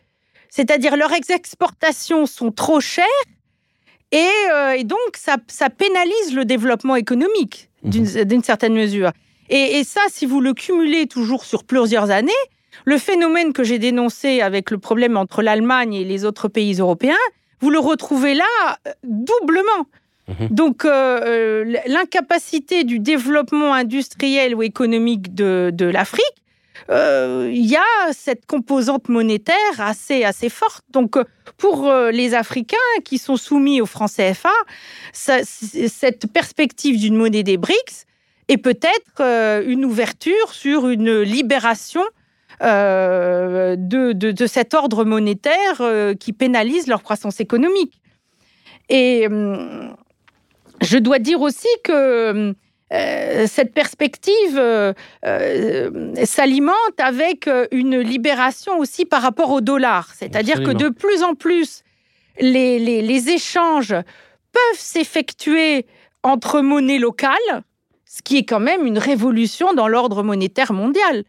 C'est-à-dire 0.49 0.97
leurs 0.97 1.13
exportations 1.29 2.25
sont 2.25 2.51
trop 2.51 2.79
chères 2.79 3.05
et, 4.11 4.29
euh, 4.53 4.83
donc 4.83 4.97
ça, 5.15 5.69
pénalise 5.69 6.33
le 6.33 6.45
développement 6.45 6.95
économique 6.95 7.69
d'une 7.83 8.05
mhm. 8.05 8.43
certaine 8.43 8.73
mesure. 8.73 9.11
et, 9.49 9.83
ça, 9.83 10.01
si 10.09 10.25
vous 10.25 10.41
le 10.41 10.53
cumulez 10.53 11.07
toujours 11.07 11.45
sur 11.45 11.63
plusieurs 11.63 12.09
années, 12.09 12.31
le 12.85 12.97
phénomène 12.97 13.53
que 13.53 13.63
j'ai 13.63 13.79
dénoncé 13.79 14.41
avec 14.41 14.71
le 14.71 14.77
problème 14.77 15.17
entre 15.17 15.41
l'Allemagne 15.41 15.93
et 15.93 16.03
les 16.03 16.25
autres 16.25 16.47
pays 16.47 16.75
européens, 16.75 17.15
vous 17.59 17.69
le 17.69 17.79
retrouvez 17.79 18.33
là 18.33 18.45
euh, 18.87 18.91
doublement. 19.03 19.87
Mhm. 20.27 20.47
Donc, 20.51 20.85
euh, 20.85 21.19
euh, 21.25 21.77
l'incapacité 21.87 22.83
du 22.83 22.99
développement 22.99 23.73
industriel 23.73 24.55
ou 24.55 24.61
économique 24.61 25.33
de, 25.33 25.85
l'Afrique, 25.85 26.25
il 26.89 27.65
y 27.65 27.75
a 27.75 28.13
cette 28.13 28.45
composante 28.45 29.09
monétaire 29.09 29.55
assez, 29.79 30.23
assez 30.23 30.49
forte. 30.49 30.85
Donc, 30.91 31.17
pour 31.57 31.91
les 32.11 32.33
Africains 32.33 32.77
qui 33.03 33.17
sont 33.17 33.35
soumis 33.35 33.81
au 33.81 33.85
franc 33.85 34.05
CFA, 34.07 34.53
cette 35.11 36.31
perspective 36.31 36.97
d'une 36.97 37.15
monnaie 37.15 37.43
des 37.43 37.57
BRICS 37.57 38.05
est 38.47 38.57
peut-être 38.57 39.21
une 39.65 39.83
ouverture 39.83 40.53
sur 40.53 40.87
une 40.87 41.21
libération 41.21 42.03
euh, 42.63 43.75
de, 43.77 44.45
cet 44.47 44.73
ordre 44.73 45.05
monétaire 45.05 45.81
euh, 45.81 46.15
qui 46.15 46.33
pénalise 46.33 46.87
leur 46.87 47.03
croissance 47.03 47.39
économique. 47.39 48.01
Et 48.89 49.27
hum, 49.27 49.95
je 50.81 50.97
dois 50.97 51.19
dire 51.19 51.41
aussi 51.41 51.67
que 51.83 52.55
euh, 52.93 53.47
cette 53.47 53.73
perspective 53.73 54.59
s'alimente 56.23 56.99
avec 56.99 57.47
une 57.71 57.99
libération 57.99 58.79
aussi 58.79 59.05
par 59.05 59.21
rapport 59.21 59.51
au 59.51 59.61
dollar. 59.61 60.09
C'est-à-dire 60.15 60.63
que 60.63 60.71
de 60.71 60.89
plus 60.89 61.21
en 61.21 61.35
plus, 61.35 61.83
les, 62.39 62.79
les 62.79 63.29
échanges 63.29 63.93
peuvent 63.93 64.79
s'effectuer 64.79 65.85
entre 66.23 66.61
monnaies 66.61 66.99
locales, 66.99 67.63
ce 68.05 68.23
qui 68.23 68.37
est 68.37 68.45
quand 68.45 68.59
même 68.59 68.85
une 68.85 68.97
révolution 68.97 69.73
dans 69.73 69.87
l'ordre 69.87 70.23
monétaire 70.23 70.73
mondial. 70.73 71.23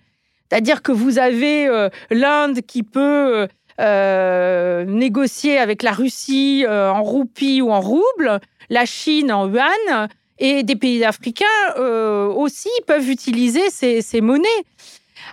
C'est-à-dire 0.49 0.82
que 0.82 0.92
vous 0.92 1.18
avez 1.18 1.66
euh, 1.66 1.88
l'Inde 2.11 2.61
qui 2.62 2.82
peut 2.82 3.49
euh, 3.80 4.84
négocier 4.84 5.59
avec 5.59 5.82
la 5.82 5.92
Russie 5.92 6.64
euh, 6.66 6.90
en 6.90 7.03
roupies 7.03 7.61
ou 7.61 7.70
en 7.70 7.80
roubles, 7.80 8.40
la 8.70 8.86
Chine 8.86 9.32
en 9.32 9.49
yuan, 9.49 10.09
et 10.38 10.62
des 10.62 10.76
pays 10.76 11.05
africains 11.05 11.74
aussi 11.76 12.68
peuvent 12.86 13.11
utiliser 13.11 13.70
ces, 13.70 14.20
monnaies. 14.20 14.46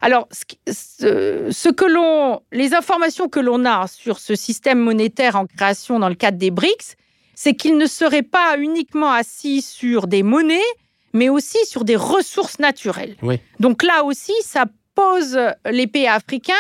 Alors, 0.02 0.28
ce, 0.68 1.70
que 1.70 1.86
l'on, 1.86 2.42
les 2.52 2.74
informations 2.74 3.30
que 3.30 3.40
l'on 3.40 3.66
a 3.66 3.86
sur 3.86 4.18
ce 4.18 4.34
système 4.34 4.80
monétaire 4.80 5.36
en 5.36 5.46
création 5.46 6.00
dans 6.00 6.10
le 6.10 6.16
cadre 6.16 6.40
des 6.40 6.50
BRICS, 6.50 6.96
c'est 7.36 7.54
qu'il 7.54 7.78
ne 7.78 7.86
serait 7.86 8.24
pas 8.24 8.58
uniquement 8.58 9.12
assis 9.12 9.62
sur 9.62 10.08
des 10.08 10.24
monnaies, 10.24 10.58
mais 11.14 11.30
aussi 11.30 11.64
sur 11.68 11.86
des 11.86 11.96
ressources 11.96 12.58
naturelles. 12.58 13.16
Donc 13.60 13.84
là 13.84 14.04
aussi, 14.04 14.34
ça 14.42 14.66
pose 14.96 15.38
les 15.70 15.88
pays 15.88 16.08
africains 16.08 16.54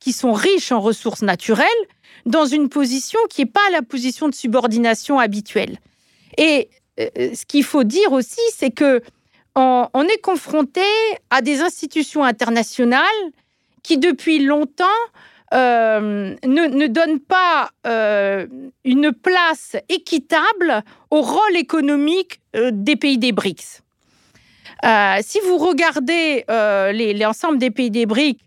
qui 0.00 0.12
sont 0.12 0.32
riches 0.32 0.72
en 0.72 0.80
ressources 0.80 1.22
naturelles 1.22 1.68
dans 2.26 2.46
une 2.46 2.68
position 2.68 3.18
qui 3.30 3.42
n'est 3.42 3.50
pas 3.50 3.70
la 3.70 3.82
position 3.82 4.28
de 4.28 4.34
subordination 4.34 5.18
habituelle. 5.18 5.78
Et 6.38 6.68
euh, 7.00 7.34
ce 7.34 7.44
qu'il 7.46 7.64
faut 7.64 7.84
dire 7.84 8.12
aussi, 8.12 8.40
c'est 8.54 8.70
que 8.70 9.02
on, 9.56 10.02
est 10.02 10.20
confronté 10.20 10.80
à 11.30 11.40
des 11.40 11.60
institutions 11.60 12.24
internationales 12.24 13.04
qui, 13.84 13.98
depuis 13.98 14.40
longtemps, 14.40 14.84
euh, 15.52 16.34
ne, 16.44 16.86
donnent 16.88 17.20
pas 17.20 17.70
euh, 17.86 18.48
une 18.84 19.12
place 19.12 19.76
équitable 19.88 20.82
au 21.12 21.20
rôle 21.20 21.56
économique 21.56 22.40
des 22.52 22.96
pays 22.96 23.18
des 23.18 23.30
BRICS. 23.30 23.83
Si 25.22 25.38
vous 25.46 25.58
regardez 25.58 26.44
l'ensemble 27.18 27.58
des 27.58 27.70
pays 27.70 27.90
des 27.90 28.06
BRICS 28.06 28.38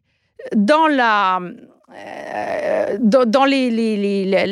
dans 0.56 0.88
la, 0.88 1.40
euh, 1.96 2.98
dans, 3.00 3.46
les, 3.46 3.70
les, 3.70 4.46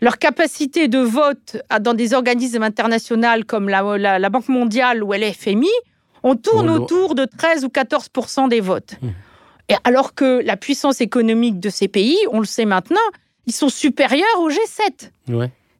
leur 0.00 0.18
capacité 0.18 0.88
de 0.88 0.98
vote 0.98 1.56
dans 1.80 1.94
des 1.94 2.14
organismes 2.14 2.62
internationaux 2.62 3.42
comme 3.46 3.68
la, 3.68 4.18
la, 4.18 4.30
Banque 4.30 4.48
mondiale 4.48 5.02
ou 5.02 5.12
l'FMI, 5.12 5.70
on 6.22 6.36
tourne 6.36 6.68
autour 6.68 7.14
de 7.14 7.24
13 7.24 7.64
ou 7.64 7.68
14% 7.68 8.48
des 8.48 8.60
votes. 8.60 8.96
Mmh. 9.00 9.08
Et 9.68 9.74
alors 9.84 10.14
que 10.14 10.42
la 10.44 10.56
puissance 10.56 11.00
économique 11.00 11.60
de 11.60 11.70
ces 11.70 11.88
pays, 11.88 12.18
on 12.32 12.40
le 12.40 12.46
sait 12.46 12.64
maintenant, 12.64 12.96
ils 13.46 13.52
sont 13.52 13.68
supérieurs 13.68 14.40
au 14.40 14.50
G7. 14.50 15.10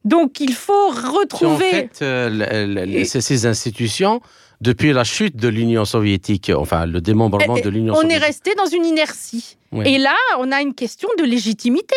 Donc 0.05 0.41
il 0.41 0.53
faut 0.53 0.89
retrouver. 0.89 1.67
En 1.67 1.71
fait, 1.71 1.99
euh, 2.03 3.05
ces 3.05 3.47
institutions 3.47 4.21
depuis 4.61 4.93
la 4.93 5.05
chute 5.05 5.37
de 5.37 5.49
l'Union 5.49 5.85
soviétique, 5.85 6.51
enfin 6.55 6.87
le 6.87 7.01
démembrement 7.01 7.59
de 7.59 7.69
l'Union 7.69 7.95
soviétique. 7.95 8.19
On 8.19 8.23
est 8.23 8.27
resté 8.27 8.55
dans 8.55 8.67
une 8.67 8.85
inertie. 8.85 9.57
Et 9.85 9.99
là, 9.99 10.15
on 10.39 10.53
a 10.53 10.61
une 10.61 10.75
question 10.75 11.09
de 11.19 11.25
légitimité. 11.25 11.97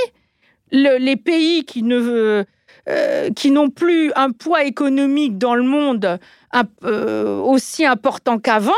les 0.71 1.17
pays 1.17 1.63
qui 1.65 1.83
ne 1.83 2.45
euh, 2.87 3.31
qui 3.31 3.49
n'ont 3.49 3.71
plus 3.71 4.11
un 4.15 4.29
poids 4.29 4.63
économique 4.63 5.39
dans 5.39 5.55
le 5.55 5.63
monde 5.63 6.19
euh, 6.83 7.39
aussi 7.39 7.83
important 7.83 8.37
qu'avant, 8.37 8.73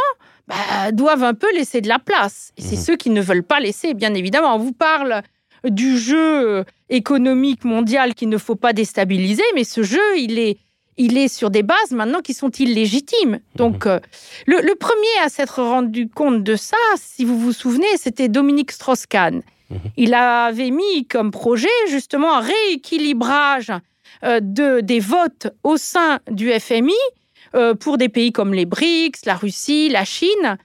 bah, 0.47 0.93
doivent 0.93 1.25
un 1.25 1.33
peu 1.33 1.53
laisser 1.53 1.81
de 1.81 1.89
la 1.89 1.99
place. 1.99 2.53
Et 2.55 2.61
c'est 2.61 2.77
mhm. 2.77 2.81
ceux 2.81 2.95
qui 2.95 3.09
ne 3.09 3.21
veulent 3.21 3.43
pas 3.43 3.59
laisser, 3.59 3.93
bien 3.93 4.13
évidemment. 4.13 4.55
On 4.55 4.59
vous 4.59 4.71
parle 4.71 5.23
du 5.65 5.97
jeu 5.97 6.63
économique 6.89 7.63
mondial 7.63 8.15
qu'il 8.15 8.29
ne 8.29 8.37
faut 8.37 8.55
pas 8.55 8.73
déstabiliser, 8.73 9.43
mais 9.55 9.63
ce 9.63 9.83
jeu, 9.83 10.17
il 10.17 10.39
est, 10.39 10.57
il 10.97 11.17
est 11.17 11.27
sur 11.27 11.49
des 11.49 11.63
bases 11.63 11.91
maintenant 11.91 12.21
qui 12.21 12.33
sont 12.33 12.49
illégitimes. 12.49 13.39
Donc, 13.55 13.85
mhm. 13.85 13.91
euh, 13.91 13.99
le, 14.45 14.75
premier 14.75 15.23
à 15.23 15.29
s'être 15.29 15.61
rendu 15.61 16.09
compte 16.09 16.43
de 16.43 16.55
ça, 16.55 16.77
si 16.95 17.25
vous 17.25 17.39
vous 17.39 17.53
souvenez, 17.53 17.97
c'était 17.97 18.29
Dominique 18.29 18.71
Strauss-Kahn. 18.71 19.41
Mhm. 19.69 19.79
Il 19.97 20.13
avait 20.13 20.71
mis 20.71 21.05
comme 21.07 21.31
projet 21.31 21.67
justement 21.89 22.35
un 22.35 22.41
rééquilibrage 22.41 23.71
euh, 24.23 24.39
de, 24.41 24.81
des 24.81 24.99
votes 24.99 25.47
au 25.63 25.77
sein 25.77 26.19
du 26.31 26.51
FMI 26.51 26.93
euh, 27.55 27.75
pour 27.75 27.97
des 27.97 28.09
pays 28.09 28.31
comme 28.31 28.53
les 28.53 28.65
BRICS, 28.65 29.25
la 29.25 29.35
Russie, 29.35 29.89
la 29.89 30.05
Chine. 30.05 30.57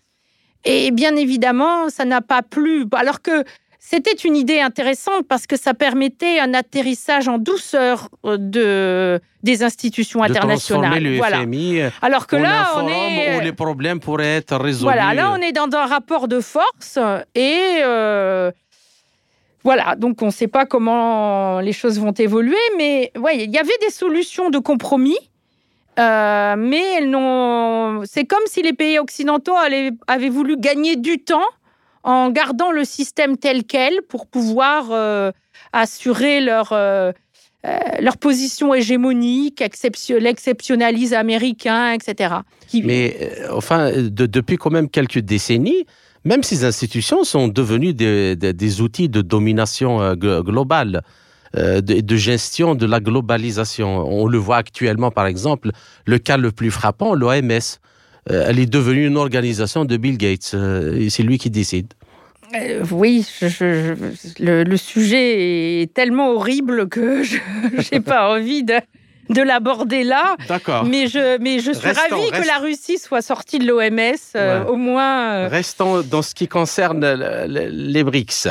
Et 0.64 0.92
bien 0.92 1.16
évidemment, 1.16 1.90
ça 1.90 2.04
n'a 2.04 2.20
pas 2.20 2.42
plu. 2.42 2.86
Alors 2.92 3.20
que 3.20 3.44
c'était 3.84 4.12
une 4.12 4.36
idée 4.36 4.60
intéressante 4.60 5.26
parce 5.28 5.48
que 5.48 5.58
ça 5.58 5.74
permettait 5.74 6.38
un 6.38 6.54
atterrissage 6.54 7.26
en 7.26 7.38
douceur 7.38 8.08
euh, 8.24 8.36
de, 8.38 9.20
des 9.42 9.64
institutions 9.64 10.22
internationales. 10.22 11.02
Le 11.02 11.16
voilà. 11.16 11.40
FMI 11.40 11.82
Alors 12.00 12.28
que 12.28 12.36
là, 12.36 12.74
on 12.76 12.86
est 12.86 13.36
où 13.36 13.40
les 13.40 13.52
problèmes 13.52 13.98
pourraient 13.98 14.36
être 14.36 14.56
résolus. 14.56 14.84
Voilà, 14.84 15.12
là, 15.14 15.32
on 15.36 15.42
est 15.42 15.50
dans 15.50 15.68
un 15.76 15.86
rapport 15.86 16.28
de 16.28 16.40
force 16.40 16.96
et 17.34 17.80
euh, 17.82 18.52
voilà. 19.64 19.96
Donc, 19.96 20.22
on 20.22 20.26
ne 20.26 20.30
sait 20.30 20.48
pas 20.48 20.64
comment 20.64 21.58
les 21.58 21.72
choses 21.72 21.98
vont 21.98 22.12
évoluer, 22.12 22.62
mais 22.78 23.10
ouais, 23.18 23.44
il 23.44 23.50
y 23.50 23.58
avait 23.58 23.78
des 23.80 23.90
solutions 23.90 24.48
de 24.48 24.58
compromis. 24.58 25.18
Euh, 25.98 26.54
mais 26.56 26.98
elles 26.98 27.10
n'ont. 27.10 28.04
C'est 28.04 28.24
comme 28.24 28.46
si 28.46 28.62
les 28.62 28.72
pays 28.74 29.00
occidentaux 29.00 29.56
avaient 29.56 30.28
voulu 30.28 30.56
gagner 30.56 30.94
du 30.94 31.18
temps 31.18 31.44
en 32.02 32.30
gardant 32.30 32.70
le 32.70 32.84
système 32.84 33.36
tel 33.36 33.64
quel 33.64 34.02
pour 34.08 34.26
pouvoir 34.26 34.90
euh, 34.90 35.30
assurer 35.72 36.40
leur, 36.40 36.72
euh, 36.72 37.12
euh, 37.66 37.78
leur 38.00 38.16
position 38.16 38.74
hégémonique, 38.74 39.62
l'exceptionnalisme 40.08 41.14
américain, 41.14 41.92
etc. 41.92 42.34
Mais 42.74 43.32
enfin, 43.52 43.92
depuis 43.94 44.56
quand 44.56 44.70
même 44.70 44.88
quelques 44.88 45.20
décennies, 45.20 45.86
même 46.24 46.42
ces 46.42 46.64
institutions 46.64 47.24
sont 47.24 47.48
devenues 47.48 47.94
des, 47.94 48.36
des, 48.36 48.80
outils 48.80 49.08
de 49.08 49.22
domination 49.22 50.14
globale. 50.14 51.02
De, 51.54 51.80
de, 51.80 52.16
gestion 52.16 52.74
de 52.74 52.86
la 52.86 52.98
globalisation. 52.98 54.08
On 54.08 54.26
le 54.26 54.38
voit 54.38 54.56
actuellement, 54.56 55.10
par 55.10 55.26
exemple, 55.26 55.70
le 56.06 56.16
cas 56.16 56.38
le 56.38 56.50
plus 56.50 56.70
frappant, 56.70 57.12
l'OMS. 57.14 57.76
Euh, 58.30 58.46
elle 58.48 58.58
est 58.58 58.66
devenue 58.66 59.06
une 59.06 59.16
organisation 59.16 59.84
de 59.84 59.96
Bill 59.96 60.16
Gates. 60.16 60.52
Euh, 60.54 61.08
c'est 61.10 61.22
lui 61.22 61.38
qui 61.38 61.50
décide. 61.50 61.92
Euh, 62.54 62.84
oui, 62.90 63.26
le, 64.38 64.76
sujet 64.76 65.82
est 65.82 65.94
tellement 65.94 66.32
horrible 66.32 66.88
que 66.88 67.22
je 67.24 67.38
n'ai 67.90 68.00
pas 68.00 68.30
envie 68.30 68.62
de, 68.62 68.74
de 69.30 69.42
l'aborder 69.42 70.04
là. 70.04 70.36
D'accord. 70.48 70.84
Mais 70.84 71.08
je, 71.08 71.38
mais 71.40 71.60
je 71.60 71.72
suis 71.72 71.88
ravie 71.88 72.30
que 72.30 72.46
la 72.46 72.58
Russie 72.58 72.98
soit 72.98 73.22
sortie 73.22 73.58
de 73.58 73.66
l'OMS, 73.66 74.68
au 74.68 74.76
moins. 74.76 75.48
Restons 75.48 76.02
dans 76.02 76.22
ce 76.22 76.34
qui 76.34 76.46
concerne 76.46 77.04
les 77.46 78.04
BRICS. 78.04 78.48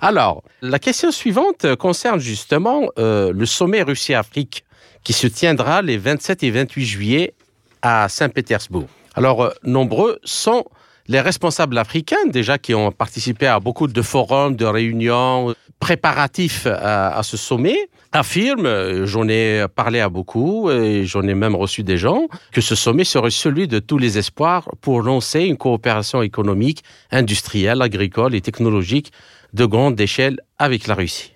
Alors, 0.00 0.42
la 0.60 0.80
question 0.80 1.12
suivante 1.12 1.76
concerne 1.76 2.18
justement 2.18 2.88
le 2.96 3.44
sommet 3.46 3.82
Russie-Afrique 3.82 4.64
qui 5.04 5.12
se 5.12 5.28
tiendra 5.28 5.82
les 5.82 5.98
27 5.98 6.42
et 6.42 6.50
28 6.50 6.84
juillet 6.84 7.34
à 7.82 8.08
Saint-Pétersbourg. 8.08 8.88
Alors, 9.14 9.42
euh, 9.42 9.50
nombreux 9.64 10.18
sont 10.24 10.64
les 11.08 11.20
responsables 11.20 11.76
africains, 11.76 12.26
déjà 12.26 12.56
qui 12.56 12.74
ont 12.74 12.92
participé 12.92 13.46
à 13.46 13.58
beaucoup 13.58 13.88
de 13.88 14.02
forums, 14.02 14.54
de 14.54 14.64
réunions 14.64 15.54
préparatifs 15.80 16.66
à, 16.66 17.20
ce 17.24 17.36
sommet, 17.36 17.88
affirment, 18.12 18.66
euh, 18.66 19.06
j'en 19.06 19.26
ai 19.28 19.64
parlé 19.74 19.98
à 19.98 20.08
beaucoup 20.08 20.70
et 20.70 21.04
j'en 21.06 21.22
ai 21.22 21.34
même 21.34 21.56
reçu 21.56 21.82
des 21.82 21.96
gens, 21.96 22.28
que 22.52 22.60
ce 22.60 22.74
sommet 22.74 23.04
serait 23.04 23.30
celui 23.30 23.66
de 23.66 23.78
tous 23.80 23.98
les 23.98 24.18
espoirs 24.18 24.68
pour 24.82 25.02
lancer 25.02 25.40
une 25.40 25.56
coopération 25.56 26.22
économique, 26.22 26.84
industrielle, 27.10 27.82
agricole 27.82 28.34
et 28.34 28.40
technologique 28.40 29.10
de 29.52 29.64
grande 29.64 30.00
échelle 30.00 30.38
avec 30.58 30.86
la 30.86 30.94
Russie. 30.94 31.32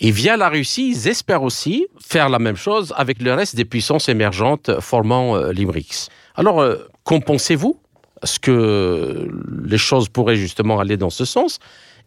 Et 0.00 0.10
via 0.10 0.36
la 0.36 0.48
Russie, 0.48 0.90
ils 0.90 1.08
espèrent 1.08 1.42
aussi 1.42 1.86
faire 2.00 2.28
la 2.28 2.38
même 2.38 2.56
chose 2.56 2.94
avec 2.96 3.20
le 3.20 3.34
reste 3.34 3.56
des 3.56 3.64
puissances 3.64 4.08
émergentes 4.08 4.80
formant 4.80 5.36
euh, 5.36 5.52
l'IMRIX. 5.52 6.08
Alors, 6.36 6.60
euh, 6.60 6.76
qu'en 7.04 7.20
pensez-vous? 7.20 7.80
Est-ce 8.22 8.40
que 8.40 9.28
les 9.64 9.78
choses 9.78 10.08
pourraient 10.08 10.36
justement 10.36 10.80
aller 10.80 10.96
dans 10.96 11.10
ce 11.10 11.24
sens? 11.24 11.58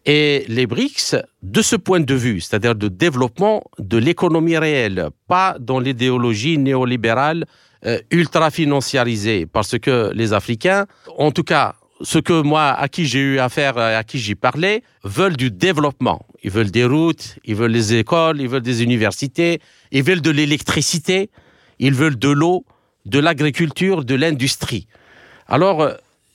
Et 0.05 0.45
les 0.47 0.65
BRICS, 0.65 1.15
de 1.43 1.61
ce 1.61 1.75
point 1.75 1.99
de 1.99 2.15
vue, 2.15 2.41
c'est-à-dire 2.41 2.75
de 2.75 2.87
développement 2.87 3.63
de 3.77 3.97
l'économie 3.97 4.57
réelle, 4.57 5.09
pas 5.27 5.57
dans 5.59 5.79
l'idéologie 5.79 6.57
néolibérale 6.57 7.45
euh, 7.85 7.99
ultra 8.09 8.49
financiarisée, 8.49 9.45
parce 9.45 9.77
que 9.77 10.11
les 10.13 10.33
Africains, 10.33 10.87
en 11.17 11.31
tout 11.31 11.43
cas 11.43 11.75
ce 12.03 12.19
que 12.19 12.41
moi, 12.41 12.71
à 12.71 12.87
qui 12.87 13.05
j'ai 13.05 13.19
eu 13.19 13.39
affaire, 13.39 13.77
à 13.77 14.03
qui 14.03 14.19
j'y 14.19 14.35
parlais, 14.35 14.83
veulent 15.03 15.37
du 15.37 15.51
développement. 15.51 16.25
Ils 16.43 16.51
veulent 16.51 16.71
des 16.71 16.85
routes, 16.85 17.37
ils 17.45 17.55
veulent 17.55 17.73
des 17.73 17.95
écoles, 17.95 18.41
ils 18.41 18.47
veulent 18.47 18.61
des 18.61 18.83
universités, 18.83 19.59
ils 19.91 20.03
veulent 20.03 20.21
de 20.21 20.31
l'électricité, 20.31 21.29
ils 21.79 21.93
veulent 21.93 22.17
de 22.17 22.29
l'eau, 22.29 22.65
de 23.05 23.19
l'agriculture, 23.19 24.03
de 24.05 24.15
l'industrie. 24.15 24.87
Alors, 25.47 25.81
euh, 25.81 25.93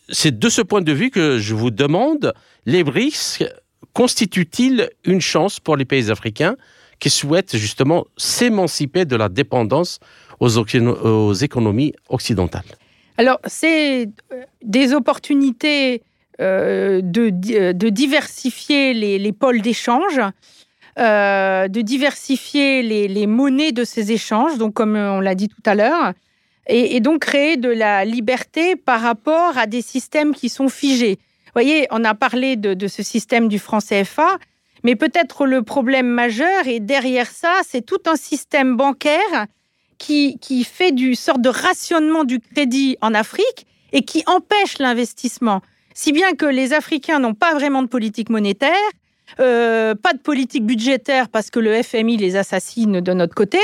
c'est 0.09 0.39
de 0.39 0.49
ce 0.49 0.63
point 0.63 0.83
de 0.83 0.93
vue 0.93 1.11
que 1.11 1.39
je 1.39 1.55
vous 1.55 1.71
demande, 1.71 2.33
les 2.65 2.85
BRICS 2.85 3.45
constituent-ils 3.93 4.91
une 5.05 5.21
chance 5.21 5.59
pour 5.59 5.77
les 5.77 5.85
pays 5.85 6.11
africains 6.11 6.57
qui 6.99 7.11
souhaitent 7.11 7.57
justement 7.57 8.07
s'émanciper 8.17 9.05
de 9.05 9.17
la 9.17 9.29
dépendance 9.29 9.99
aux 10.39 11.33
économies 11.33 11.93
occidentales? 12.09 12.65
Alors, 13.19 13.39
c'est 13.47 14.09
euh, 14.33 14.43
des 14.63 14.93
opportunités 14.93 16.03
euh, 16.41 17.01
de, 17.03 17.31
de, 17.31 17.89
diversifier 17.89 18.93
les, 18.93 19.33
pôles 19.33 19.63
d'échange, 19.63 20.21
euh, 20.99 21.69
de 21.69 21.81
diversifier 21.81 22.83
les, 22.83 23.27
monnaies 23.27 23.73
de 23.73 23.85
ces 23.85 24.13
échanges, 24.13 24.59
donc 24.59 24.75
comme 24.75 24.97
on 24.97 25.21
l'a 25.21 25.35
dit 25.35 25.49
tout 25.49 25.63
à 25.65 25.75
l'heure. 25.75 26.13
et, 26.67 27.01
donc 27.01 27.21
créer 27.21 27.57
de 27.57 27.71
la 27.71 28.05
liberté 28.05 28.77
par 28.77 29.01
rapport 29.01 29.57
à 29.57 29.67
des 29.67 29.83
systèmes 29.83 30.35
qui 30.35 30.51
sont 30.51 30.69
figés. 30.69 31.19
Vous 31.47 31.63
voyez, 31.63 31.87
on 31.91 32.05
a 32.05 32.15
parlé 32.15 32.57
de, 32.57 32.87
ce 32.87 33.03
système 33.03 33.49
du 33.49 33.59
franc 33.59 33.79
CFA, 33.79 34.37
mais 34.85 34.95
peut-être 34.95 35.47
le 35.47 35.63
problème 35.63 36.07
majeur, 36.07 36.67
et 36.67 36.81
derrière 36.81 37.31
ça, 37.31 37.55
c'est 37.67 37.81
tout 37.81 38.03
un 38.07 38.17
système 38.17 38.77
bancaire 38.77 39.47
qui, 39.99 40.65
fait 40.65 40.93
du 40.93 41.15
sort 41.15 41.39
de 41.39 41.49
rationnement 41.49 42.25
du 42.25 42.41
crédit 42.41 42.97
en 43.01 43.15
Afrique 43.15 43.67
et 43.93 44.03
qui 44.03 44.23
empêche 44.27 44.79
l'investissement. 44.79 45.63
Si 45.95 46.13
bien 46.13 46.33
que 46.33 46.47
les 46.47 46.73
Africains 46.73 47.19
n'ont 47.19 47.35
pas 47.35 47.55
vraiment 47.55 47.83
de 47.83 47.89
politique 47.89 48.31
monétaire, 48.31 48.73
euh, 49.41 49.95
pas 49.95 50.13
de 50.13 50.19
politique 50.19 50.65
budgétaire 50.65 51.29
parce 51.29 51.51
que 51.51 51.59
le 51.59 51.83
FMI 51.83 52.17
les 52.17 52.37
assassine 52.37 53.01
de 53.01 53.13
notre 53.13 53.35
côté, 53.35 53.59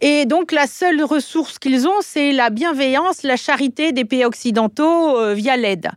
et 0.00 0.26
donc, 0.26 0.52
la 0.52 0.66
seule 0.66 1.02
ressource 1.02 1.58
qu'ils 1.58 1.86
ont, 1.86 2.00
c'est 2.02 2.32
la 2.32 2.50
bienveillance, 2.50 3.22
la 3.22 3.36
charité 3.36 3.92
des 3.92 4.04
pays 4.04 4.24
occidentaux 4.24 5.16
euh, 5.18 5.34
via 5.34 5.56
l'aide. 5.56 5.88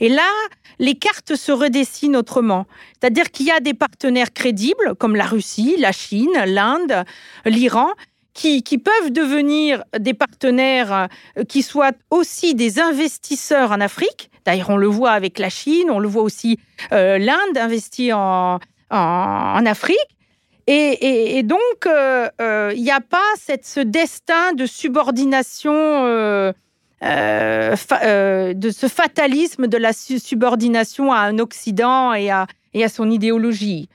Et 0.00 0.08
là, 0.08 0.28
les 0.78 0.94
cartes 0.94 1.34
se 1.34 1.50
redessinent 1.50 2.16
autrement. 2.16 2.66
C'est-à-dire 2.92 3.30
qu'il 3.30 3.46
y 3.46 3.50
a 3.50 3.60
des 3.60 3.74
partenaires 3.74 4.32
crédibles, 4.32 4.94
comme 4.96 5.16
la 5.16 5.26
Russie, 5.26 5.76
la 5.78 5.92
Chine, 5.92 6.30
l'Inde, 6.46 7.04
l'Iran, 7.46 7.88
qui, 8.38 8.78
peuvent 8.78 9.10
devenir 9.10 9.82
des 9.98 10.14
partenaires 10.14 11.08
euh, 11.36 11.44
qui 11.44 11.62
soient 11.62 11.92
aussi 12.10 12.54
des 12.54 12.78
investisseurs 12.78 13.72
en 13.72 13.80
Afrique. 13.80 14.30
D'ailleurs, 14.44 14.70
on 14.70 14.76
le 14.76 14.86
voit 14.86 15.10
avec 15.10 15.40
la 15.40 15.50
Chine, 15.50 15.90
on 15.90 15.98
le 15.98 16.06
voit 16.08 16.22
aussi 16.22 16.58
euh, 16.92 17.18
l'Inde 17.18 17.58
investit 17.58 18.12
en, 18.12 18.60
Afrique. 18.90 19.98
Et, 20.70 21.42
donc, 21.44 21.86
euh, 21.86 22.28
il 22.76 22.82
n'y 22.82 22.90
a 22.90 23.00
pas 23.00 23.18
ce 23.62 23.80
destin 23.80 24.52
de 24.52 24.66
subordination, 24.66 25.72
de 25.72 26.54
ce 27.02 28.86
fatalisme 28.86 29.66
de 29.66 29.78
la 29.78 29.92
subordination 29.94 31.10
à 31.10 31.20
un 31.20 31.38
Occident 31.38 32.12
et 32.12 32.30
à 32.30 32.46
son 32.88 33.10
idéologie. 33.10 33.88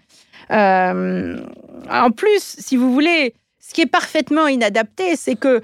en 0.50 2.12
plus, 2.16 2.56
si 2.60 2.76
vous 2.76 2.92
voulez, 2.92 3.36
ce 3.74 3.76
qui 3.76 3.82
est 3.82 3.88
parfaitement 3.88 4.48
inadapté, 4.48 5.16
c'est 5.16 5.36
que 5.36 5.62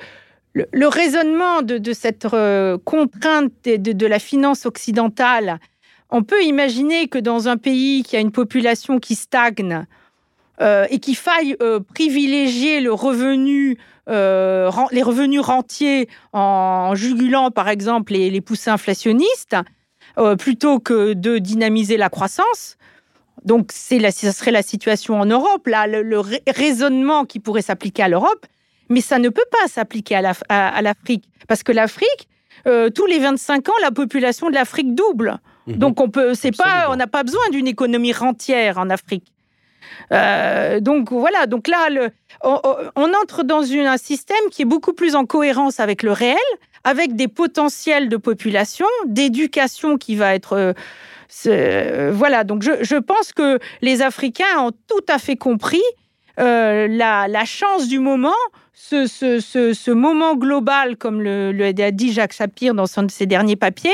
le, 0.55 0.87
raisonnement 0.87 1.61
de, 1.61 1.93
cette 1.93 2.27
contrainte 2.83 3.53
de, 3.65 3.91
de, 3.91 4.07
la 4.07 4.17
finance 4.17 4.65
occidentale, 4.65 5.59
on 6.09 6.23
peut 6.23 6.43
imaginer 6.43 7.07
que 7.07 7.19
dans 7.19 7.47
un 7.47 7.57
pays 7.57 8.01
qui 8.01 8.17
a 8.17 8.19
une 8.19 8.31
population 8.31 8.99
qui 8.99 9.13
stagne, 9.13 9.85
euh, 10.61 10.85
et 10.89 10.99
qu'il 10.99 11.15
faille 11.15 11.55
euh, 11.61 11.79
privilégier 11.79 12.81
le 12.81 12.91
revenu, 12.91 13.77
euh, 14.09 14.69
les 14.91 15.03
revenus 15.03 15.39
rentiers 15.39 16.09
en, 16.33 16.95
jugulant, 16.95 17.49
par 17.49 17.69
exemple, 17.69 18.11
les, 18.13 18.41
poussins 18.41 18.73
inflationnistes, 18.73 19.55
plutôt 20.37 20.79
que 20.79 21.13
de 21.13 21.37
dynamiser 21.37 21.95
la 21.95 22.09
croissance. 22.09 22.75
Donc, 23.45 23.71
c'est 23.73 23.99
ce 24.11 24.31
serait 24.31 24.51
la 24.51 24.63
situation 24.63 25.19
en 25.19 25.25
Europe, 25.25 25.67
là, 25.67 25.87
le, 25.87 26.21
raisonnement 26.47 27.25
qui 27.25 27.39
pourrait 27.39 27.61
s'appliquer 27.61 28.03
à 28.03 28.07
l'Europe, 28.09 28.45
mais 28.89 29.01
ça 29.01 29.19
ne 29.19 29.29
peut 29.29 29.45
pas 29.51 29.67
s'appliquer 29.67 30.15
à 30.15 30.81
l'Afrique, 30.81 31.25
parce 31.47 31.63
que 31.63 31.71
l'Afrique, 31.71 32.27
tous 32.65 33.05
les 33.05 33.19
25 33.19 33.69
ans, 33.69 33.73
la 33.81 33.91
population 33.91 34.49
de 34.49 34.55
l'Afrique 34.55 34.93
double. 34.95 35.39
Mhm. 35.67 35.75
Donc, 35.75 36.01
on 36.01 36.09
peut, 36.09 36.33
c'est 36.33 36.55
pas, 36.55 36.87
on 36.89 36.95
n'a 36.95 37.07
pas 37.07 37.23
besoin 37.23 37.47
d'une 37.51 37.67
économie 37.67 38.13
rentière 38.13 38.77
en 38.77 38.89
Afrique. 38.89 39.31
Euh, 40.11 40.79
donc 40.79 41.11
voilà, 41.11 41.45
donc 41.45 41.67
là, 41.67 41.89
le, 41.89 42.09
on, 42.43 43.11
entre 43.21 43.43
dans 43.43 43.71
un 43.71 43.97
système 43.97 44.37
qui 44.51 44.63
est 44.63 44.65
beaucoup 44.65 44.93
plus 44.93 45.15
en 45.15 45.25
cohérence 45.25 45.79
avec 45.79 46.03
le 46.03 46.11
réel, 46.11 46.37
avec 46.83 47.15
des 47.15 47.27
potentiels 47.27 48.09
de 48.09 48.17
population, 48.17 48.87
d'éducation 49.05 49.97
qui 49.97 50.15
va 50.15 50.33
être... 50.35 50.73
Euh, 51.45 51.49
euh, 52.09 52.11
voilà, 52.13 52.43
donc 52.43 52.63
je, 52.63 52.95
pense 52.95 53.33
que 53.33 53.59
les 53.81 54.01
Africains 54.01 54.59
ont 54.59 54.71
tout 54.71 55.05
à 55.07 55.19
fait 55.19 55.35
compris 55.35 55.81
la, 56.37 57.43
chance 57.45 57.87
du 57.87 57.99
moment, 57.99 58.31
ce, 58.73 59.07
ce, 59.07 59.91
moment 59.91 60.35
global, 60.35 60.95
comme 60.95 61.21
le, 61.21 61.51
le, 61.51 61.65
a 61.65 61.91
dit 61.91 62.13
Jacques 62.13 62.33
Sapir 62.33 62.73
dans 62.73 62.87
son, 62.87 63.07
ses 63.09 63.25
derniers 63.25 63.57
papiers, 63.57 63.91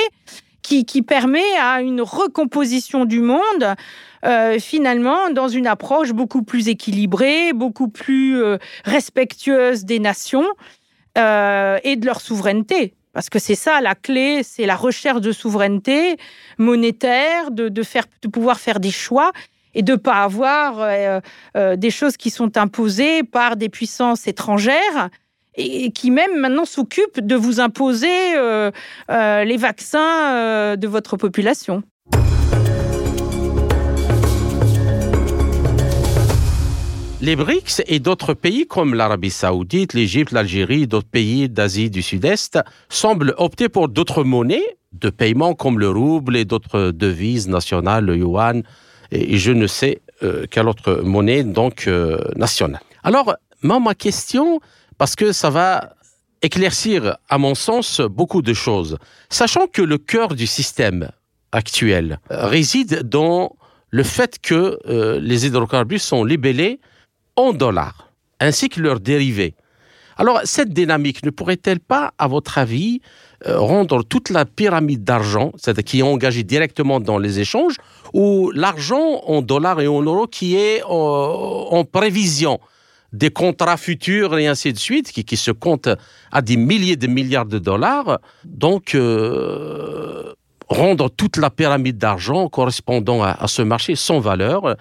qui, 0.61 0.85
qui 0.85 1.01
permet 1.01 1.53
à 1.61 1.81
une 1.81 2.01
recomposition 2.01 3.05
du 3.05 3.19
monde 3.19 3.75
euh, 4.25 4.57
finalement 4.59 5.29
dans 5.29 5.47
une 5.47 5.67
approche 5.67 6.11
beaucoup 6.11 6.41
plus 6.41 6.67
équilibrée, 6.67 7.53
beaucoup 7.53 7.89
plus 7.89 8.41
euh, 8.41 8.57
respectueuse 8.83 9.85
des 9.85 9.99
nations 9.99 10.47
euh, 11.17 11.77
et 11.83 11.95
de 11.95 12.05
leur 12.05 12.21
souveraineté. 12.21 12.95
Parce 13.15 13.29
que 13.29 13.39
c'est 13.39 13.55
ça 13.55 13.79
la 13.79 13.95
clé, 13.95 14.43
c'est 14.43 14.65
la 14.65 14.75
recherche 14.75 15.21
de 15.21 15.31
souveraineté 15.31 16.17
monétaire, 16.57 17.49
de, 17.49 17.81
faire, 17.81 18.03
de 18.21 18.27
pouvoir 18.27 18.59
faire 18.59 18.81
des 18.81 18.91
choix 18.91 19.31
et 19.73 19.83
de 19.83 19.93
ne 19.93 19.97
pas 19.97 20.21
avoir 20.21 20.85
des 21.55 21.91
choses 21.91 22.17
qui 22.17 22.29
sont 22.29 22.57
imposées 22.57 23.23
par 23.23 23.55
des 23.55 23.69
puissances 23.69 24.27
étrangères 24.27 25.09
et 25.55 25.91
qui 25.91 26.11
même 26.11 26.37
maintenant 26.37 26.65
s'occupent 26.65 27.21
de 27.21 27.35
vous 27.35 27.61
imposer 27.61 28.35
les 29.09 29.57
vaccins 29.57 30.75
de 30.75 30.87
votre 30.87 31.15
population. 31.15 31.83
Les 37.25 37.35
BRICS 37.35 37.81
et 37.87 37.97
d'autres 37.97 38.35
pays 38.35 38.67
comme 38.67 38.93
l'Arabie 38.93 39.31
saoudite, 39.31 39.95
l'Égypte, 39.95 40.31
l'Algérie, 40.31 40.85
d'autres 40.85 41.09
pays 41.09 41.49
d'Asie 41.49 41.89
du 41.89 42.03
Sud-Est 42.03 42.59
semblent 42.87 43.33
opter 43.39 43.67
pour 43.67 43.89
d'autres 43.89 44.23
monnaies 44.23 44.77
de 44.93 45.09
paiement 45.09 45.55
comme 45.55 45.79
le 45.79 45.89
rouble 45.89 46.37
et 46.37 46.45
d'autres 46.45 46.91
devises 46.91 47.47
nationales, 47.47 48.05
le 48.05 48.17
yuan 48.17 48.61
et 49.09 49.39
je 49.39 49.51
ne 49.51 49.65
sais 49.65 50.03
euh, 50.21 50.45
quelle 50.51 50.67
autre 50.67 51.01
monnaie 51.03 51.43
donc 51.43 51.87
euh, 51.87 52.19
nationale. 52.35 52.81
Alors, 53.01 53.33
ma 53.63 53.95
question, 53.95 54.59
parce 54.99 55.15
que 55.15 55.31
ça 55.31 55.49
va 55.49 55.95
éclaircir, 56.43 57.17
à 57.27 57.39
mon 57.39 57.55
sens, 57.55 58.01
beaucoup 58.01 58.43
de 58.43 58.53
choses. 58.53 58.99
Sachant 59.31 59.65
que 59.65 59.81
le 59.81 59.97
cœur 59.97 60.35
du 60.35 60.45
système 60.45 61.09
actuel 61.51 62.19
réside 62.29 63.01
dans 63.01 63.55
le 63.89 64.03
fait 64.03 64.37
que 64.39 64.77
euh, 64.87 65.19
les 65.19 65.47
hydrocarbures 65.47 65.99
sont 65.99 66.23
libellés 66.23 66.79
en 67.35 67.53
dollars, 67.53 68.11
ainsi 68.39 68.69
que 68.69 68.81
leurs 68.81 68.99
dérivés. 68.99 69.55
Alors, 70.17 70.39
cette 70.45 70.69
dynamique 70.69 71.25
ne 71.25 71.29
pourrait-elle 71.29 71.79
pas, 71.79 72.13
à 72.17 72.27
votre 72.27 72.57
avis, 72.57 73.01
euh, 73.47 73.59
rendre 73.59 74.01
toute 74.03 74.29
la 74.29 74.45
pyramide 74.45 75.03
d'argent, 75.03 75.51
c'est-à-dire 75.57 75.83
qui 75.83 75.99
est 75.99 76.03
engagée 76.03 76.43
directement 76.43 77.01
dans 77.01 77.17
les 77.17 77.39
échanges, 77.39 77.75
ou 78.13 78.49
l'argent 78.51 79.21
en 79.25 79.41
dollars 79.41 79.81
et 79.81 79.87
en 79.87 80.01
euros 80.01 80.27
qui 80.27 80.55
est 80.55 80.81
en, 80.87 81.83
prévision 81.83 82.59
des 83.11 83.29
contrats 83.29 83.77
futurs 83.77 84.37
et 84.37 84.47
ainsi 84.47 84.71
de 84.71 84.77
suite, 84.77 85.11
qui, 85.11 85.37
se 85.37 85.51
comptent 85.51 85.89
à 86.31 86.41
des 86.41 86.57
milliers 86.57 86.95
de 86.95 87.07
milliards 87.07 87.45
de 87.45 87.59
dollars, 87.59 88.19
donc 88.45 88.95
euh, 88.95 90.33
rendre 90.69 91.09
toute 91.09 91.37
la 91.37 91.49
pyramide 91.49 91.97
d'argent 91.97 92.47
correspondant 92.47 93.21
à 93.21 93.47
ce 93.47 93.61
marché 93.61 93.95
sans 93.95 94.19
valeur, 94.19 94.75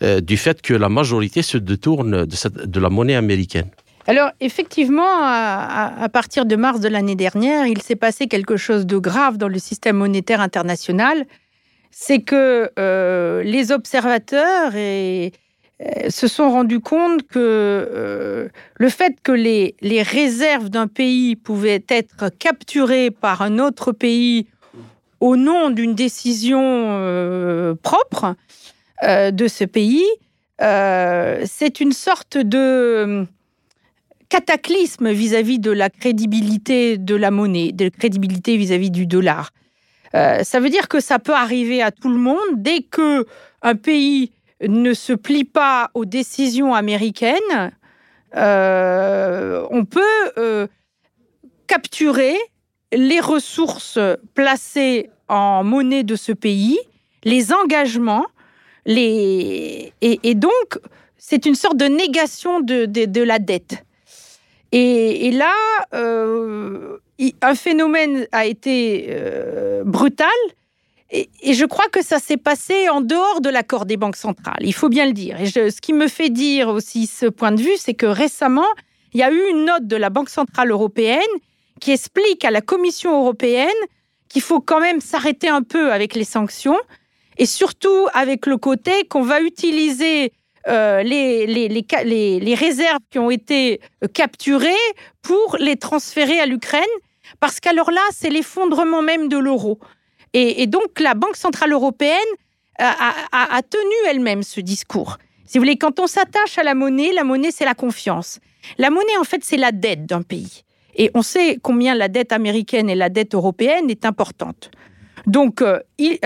euh, 0.00 0.20
du 0.20 0.36
fait 0.36 0.62
que 0.62 0.74
la 0.74 0.88
majorité 0.88 1.42
se 1.42 1.58
détourne 1.58 2.24
de, 2.24 2.80
la 2.80 2.88
monnaie 2.88 3.16
américaine. 3.16 3.68
Alors, 4.06 4.30
effectivement, 4.40 5.02
à, 5.08 6.08
partir 6.12 6.46
de 6.46 6.54
mars 6.54 6.78
de 6.78 6.88
l'année 6.88 7.16
dernière, 7.16 7.66
il 7.66 7.82
s'est 7.82 7.96
passé 7.96 8.28
quelque 8.28 8.56
chose 8.56 8.86
de 8.86 8.96
grave 8.96 9.38
dans 9.38 9.48
le 9.48 9.58
système 9.58 9.96
monétaire 9.96 10.40
international. 10.40 11.26
C'est 11.90 12.20
que 12.20 12.70
euh, 12.78 13.42
les 13.42 13.72
observateurs 13.72 14.70
euh, 14.74 15.30
se 16.08 16.28
sont 16.28 16.48
rendus 16.48 16.80
compte 16.80 17.26
que 17.26 18.48
le 18.76 18.88
fait 18.88 19.16
que 19.20 19.32
les, 19.32 19.74
les 19.80 20.02
réserves 20.02 20.70
d'un 20.70 20.86
pays 20.86 21.34
pouvaient 21.34 21.84
être 21.88 22.30
capturées 22.38 23.10
par 23.10 23.42
un 23.42 23.58
autre 23.58 23.90
pays 23.90 24.46
au 25.20 25.36
nom 25.36 25.70
d'une 25.70 25.96
décision 25.96 27.76
propre, 27.82 28.36
euh, 29.04 29.30
de 29.30 29.46
ce 29.46 29.64
pays, 29.64 30.04
euh, 30.60 31.42
c'est 31.46 31.80
une 31.80 31.92
sorte 31.92 32.36
de 32.36 32.58
euh, 32.58 33.24
cataclysme 34.28 35.10
vis-à-vis 35.10 35.60
de 35.60 35.70
la 35.70 35.88
crédibilité 35.88 36.98
de 36.98 37.14
la 37.14 37.30
monnaie, 37.30 37.70
de 37.70 37.84
la 37.84 37.90
crédibilité 37.90 38.56
vis-à-vis 38.56 38.90
du 38.90 39.06
dollar. 39.06 39.50
ça 40.12 40.58
veut 40.60 40.70
dire 40.70 40.88
que 40.88 41.00
ça 41.00 41.18
peut 41.18 41.34
arriver 41.34 41.80
à 41.82 41.90
tout 41.92 42.08
le 42.08 42.18
monde 42.18 42.54
dès 42.56 42.82
que 42.82 43.24
un 43.62 43.74
pays 43.74 44.32
ne 44.66 44.94
se 44.94 45.12
plie 45.12 45.44
pas 45.44 45.90
aux 45.94 46.04
décisions 46.04 46.74
américaines. 46.74 47.72
on 48.34 49.84
peut 49.84 50.68
capturer 51.66 52.36
les 52.92 53.20
ressources 53.20 54.00
placées 54.34 55.10
en 55.28 55.62
monnaie 55.62 56.02
de 56.02 56.16
ce 56.16 56.32
pays, 56.32 56.78
les 57.24 57.52
engagements 57.52 58.26
et, 58.88 60.34
donc, 60.34 60.78
c'est 61.18 61.46
une 61.46 61.54
sorte 61.54 61.76
de 61.76 61.84
négation 61.84 62.60
de, 62.60 63.22
la 63.22 63.38
dette. 63.38 63.84
Et, 64.72 65.30
là, 65.30 65.52
euh, 65.94 66.98
un 67.42 67.54
phénomène 67.54 68.26
a 68.32 68.46
été 68.46 69.06
euh, 69.10 69.82
brutal. 69.84 70.28
Et, 71.10 71.28
je 71.52 71.64
crois 71.64 71.88
que 71.90 72.02
ça 72.02 72.18
s'est 72.18 72.36
passé 72.36 72.88
en 72.88 73.00
dehors 73.00 73.40
de 73.40 73.50
l'accord 73.50 73.86
des 73.86 73.96
banques 73.96 74.16
centrales. 74.16 74.60
Il 74.60 74.74
faut 74.74 74.88
bien 74.88 75.06
le 75.06 75.12
dire. 75.12 75.40
Et 75.40 75.46
ce 75.46 75.80
qui 75.80 75.92
me 75.92 76.08
fait 76.08 76.30
dire 76.30 76.68
aussi 76.68 77.06
ce 77.06 77.26
point 77.26 77.52
de 77.52 77.60
vue, 77.60 77.76
c'est 77.76 77.94
que 77.94 78.06
récemment, 78.06 78.68
il 79.12 79.20
y 79.20 79.22
a 79.22 79.30
eu 79.30 79.50
une 79.50 79.64
note 79.64 79.86
de 79.86 79.96
la 79.96 80.10
Banque 80.10 80.28
centrale 80.28 80.70
européenne 80.70 81.20
qui 81.80 81.92
explique 81.92 82.44
à 82.44 82.50
la 82.50 82.60
Commission 82.60 83.20
européenne 83.20 83.68
qu'il 84.28 84.42
faut 84.42 84.60
quand 84.60 84.80
même 84.80 85.00
s'arrêter 85.00 85.48
un 85.48 85.62
peu 85.62 85.92
avec 85.92 86.14
les 86.14 86.24
sanctions 86.24 86.78
et 87.38 87.46
surtout 87.46 88.08
avec 88.12 88.46
le 88.46 88.56
côté 88.56 89.04
qu'on 89.08 89.22
va 89.22 89.40
utiliser 89.40 90.32
euh, 90.66 91.02
les, 91.02 91.46
les, 91.46 91.68
les, 91.68 92.40
les, 92.40 92.54
réserves 92.54 93.00
qui 93.10 93.18
ont 93.18 93.30
été 93.30 93.80
euh, 94.04 94.08
capturées 94.08 94.74
pour 95.22 95.56
les 95.58 95.76
transférer 95.76 96.40
à 96.40 96.46
l'Ukraine, 96.46 96.82
parce 97.40 97.60
qu'alors 97.60 97.90
là, 97.90 98.02
c'est 98.10 98.28
l'effondrement 98.28 99.00
même 99.00 99.28
de 99.28 99.38
l'euro. 99.38 99.78
Et, 100.34 100.66
donc, 100.66 101.00
la 101.00 101.14
Banque 101.14 101.36
Centrale 101.36 101.72
Européenne 101.72 102.18
a, 102.78 103.14
a 103.32 103.62
tenu 103.62 103.94
elle-même 104.10 104.42
ce 104.42 104.60
discours. 104.60 105.16
Si 105.46 105.56
vous 105.56 105.64
voulez, 105.64 105.78
quand 105.78 105.98
on 106.00 106.06
s'attache 106.06 106.58
à 106.58 106.62
la 106.62 106.74
monnaie, 106.74 107.12
la 107.12 107.24
monnaie, 107.24 107.50
c'est 107.50 107.64
la 107.64 107.74
confiance. 107.74 108.38
La 108.76 108.90
monnaie, 108.90 109.16
en 109.18 109.24
fait, 109.24 109.42
c'est 109.42 109.56
la 109.56 109.72
dette 109.72 110.04
d'un 110.04 110.20
pays. 110.20 110.64
Et 110.94 111.10
on 111.14 111.22
sait 111.22 111.58
combien 111.62 111.94
la 111.94 112.08
dette 112.08 112.32
américaine 112.32 112.90
et 112.90 112.94
la 112.94 113.08
dette 113.08 113.34
européenne 113.34 113.88
est 113.88 114.04
importante. 114.04 114.70
Donc, 115.26 115.62
euh, 115.62 115.80
il, 115.98 116.18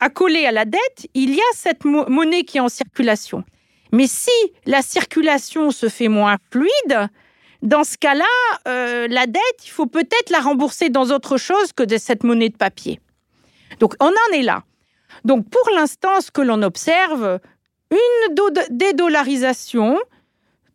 accolé 0.00 0.46
à 0.46 0.52
la 0.52 0.64
dette, 0.64 1.08
il 1.14 1.34
y 1.34 1.40
a 1.40 1.52
cette 1.54 1.84
monnaie 1.84 2.44
qui 2.44 2.58
est 2.58 2.60
en 2.60 2.68
circulation. 2.68 3.44
Mais 3.92 4.06
si 4.06 4.30
la 4.66 4.82
circulation 4.82 5.70
se 5.70 5.88
fait 5.88 6.08
moins 6.08 6.36
fluide, 6.50 7.08
dans 7.62 7.84
ce 7.84 7.96
cas-là, 7.98 8.24
euh, 8.68 9.06
la 9.08 9.26
dette, 9.26 9.64
il 9.64 9.70
faut 9.70 9.86
peut-être 9.86 10.30
la 10.30 10.40
rembourser 10.40 10.88
dans 10.88 11.10
autre 11.10 11.36
chose 11.36 11.72
que 11.72 11.82
de 11.82 11.98
cette 11.98 12.24
monnaie 12.24 12.48
de 12.48 12.56
papier. 12.56 13.00
Donc, 13.80 13.94
on 14.00 14.06
en 14.06 14.32
est 14.34 14.42
là. 14.42 14.62
Donc, 15.24 15.48
pour 15.50 15.68
l'instant, 15.74 16.20
ce 16.20 16.30
que 16.30 16.40
l'on 16.40 16.62
observe, 16.62 17.40
une 17.90 18.34
dédollarisation 18.70 19.98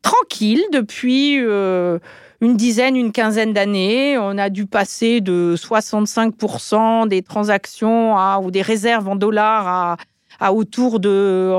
tranquille 0.01 0.63
depuis 0.71 1.39
euh, 1.39 1.97
une 2.41 2.55
dizaine, 2.55 2.95
une 2.95 3.11
quinzaine 3.11 3.53
d'années. 3.53 4.17
On 4.17 4.37
a 4.37 4.49
dû 4.49 4.65
passer 4.65 5.21
de 5.21 5.55
65% 5.57 7.07
des 7.07 7.21
transactions 7.21 8.15
ou 8.39 8.51
des 8.51 8.61
réserves 8.61 9.07
en 9.07 9.15
dollars 9.15 9.97
à, 10.39 10.53
autour, 10.53 10.99
de, 10.99 11.51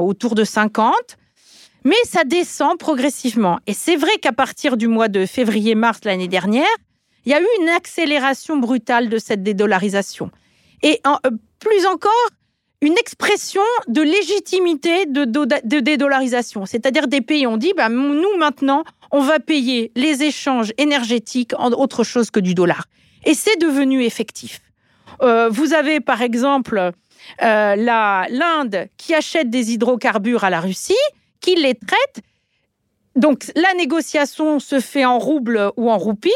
autour 0.00 0.34
de 0.34 0.44
50. 0.44 0.94
Mais 1.84 1.96
ça 2.04 2.24
descend 2.24 2.78
progressivement. 2.78 3.58
Et 3.66 3.74
c'est 3.74 3.96
vrai 3.96 4.16
qu'à 4.20 4.32
partir 4.32 4.76
du 4.76 4.86
mois 4.86 5.08
de 5.08 5.26
février-mars 5.26 6.00
l'année 6.04 6.28
dernière, 6.28 6.66
il 7.24 7.32
y 7.32 7.34
a 7.34 7.40
eu 7.40 7.46
une 7.60 7.68
accélération 7.68 8.56
brutale 8.56 9.08
de 9.08 9.18
cette 9.18 9.42
dédollarisation. 9.42 10.30
Et 10.82 11.00
euh, 11.06 11.30
plus 11.58 11.86
encore, 11.86 12.28
une 12.80 12.98
expression 12.98 13.62
de 13.86 14.02
légitimité 14.02 15.06
de, 15.06 15.80
dédollarisation. 15.80 16.66
C'est-à-dire 16.66 17.06
des 17.06 17.20
pays 17.20 17.46
ont 17.46 17.56
dit, 17.56 17.72
bah, 17.76 17.88
nous 17.88 18.36
maintenant, 18.38 18.82
on 19.12 19.20
va 19.20 19.38
payer 19.38 19.92
les 19.94 20.22
échanges 20.22 20.72
énergétiques 20.78 21.52
en 21.58 21.70
autre 21.70 22.02
chose 22.02 22.30
que 22.30 22.40
du 22.40 22.54
dollar. 22.54 22.86
Et 23.24 23.34
c'est 23.34 23.60
devenu 23.60 24.02
effectif. 24.02 24.60
Euh, 25.22 25.48
vous 25.50 25.74
avez 25.74 26.00
par 26.00 26.22
exemple 26.22 26.92
euh, 27.42 27.76
l'Inde 27.76 28.88
qui 28.96 29.14
achète 29.14 29.50
des 29.50 29.72
hydrocarbures 29.72 30.44
à 30.44 30.50
la 30.50 30.60
Russie, 30.60 30.94
qui 31.40 31.54
les 31.54 31.74
traite. 31.74 32.24
Donc 33.14 33.44
la 33.54 33.74
négociation 33.74 34.58
se 34.58 34.80
fait 34.80 35.04
en 35.04 35.18
roubles 35.18 35.70
ou 35.76 35.90
en 35.90 35.98
roupies. 35.98 36.30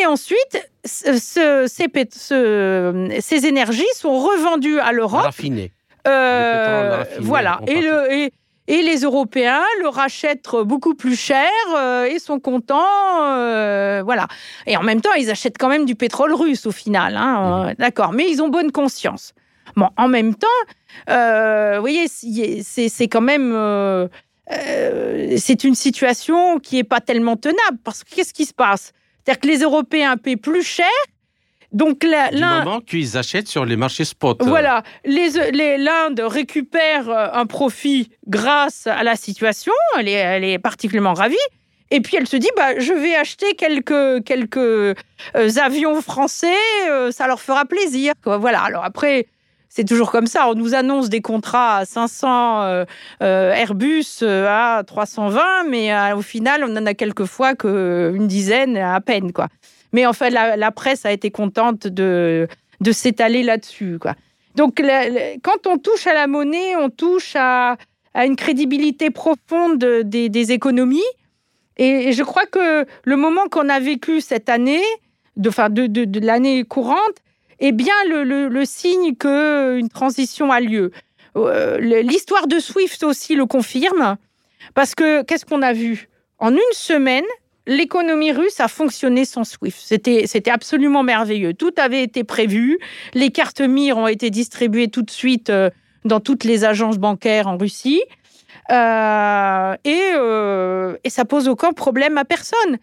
Et 0.00 0.06
ensuite, 0.06 0.68
ce, 0.84 1.66
ces, 1.68 3.46
énergies 3.46 3.84
sont 3.94 4.18
revendues 4.18 4.80
à 4.80 4.92
l'Europe. 4.92 5.22
Raffinées. 5.22 5.72
Euh, 6.08 7.04
voilà. 7.20 7.60
Et, 7.66 7.80
le, 7.80 8.12
et, 8.12 8.32
les 8.68 9.00
Européens 9.00 9.62
le 9.80 9.88
rachètent 9.88 10.48
beaucoup 10.64 10.94
plus 10.94 11.16
cher 11.16 11.48
euh, 11.76 12.04
et 12.04 12.18
sont 12.18 12.40
contents. 12.40 12.82
Euh, 13.22 14.02
voilà. 14.04 14.26
Et 14.66 14.76
en 14.76 14.82
même 14.82 15.00
temps, 15.00 15.12
ils 15.14 15.30
achètent 15.30 15.58
quand 15.58 15.68
même 15.68 15.84
du 15.84 15.94
pétrole 15.94 16.32
russe 16.32 16.66
au 16.66 16.72
final. 16.72 17.16
Hein, 17.16 17.74
D'accord. 17.78 18.12
Mais 18.12 18.30
ils 18.30 18.42
ont 18.42 18.48
bonne 18.48 18.72
conscience. 18.72 19.34
Bon, 19.76 19.88
en 19.96 20.08
même 20.08 20.34
temps, 20.34 20.46
vous 21.06 21.80
voyez, 21.80 22.08
c'est 22.08 23.08
quand 23.08 23.20
même. 23.20 24.08
c'est 25.36 25.64
une 25.64 25.74
situation 25.74 26.58
qui 26.58 26.76
n'est 26.76 26.84
pas 26.84 27.00
tellement 27.00 27.36
tenable 27.36 27.78
parce 27.84 28.04
que 28.04 28.14
qu'est-ce 28.14 28.32
qui 28.32 28.46
se 28.46 28.54
passe? 28.54 28.92
C'est-à-dire 29.24 29.40
que 29.40 29.48
les 29.48 29.58
Européens 29.58 30.16
paient 30.16 30.36
plus 30.36 30.62
cher. 30.62 30.86
Donc 31.76 32.04
là, 32.04 32.30
du 32.30 32.40
moment 32.40 32.80
qu'ils 32.80 33.18
achètent 33.18 33.48
sur 33.48 33.66
les 33.66 33.76
marchés 33.76 34.06
spot. 34.06 34.38
Voilà, 34.40 34.82
l'Inde 35.04 36.22
récupère 36.24 37.10
euh, 37.10 37.28
un 37.34 37.44
profit 37.44 38.08
grâce 38.26 38.86
à 38.86 39.04
la 39.04 39.14
situation. 39.14 39.74
Elle 39.98 40.08
est, 40.08 40.12
elle 40.12 40.44
est 40.44 40.58
particulièrement 40.58 41.12
ravie. 41.12 41.36
Et 41.90 42.00
puis 42.00 42.16
elle 42.16 42.26
se 42.26 42.36
dit, 42.38 42.48
bah, 42.56 42.78
je 42.78 42.94
vais 42.94 43.14
acheter 43.14 43.54
quelques, 43.56 44.24
quelques 44.24 44.56
euh, 44.56 44.94
avions 45.34 46.00
français, 46.00 46.56
euh, 46.88 47.10
ça 47.12 47.26
leur 47.26 47.42
fera 47.42 47.66
plaisir. 47.66 48.14
Voilà. 48.24 48.62
Alors 48.62 48.82
après, 48.82 49.26
c'est 49.68 49.84
toujours 49.84 50.10
comme 50.10 50.26
ça. 50.26 50.48
On 50.48 50.54
nous 50.54 50.74
annonce 50.74 51.10
des 51.10 51.20
contrats 51.20 51.76
à 51.76 51.84
500 51.84 52.62
euh, 52.62 52.84
euh, 53.22 53.52
Airbus 53.52 54.22
à 54.22 54.82
320, 54.86 55.64
mais 55.68 56.12
au 56.14 56.22
final, 56.22 56.64
on 56.64 56.74
en 56.74 56.86
a 56.86 56.94
quelquefois 56.94 57.54
qu'une 57.54 58.26
dizaine 58.26 58.78
à 58.78 58.98
peine. 59.02 59.34
Quoi. 59.34 59.48
Mais 59.96 60.04
en 60.04 60.12
fait, 60.12 60.28
la, 60.28 60.70
presse 60.72 61.06
a 61.06 61.10
été 61.10 61.30
contente 61.30 61.86
de, 61.86 62.46
s'étaler 62.92 63.42
là-dessus. 63.42 63.96
Quoi. 63.98 64.14
Donc, 64.54 64.82
quand 65.42 65.66
on 65.66 65.78
touche 65.78 66.06
à 66.06 66.12
la 66.12 66.26
monnaie, 66.26 66.76
on 66.76 66.90
touche 66.90 67.32
à, 67.34 67.78
une 68.14 68.36
crédibilité 68.36 69.08
profonde 69.08 69.78
des, 69.78 70.52
économies. 70.52 71.10
Et, 71.78 72.12
je 72.12 72.22
crois 72.22 72.44
que 72.44 72.84
le 73.04 73.16
moment 73.16 73.48
qu'on 73.50 73.70
a 73.70 73.80
vécu 73.80 74.20
cette 74.20 74.50
année, 74.50 74.84
de, 75.36 75.48
de, 75.86 76.04
de, 76.04 76.20
l'année 76.20 76.64
courante, 76.64 77.16
est 77.58 77.72
bien 77.72 77.94
le, 78.06 78.64
signe 78.66 79.16
qu'une 79.16 79.88
transition 79.88 80.52
a 80.52 80.60
lieu. 80.60 80.92
Euh, 81.36 81.78
l'histoire 82.02 82.48
de 82.48 82.58
Swift 82.58 83.02
aussi 83.02 83.34
le 83.34 83.46
confirme, 83.46 84.18
parce 84.74 84.94
que 84.94 85.22
qu'est-ce 85.22 85.46
qu'on 85.46 85.62
a 85.62 85.72
vu? 85.72 86.10
En 86.38 86.52
une 86.52 86.72
semaine, 86.72 87.24
l'économie 87.66 88.32
russe 88.32 88.60
a 88.60 88.68
fonctionné 88.68 89.24
sans 89.24 89.44
Swift. 89.44 89.78
C'était 89.80 90.50
absolument 90.50 91.02
merveilleux. 91.02 91.54
Tout 91.54 91.72
avait 91.76 92.02
été 92.02 92.24
prévu. 92.24 92.78
Les 93.14 93.30
cartes 93.30 93.60
MIR 93.60 93.96
ont 93.98 94.06
été 94.06 94.30
distribuées 94.30 94.88
tout 94.88 95.02
de 95.02 95.10
suite 95.10 95.50
euh, 95.50 95.70
dans 96.04 96.20
toutes 96.20 96.44
les 96.44 96.64
agences 96.64 96.98
bancaires 96.98 97.48
en 97.48 97.56
Russie. 97.56 98.02
Euh, 98.70 99.76
et, 99.84 100.12
et 101.04 101.10
ça 101.10 101.24
pose 101.24 101.48
aucun 101.48 101.72
problème 101.72 102.18
à 102.18 102.24
personne. 102.24 102.78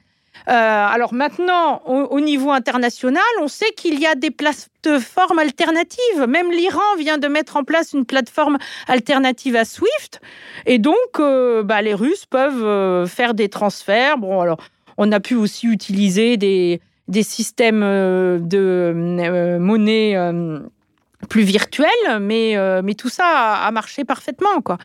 Euh, 0.50 0.52
alors 0.52 1.14
maintenant, 1.14 1.82
au, 1.86 2.20
niveau 2.20 2.52
international, 2.52 3.24
on 3.42 3.48
sait 3.48 3.72
qu'il 3.78 4.00
y 4.00 4.06
a 4.06 4.16
des 4.16 4.32
plateformes 4.32 5.40
alternatives. 5.40 6.26
Même 6.28 6.52
l'Iran 6.52 6.82
vient 6.98 7.18
de 7.18 7.28
mettre 7.28 7.56
en 7.56 7.64
place 7.64 7.94
une 7.94 8.06
plateforme 8.06 8.58
alternative 8.88 9.56
à 9.56 9.66
SWIFT. 9.66 10.20
Et 10.66 10.80
donc, 10.80 10.96
euh, 11.20 11.64
bah, 11.64 11.82
les 11.82 11.94
Russes 11.94 12.26
peuvent 12.26 12.64
euh, 12.64 13.06
faire 13.06 13.34
des 13.34 13.48
transferts. 13.48 14.18
Bon, 14.18 14.42
alors, 14.42 14.58
on 14.98 15.12
a 15.12 15.20
pu 15.20 15.36
aussi 15.36 15.68
utiliser 15.68 16.38
des, 16.38 16.82
des 17.08 17.24
systèmes 17.24 17.82
de 17.82 19.58
monnaie 19.60 20.16
plus 21.30 21.44
virtuels, 21.44 22.20
mais, 22.20 22.56
mais 22.84 22.94
tout 22.94 23.10
ça 23.10 23.56
a, 23.56 23.72
marché 23.72 24.04
parfaitement, 24.06 24.62
quoi 24.64 24.78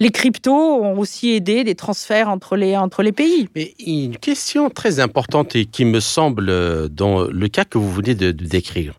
les 0.00 0.10
cryptos 0.10 0.82
ont 0.82 0.98
aussi 0.98 1.30
aidé 1.30 1.62
des 1.62 1.74
transferts 1.74 2.28
entre 2.28 2.56
les, 2.56 2.76
entre 2.76 3.02
les 3.02 3.12
pays. 3.12 3.48
Mais 3.54 3.74
une 3.84 4.16
question 4.16 4.70
très 4.70 4.98
importante 4.98 5.54
et 5.54 5.66
qui 5.66 5.84
me 5.84 6.00
semble 6.00 6.48
euh, 6.48 6.88
dans 6.88 7.24
le 7.24 7.48
cas 7.48 7.64
que 7.64 7.78
vous 7.78 7.90
venez 7.90 8.14
de, 8.14 8.30
décrire. 8.30 8.94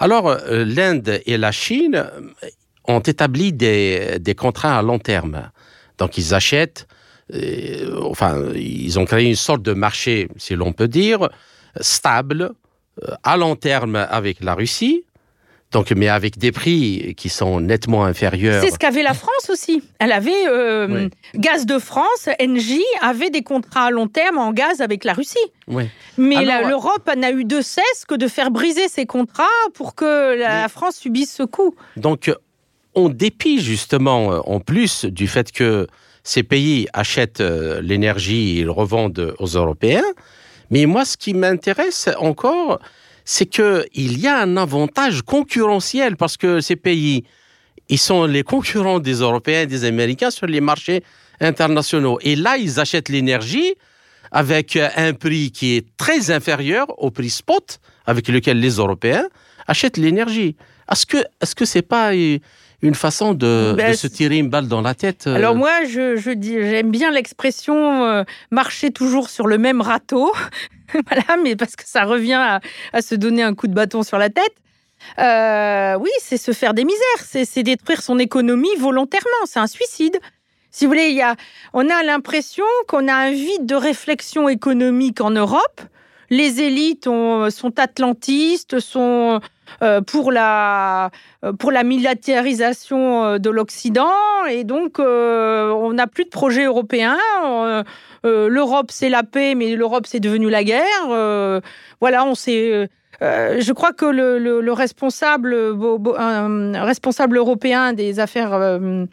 Alors, 0.00 0.28
euh, 0.28 0.64
l'Inde 0.64 1.20
et 1.26 1.36
la 1.38 1.52
Chine 1.52 1.94
euh, 1.94 2.48
ont 2.88 3.00
établi 3.00 3.52
des, 3.52 4.18
des, 4.20 4.34
contrats 4.34 4.78
à 4.78 4.82
long 4.82 4.98
terme. 4.98 5.50
Donc, 5.98 6.18
ils 6.18 6.34
achètent, 6.34 6.88
enfin, 8.02 8.42
ils 8.54 8.98
ont 8.98 9.04
créé 9.04 9.26
une 9.26 9.36
sorte 9.36 9.62
de 9.62 9.72
marché, 9.72 10.28
si 10.36 10.54
l'on 10.54 10.72
peut 10.72 10.88
dire, 10.88 11.28
stable, 11.80 12.52
à 13.22 13.36
long 13.36 13.56
terme 13.56 13.96
avec 13.96 14.42
la 14.42 14.54
Russie, 14.54 15.04
donc, 15.72 15.90
mais 15.90 16.08
avec 16.08 16.36
des 16.36 16.52
prix 16.52 17.14
qui 17.16 17.30
sont 17.30 17.58
nettement 17.58 18.04
inférieurs. 18.04 18.62
C'est 18.62 18.70
ce 18.70 18.78
qu'avait 18.78 19.02
la 19.02 19.14
France 19.14 19.48
aussi. 19.48 19.82
Elle 19.98 20.12
avait 20.12 20.46
euh, 20.46 21.08
Gaz 21.34 21.64
de 21.64 21.78
France, 21.78 22.28
NJ 22.40 22.78
avait 23.00 23.30
des 23.30 23.42
contrats 23.42 23.86
à 23.86 23.90
long 23.90 24.06
terme 24.06 24.36
en 24.36 24.52
gaz 24.52 24.82
avec 24.82 25.02
la 25.04 25.14
Russie. 25.14 25.38
Oui. 25.68 25.84
Mais 26.18 26.44
l'Europe 26.44 27.10
n'a 27.16 27.32
eu 27.32 27.44
de 27.44 27.62
cesse 27.62 28.04
que 28.06 28.14
de 28.14 28.28
faire 28.28 28.50
briser 28.50 28.88
ces 28.88 29.06
contrats 29.06 29.44
pour 29.72 29.94
que 29.94 30.38
la 30.38 30.68
France 30.68 30.96
subisse 30.96 31.34
ce 31.34 31.42
coup. 31.42 31.74
Donc, 31.96 32.30
en 32.94 33.08
dépit 33.08 33.58
justement, 33.58 34.26
en 34.46 34.60
plus 34.60 35.06
du 35.06 35.26
fait 35.26 35.52
que 35.52 35.86
ces 36.24 36.42
pays 36.42 36.86
achètent 36.92 37.40
euh, 37.40 37.80
l'énergie 37.80 38.58
ils 38.58 38.70
revendent 38.70 39.34
aux 39.38 39.46
Européens. 39.46 40.04
Mais 40.70 40.86
moi, 40.86 41.04
ce 41.04 41.16
qui 41.16 41.34
m'intéresse 41.34 42.08
encore, 42.18 42.80
c'est 43.24 43.46
qu'il 43.46 44.18
y 44.18 44.26
a 44.26 44.40
un 44.40 44.56
avantage 44.56 45.22
concurrentiel 45.22 46.16
parce 46.16 46.36
que 46.36 46.60
ces 46.60 46.76
pays, 46.76 47.24
ils 47.88 47.98
sont 47.98 48.24
les 48.24 48.42
concurrents 48.42 49.00
des 49.00 49.14
Européens 49.14 49.62
et 49.62 49.66
des 49.66 49.84
Américains 49.84 50.30
sur 50.30 50.46
les 50.46 50.60
marchés 50.60 51.02
internationaux. 51.40 52.18
Et 52.22 52.36
là, 52.36 52.56
ils 52.56 52.80
achètent 52.80 53.08
l'énergie 53.08 53.74
avec 54.30 54.76
un 54.76 55.12
prix 55.12 55.50
qui 55.50 55.76
est 55.76 55.86
très 55.96 56.30
inférieur 56.30 56.86
au 56.98 57.10
prix 57.10 57.30
spot 57.30 57.80
avec 58.06 58.28
lequel 58.28 58.58
les 58.58 58.76
Européens 58.76 59.28
achètent 59.66 59.98
l'énergie. 59.98 60.56
Est-ce 60.90 61.06
que 61.06 61.18
est-ce 61.40 61.54
que 61.54 61.64
c'est 61.64 61.82
pas 61.82 62.14
une 62.82 62.94
façon 62.94 63.32
de, 63.32 63.74
Ben, 63.76 63.94
se 63.94 64.08
tirer 64.08 64.38
une 64.38 64.48
balle 64.48 64.66
dans 64.66 64.80
la 64.80 64.94
tête 64.94 65.26
euh, 65.26 65.36
Alors 65.36 65.54
moi, 65.54 65.84
je, 65.88 66.16
je 66.16 66.30
dis, 66.30 66.54
j'aime 66.54 66.90
bien 66.90 67.10
l'expression 67.10 68.04
euh, 68.04 68.24
marcher 68.50 68.90
toujours 68.90 69.30
sur 69.30 69.46
le 69.46 69.56
même 69.56 69.80
râteau. 69.80 70.32
voilà, 71.06 71.42
mais 71.42 71.56
parce 71.56 71.76
que 71.76 71.84
ça 71.86 72.04
revient 72.04 72.34
à, 72.34 72.60
à, 72.92 73.02
se 73.02 73.14
donner 73.14 73.42
un 73.42 73.54
coup 73.54 73.68
de 73.68 73.74
bâton 73.74 74.02
sur 74.02 74.18
la 74.18 74.30
tête. 74.30 74.54
Euh, 75.18 75.96
oui, 75.98 76.10
c'est 76.20 76.36
se 76.36 76.52
faire 76.52 76.74
des 76.74 76.84
misères, 76.84 77.44
c'est 77.44 77.62
détruire 77.62 78.02
son 78.02 78.18
économie 78.18 78.74
volontairement, 78.78 79.46
c'est 79.46 79.58
un 79.58 79.66
suicide. 79.66 80.18
Si 80.70 80.84
vous 80.84 80.90
voulez, 80.90 81.08
il 81.08 81.16
y 81.16 81.22
a, 81.22 81.36
on 81.74 81.88
a 81.88 82.02
l'impression 82.02 82.64
qu'on 82.88 83.08
a 83.08 83.14
un 83.14 83.30
vide 83.30 83.66
de 83.66 83.74
réflexion 83.74 84.48
économique 84.48 85.20
en 85.20 85.30
Europe. 85.30 85.82
Les 86.32 86.62
élites 86.62 87.08
ont, 87.08 87.50
sont 87.50 87.78
atlantistes, 87.78 88.80
sont 88.80 89.40
euh, 89.82 90.00
pour 90.00 90.32
la 90.32 91.10
pour 91.58 91.70
la 91.70 91.82
militarisation 91.82 93.24
euh, 93.24 93.38
de 93.38 93.50
l'Occident 93.50 94.10
et 94.50 94.64
donc 94.64 94.98
euh, 94.98 95.70
on 95.72 95.92
n'a 95.92 96.06
plus 96.06 96.24
de 96.24 96.30
projet 96.30 96.64
européen. 96.64 97.18
Euh, 97.44 97.82
euh, 98.24 98.48
L'Europe 98.48 98.90
c'est 98.90 99.10
la 99.10 99.24
paix, 99.24 99.54
mais 99.54 99.76
l'Europe 99.76 100.06
c'est 100.06 100.20
devenu 100.20 100.48
la 100.48 100.64
guerre. 100.64 101.06
Euh, 101.10 101.60
voilà, 102.00 102.24
on 102.24 102.32
euh, 102.48 102.86
je 103.60 103.72
crois 103.72 103.92
que 103.92 104.06
le, 104.06 104.38
le, 104.38 104.62
le 104.62 104.72
responsable, 104.72 105.54
responsable 106.74 107.36
européen 107.36 107.92
des 107.92 108.20
affaires 108.20 108.54
euh, 108.54 108.78
euh, 108.80 109.06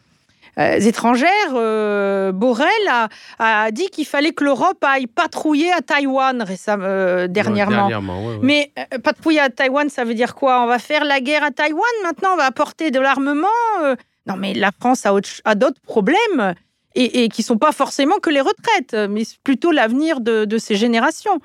étrangères, 0.57 1.53
euh, 1.53 2.31
Borrell, 2.31 2.67
a, 2.89 3.07
a 3.39 3.71
dit 3.71 3.89
qu'il 3.89 4.05
fallait 4.05 4.33
que 4.33 4.43
l'Europe 4.43 4.83
aille 4.83 5.07
patrouiller 5.07 5.71
à 5.71 5.81
Taïwan 5.81 6.41
récemment, 6.41 6.85
euh, 6.85 7.27
dernièrement. 7.27 7.83
Ouais, 7.83 7.89
dernièrement 7.89 8.27
ouais, 8.27 8.33
ouais. 8.35 8.39
Mais 8.41 8.71
euh, 8.77 8.99
patrouiller 8.99 9.39
à 9.39 9.49
Taïwan, 9.49 9.89
ça 9.89 10.03
veut 10.03 10.15
dire 10.15 10.35
quoi? 10.35 10.61
On 10.61 10.67
va 10.67 10.79
faire 10.79 11.03
la 11.05 11.21
guerre 11.21 11.43
à 11.43 11.51
Taïwan 11.51 11.83
maintenant? 12.03 12.29
On 12.33 12.37
va 12.37 12.45
apporter 12.45 12.91
de 12.91 12.99
l'armement 12.99 13.47
euh? 13.83 13.95
Non, 14.27 14.35
mais 14.35 14.53
la 14.53 14.71
France 14.71 15.05
a, 15.05 15.13
a 15.45 15.55
d'autres 15.55 15.81
problèmes 15.81 16.53
et, 16.93 17.23
et 17.23 17.29
qui 17.29 17.41
sont 17.41 17.57
pas 17.57 17.71
forcément 17.71 18.19
que 18.19 18.29
les 18.29 18.41
retraites, 18.41 18.93
mais 19.09 19.23
plutôt 19.43 19.71
l'avenir 19.71 20.19
de, 20.19 20.45
de 20.45 20.57
ces 20.57 20.75
générations 20.75 21.39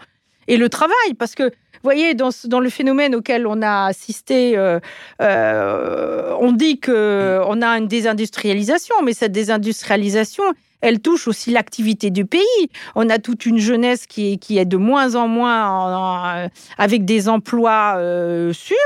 et 0.48 0.56
le 0.56 0.68
travail, 0.68 1.14
parce 1.18 1.34
que 1.34 1.50
voyez, 1.84 2.14
dans, 2.14 2.30
dans, 2.44 2.60
le 2.60 2.70
phénomène 2.70 3.14
auquel 3.14 3.46
on 3.46 3.62
a 3.62 3.86
assisté, 3.86 4.56
euh, 4.56 4.80
euh, 5.20 6.34
on 6.40 6.52
dit 6.52 6.80
qu'on 6.80 7.62
a 7.62 7.78
une 7.78 7.86
désindustrialisation, 7.86 8.96
mais 9.04 9.12
cette 9.12 9.32
désindustrialisation, 9.32 10.44
elle 10.80 11.00
touche 11.00 11.28
aussi 11.28 11.50
l'activité 11.50 12.10
du 12.10 12.24
pays. 12.24 12.42
On 12.94 13.08
a 13.10 13.18
toute 13.18 13.46
une 13.46 13.58
jeunesse 13.58 14.06
qui 14.06 14.32
est, 14.32 14.36
qui 14.38 14.58
est 14.58 14.64
de 14.64 14.76
moins 14.76 15.14
en 15.14 15.28
moins 15.28 15.68
en, 15.68 16.44
en, 16.44 16.48
avec 16.78 17.04
des 17.04 17.28
emplois 17.28 17.94
euh, 17.98 18.52
sûrs. 18.52 18.76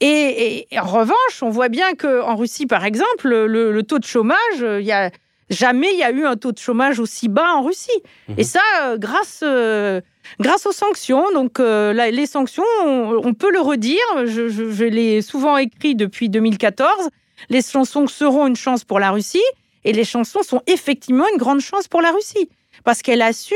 Et, 0.00 0.66
et, 0.70 0.78
en 0.80 0.86
revanche, 0.86 1.42
on 1.42 1.50
voit 1.50 1.68
bien 1.68 1.94
qu'en 1.94 2.34
Russie, 2.34 2.66
par 2.66 2.84
exemple, 2.84 3.28
le, 3.28 3.72
le, 3.72 3.82
taux 3.84 3.98
de 3.98 4.04
chômage, 4.04 4.58
il 4.58 4.84
y 4.84 4.92
a 4.92 5.10
jamais 5.54 5.88
il 5.92 5.98
y 5.98 6.02
a 6.02 6.10
eu 6.10 6.24
un 6.26 6.36
taux 6.36 6.52
de 6.52 6.58
chômage 6.58 7.00
aussi 7.00 7.28
bas 7.28 7.54
en 7.54 7.62
Russie. 7.62 8.02
Mmh. 8.28 8.34
Et 8.38 8.44
ça, 8.44 8.60
grâce 8.98 9.40
euh, 9.42 10.00
grâce 10.40 10.66
aux 10.66 10.72
sanctions. 10.72 11.24
Donc 11.32 11.60
euh, 11.60 11.92
les 11.92 12.26
sanctions, 12.26 12.64
on, 12.84 13.20
on, 13.24 13.34
peut 13.34 13.50
le 13.50 13.60
redire. 13.60 13.98
Je, 14.24 14.48
je, 14.48 14.70
je 14.70 14.84
l'ai 14.84 15.22
souvent 15.22 15.56
écrit 15.56 15.94
depuis 15.94 16.28
2014. 16.28 17.08
Les 17.50 17.62
chansons 17.62 18.06
seront 18.06 18.46
une 18.46 18.56
chance 18.56 18.84
pour 18.84 19.00
la 19.00 19.10
Russie, 19.10 19.42
et 19.84 19.92
les 19.92 20.04
chansons 20.04 20.42
sont 20.42 20.62
effectivement 20.66 21.26
une 21.32 21.38
grande 21.38 21.60
chance 21.60 21.88
pour 21.88 22.00
la 22.00 22.10
Russie 22.10 22.48
parce 22.82 23.02
qu'elle 23.02 23.22
a 23.22 23.32
su, 23.32 23.54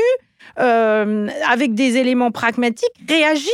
euh, 0.59 1.27
avec 1.47 1.73
des 1.73 1.97
éléments 1.97 2.31
pragmatiques, 2.31 2.89
réagir. 3.07 3.51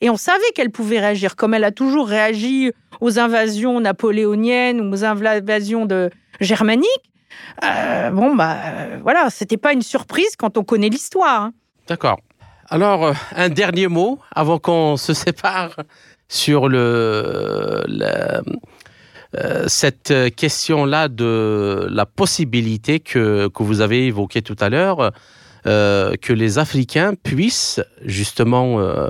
Et 0.00 0.10
on 0.10 0.16
savait 0.16 0.50
qu'elle 0.54 0.70
pouvait 0.70 1.00
réagir, 1.00 1.34
comme 1.34 1.54
elle 1.54 1.64
a 1.64 1.72
toujours 1.72 2.06
réagi 2.06 2.70
aux 3.00 3.18
invasions 3.18 3.80
napoléoniennes 3.80 4.80
ou 4.80 4.92
aux 4.92 5.04
invasions 5.04 5.86
de 5.86 6.10
germaniques. 6.40 6.86
Euh, 7.64 8.10
bon, 8.10 8.34
bah 8.34 8.56
voilà, 9.02 9.30
c'était 9.30 9.56
pas 9.56 9.72
une 9.72 9.82
surprise 9.82 10.36
quand 10.36 10.56
on 10.58 10.64
connaît 10.64 10.88
l'histoire. 10.88 11.42
Hein. 11.42 11.52
D'accord. 11.88 12.20
Alors, 12.68 13.06
euh, 13.06 13.12
un 13.34 13.48
dernier 13.48 13.88
mot 13.88 14.18
avant 14.34 14.58
qu'on 14.58 14.96
se 14.96 15.14
sépare 15.14 15.76
sur 16.28 16.68
le, 16.68 17.84
euh, 19.36 19.64
cette 19.66 20.12
question-là 20.36 21.08
de 21.08 21.86
la 21.90 22.06
possibilité 22.06 23.00
que, 23.00 23.48
que 23.48 23.62
vous 23.62 23.80
avez 23.80 24.06
évoquée 24.06 24.42
tout 24.42 24.56
à 24.60 24.68
l'heure, 24.68 25.12
euh, 25.66 26.14
que 26.16 26.32
les 26.32 26.58
Africains 26.58 27.12
puissent 27.14 27.82
justement 28.04 28.80
euh, 28.80 29.08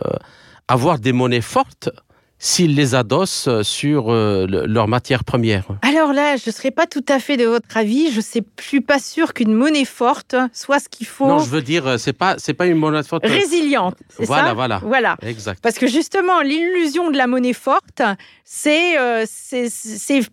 avoir 0.66 0.98
des 0.98 1.12
monnaies 1.12 1.40
fortes 1.40 1.90
s'ils 2.38 2.74
les 2.74 2.94
adossent 2.94 3.48
sur 3.62 4.12
euh, 4.12 4.46
leurs 4.46 4.88
matières 4.88 5.24
premières 5.24 5.64
Alors 5.82 6.12
là, 6.12 6.36
je 6.36 6.44
ne 6.48 6.52
serais 6.52 6.70
pas 6.70 6.86
tout 6.86 7.04
à 7.08 7.18
fait 7.18 7.36
de 7.36 7.44
votre 7.44 7.76
avis. 7.76 8.10
Je 8.12 8.18
ne 8.18 8.42
suis 8.60 8.80
pas 8.80 8.98
sûr 8.98 9.34
qu'une 9.34 9.52
monnaie 9.52 9.84
forte 9.84 10.36
soit 10.52 10.78
ce 10.78 10.88
qu'il 10.88 11.06
faut. 11.06 11.26
Non, 11.26 11.38
je 11.40 11.50
veux 11.50 11.62
dire, 11.62 11.98
c'est 11.98 12.12
pas 12.12 12.36
c'est 12.38 12.54
pas 12.54 12.66
une 12.66 12.76
monnaie 12.76 13.02
forte 13.02 13.26
résiliente. 13.26 13.96
Voilà, 14.18 14.48
ça 14.48 14.54
voilà, 14.54 14.80
voilà. 14.84 15.16
Exact. 15.22 15.60
Parce 15.62 15.78
que 15.78 15.86
justement, 15.86 16.40
l'illusion 16.40 17.10
de 17.10 17.16
la 17.16 17.26
monnaie 17.26 17.52
forte, 17.52 18.02
c'est 18.44 18.98
euh, 18.98 19.24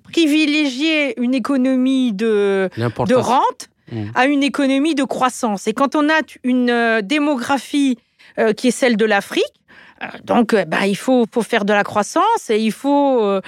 privilégier 0.04 1.20
une 1.20 1.34
économie 1.34 2.14
de 2.14 2.70
de 2.78 3.16
rente 3.16 3.70
mmh. 3.92 4.04
à 4.16 4.26
une 4.26 4.44
économie 4.44 4.96
de 4.96 5.04
croissance. 5.04 5.68
Et 5.68 5.74
quand 5.74 5.96
on 5.96 6.10
a 6.10 6.22
une 6.44 6.70
euh, 6.70 7.02
démographie 7.02 7.98
euh, 8.38 8.54
qui 8.54 8.68
est 8.68 8.72
celle 8.72 8.98
de 8.98 9.06
l'Afrique 9.06 9.44
donc, 10.24 10.56
bah, 10.68 10.88
il 10.88 10.96
faut, 10.96 11.26
faire 11.42 11.66
de 11.66 11.74
la 11.74 11.84
croissance 11.84 12.50
et 12.50 12.60
il 12.60 12.72
faut, 12.72 13.24
euh, 13.24 13.42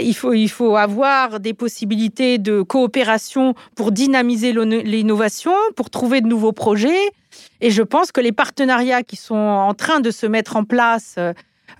il, 0.00 0.14
faut, 0.14 0.32
il 0.32 0.48
faut 0.48 0.76
avoir 0.76 1.40
des 1.40 1.54
possibilités 1.54 2.38
de 2.38 2.62
coopération 2.62 3.54
pour 3.74 3.92
dynamiser 3.92 4.52
l'innovation, 4.52 5.52
pour 5.76 5.90
trouver 5.90 6.20
de 6.20 6.26
nouveaux 6.26 6.52
projets. 6.52 7.10
Et 7.60 7.70
je 7.70 7.82
pense 7.82 8.12
que 8.12 8.20
les 8.20 8.32
partenariats 8.32 9.02
qui 9.02 9.16
sont 9.16 9.34
en 9.34 9.74
train 9.74 10.00
de 10.00 10.10
se 10.10 10.26
mettre 10.26 10.56
en 10.56 10.64
place 10.64 11.16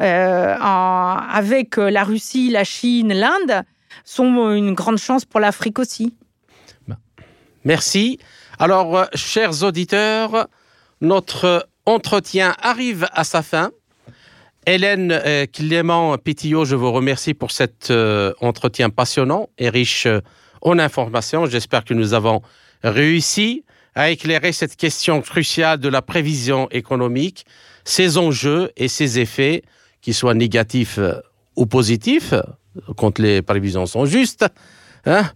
euh, 0.00 0.56
avec 0.60 1.76
la 1.76 2.04
Russie, 2.04 2.50
la 2.50 2.64
Chine, 2.64 3.12
l'Inde 3.12 3.62
sont 4.04 4.52
une 4.52 4.74
grande 4.74 4.98
chance 4.98 5.24
pour 5.24 5.40
l'Afrique 5.40 5.78
aussi. 5.78 6.14
Merci. 7.64 8.18
Alors, 8.58 8.96
euh, 8.96 9.04
chers 9.14 9.64
auditeurs, 9.64 10.46
notre 11.00 11.68
entretien 11.84 12.54
arrive 12.62 13.08
à 13.12 13.24
sa 13.24 13.42
fin. 13.42 13.70
Hélène 14.68 15.12
euh, 15.12 15.46
Clément 15.46 16.18
Pétillot, 16.18 16.64
je 16.64 16.74
vous 16.74 16.90
remercie 16.90 17.34
pour 17.34 17.52
cet 17.52 17.92
euh, 17.92 18.32
entretien 18.40 18.90
passionnant 18.90 19.48
et 19.58 19.68
riche 19.68 20.06
euh, 20.06 20.20
en 20.60 20.80
informations. 20.80 21.46
J'espère 21.46 21.84
que 21.84 21.94
nous 21.94 22.14
avons 22.14 22.42
réussi 22.82 23.64
à 23.94 24.10
éclairer 24.10 24.50
cette 24.50 24.74
question 24.74 25.22
cruciale 25.22 25.78
de 25.78 25.88
la 25.88 26.02
prévision 26.02 26.68
économique, 26.72 27.46
ses 27.84 28.18
enjeux 28.18 28.72
et 28.76 28.88
ses 28.88 29.20
effets, 29.20 29.62
qu'ils 30.00 30.14
soient 30.14 30.34
négatifs 30.34 30.98
ou 31.54 31.66
positifs, 31.66 32.34
quand 32.96 33.20
les 33.20 33.42
prévisions 33.42 33.86
sont 33.86 34.04
justes, 34.04 34.44
hein, 35.06 35.30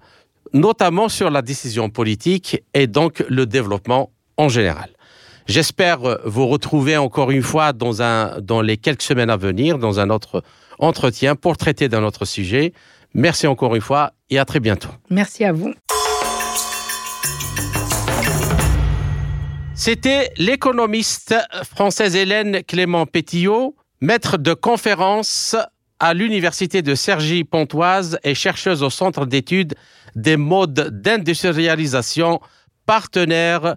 notamment 0.52 1.08
sur 1.08 1.30
la 1.30 1.40
décision 1.40 1.88
politique 1.88 2.64
et 2.74 2.88
donc 2.88 3.24
le 3.28 3.46
développement 3.46 4.10
en 4.36 4.48
général. 4.48 4.90
J'espère 5.46 6.00
vous 6.24 6.46
retrouver 6.46 6.96
encore 6.96 7.30
une 7.30 7.42
fois 7.42 7.72
dans, 7.72 8.02
un, 8.02 8.40
dans 8.40 8.60
les 8.60 8.76
quelques 8.76 9.02
semaines 9.02 9.30
à 9.30 9.36
venir, 9.36 9.78
dans 9.78 10.00
un 10.00 10.10
autre 10.10 10.42
entretien 10.78 11.36
pour 11.36 11.56
traiter 11.56 11.88
d'un 11.88 12.04
autre 12.04 12.24
sujet. 12.24 12.72
Merci 13.14 13.46
encore 13.46 13.74
une 13.74 13.80
fois 13.80 14.12
et 14.30 14.38
à 14.38 14.44
très 14.44 14.60
bientôt. 14.60 14.90
Merci 15.08 15.44
à 15.44 15.52
vous. 15.52 15.72
C'était 19.74 20.30
l'économiste 20.36 21.34
française 21.64 22.14
Hélène 22.14 22.62
Clément 22.64 23.06
Pétillot, 23.06 23.74
maître 24.02 24.36
de 24.36 24.52
conférence 24.52 25.56
à 25.98 26.14
l'université 26.14 26.82
de 26.82 26.94
Cergy-Pontoise 26.94 28.18
et 28.22 28.34
chercheuse 28.34 28.82
au 28.82 28.90
centre 28.90 29.26
d'études 29.26 29.74
des 30.16 30.36
modes 30.36 31.00
d'industrialisation, 31.02 32.40
partenaire 32.86 33.76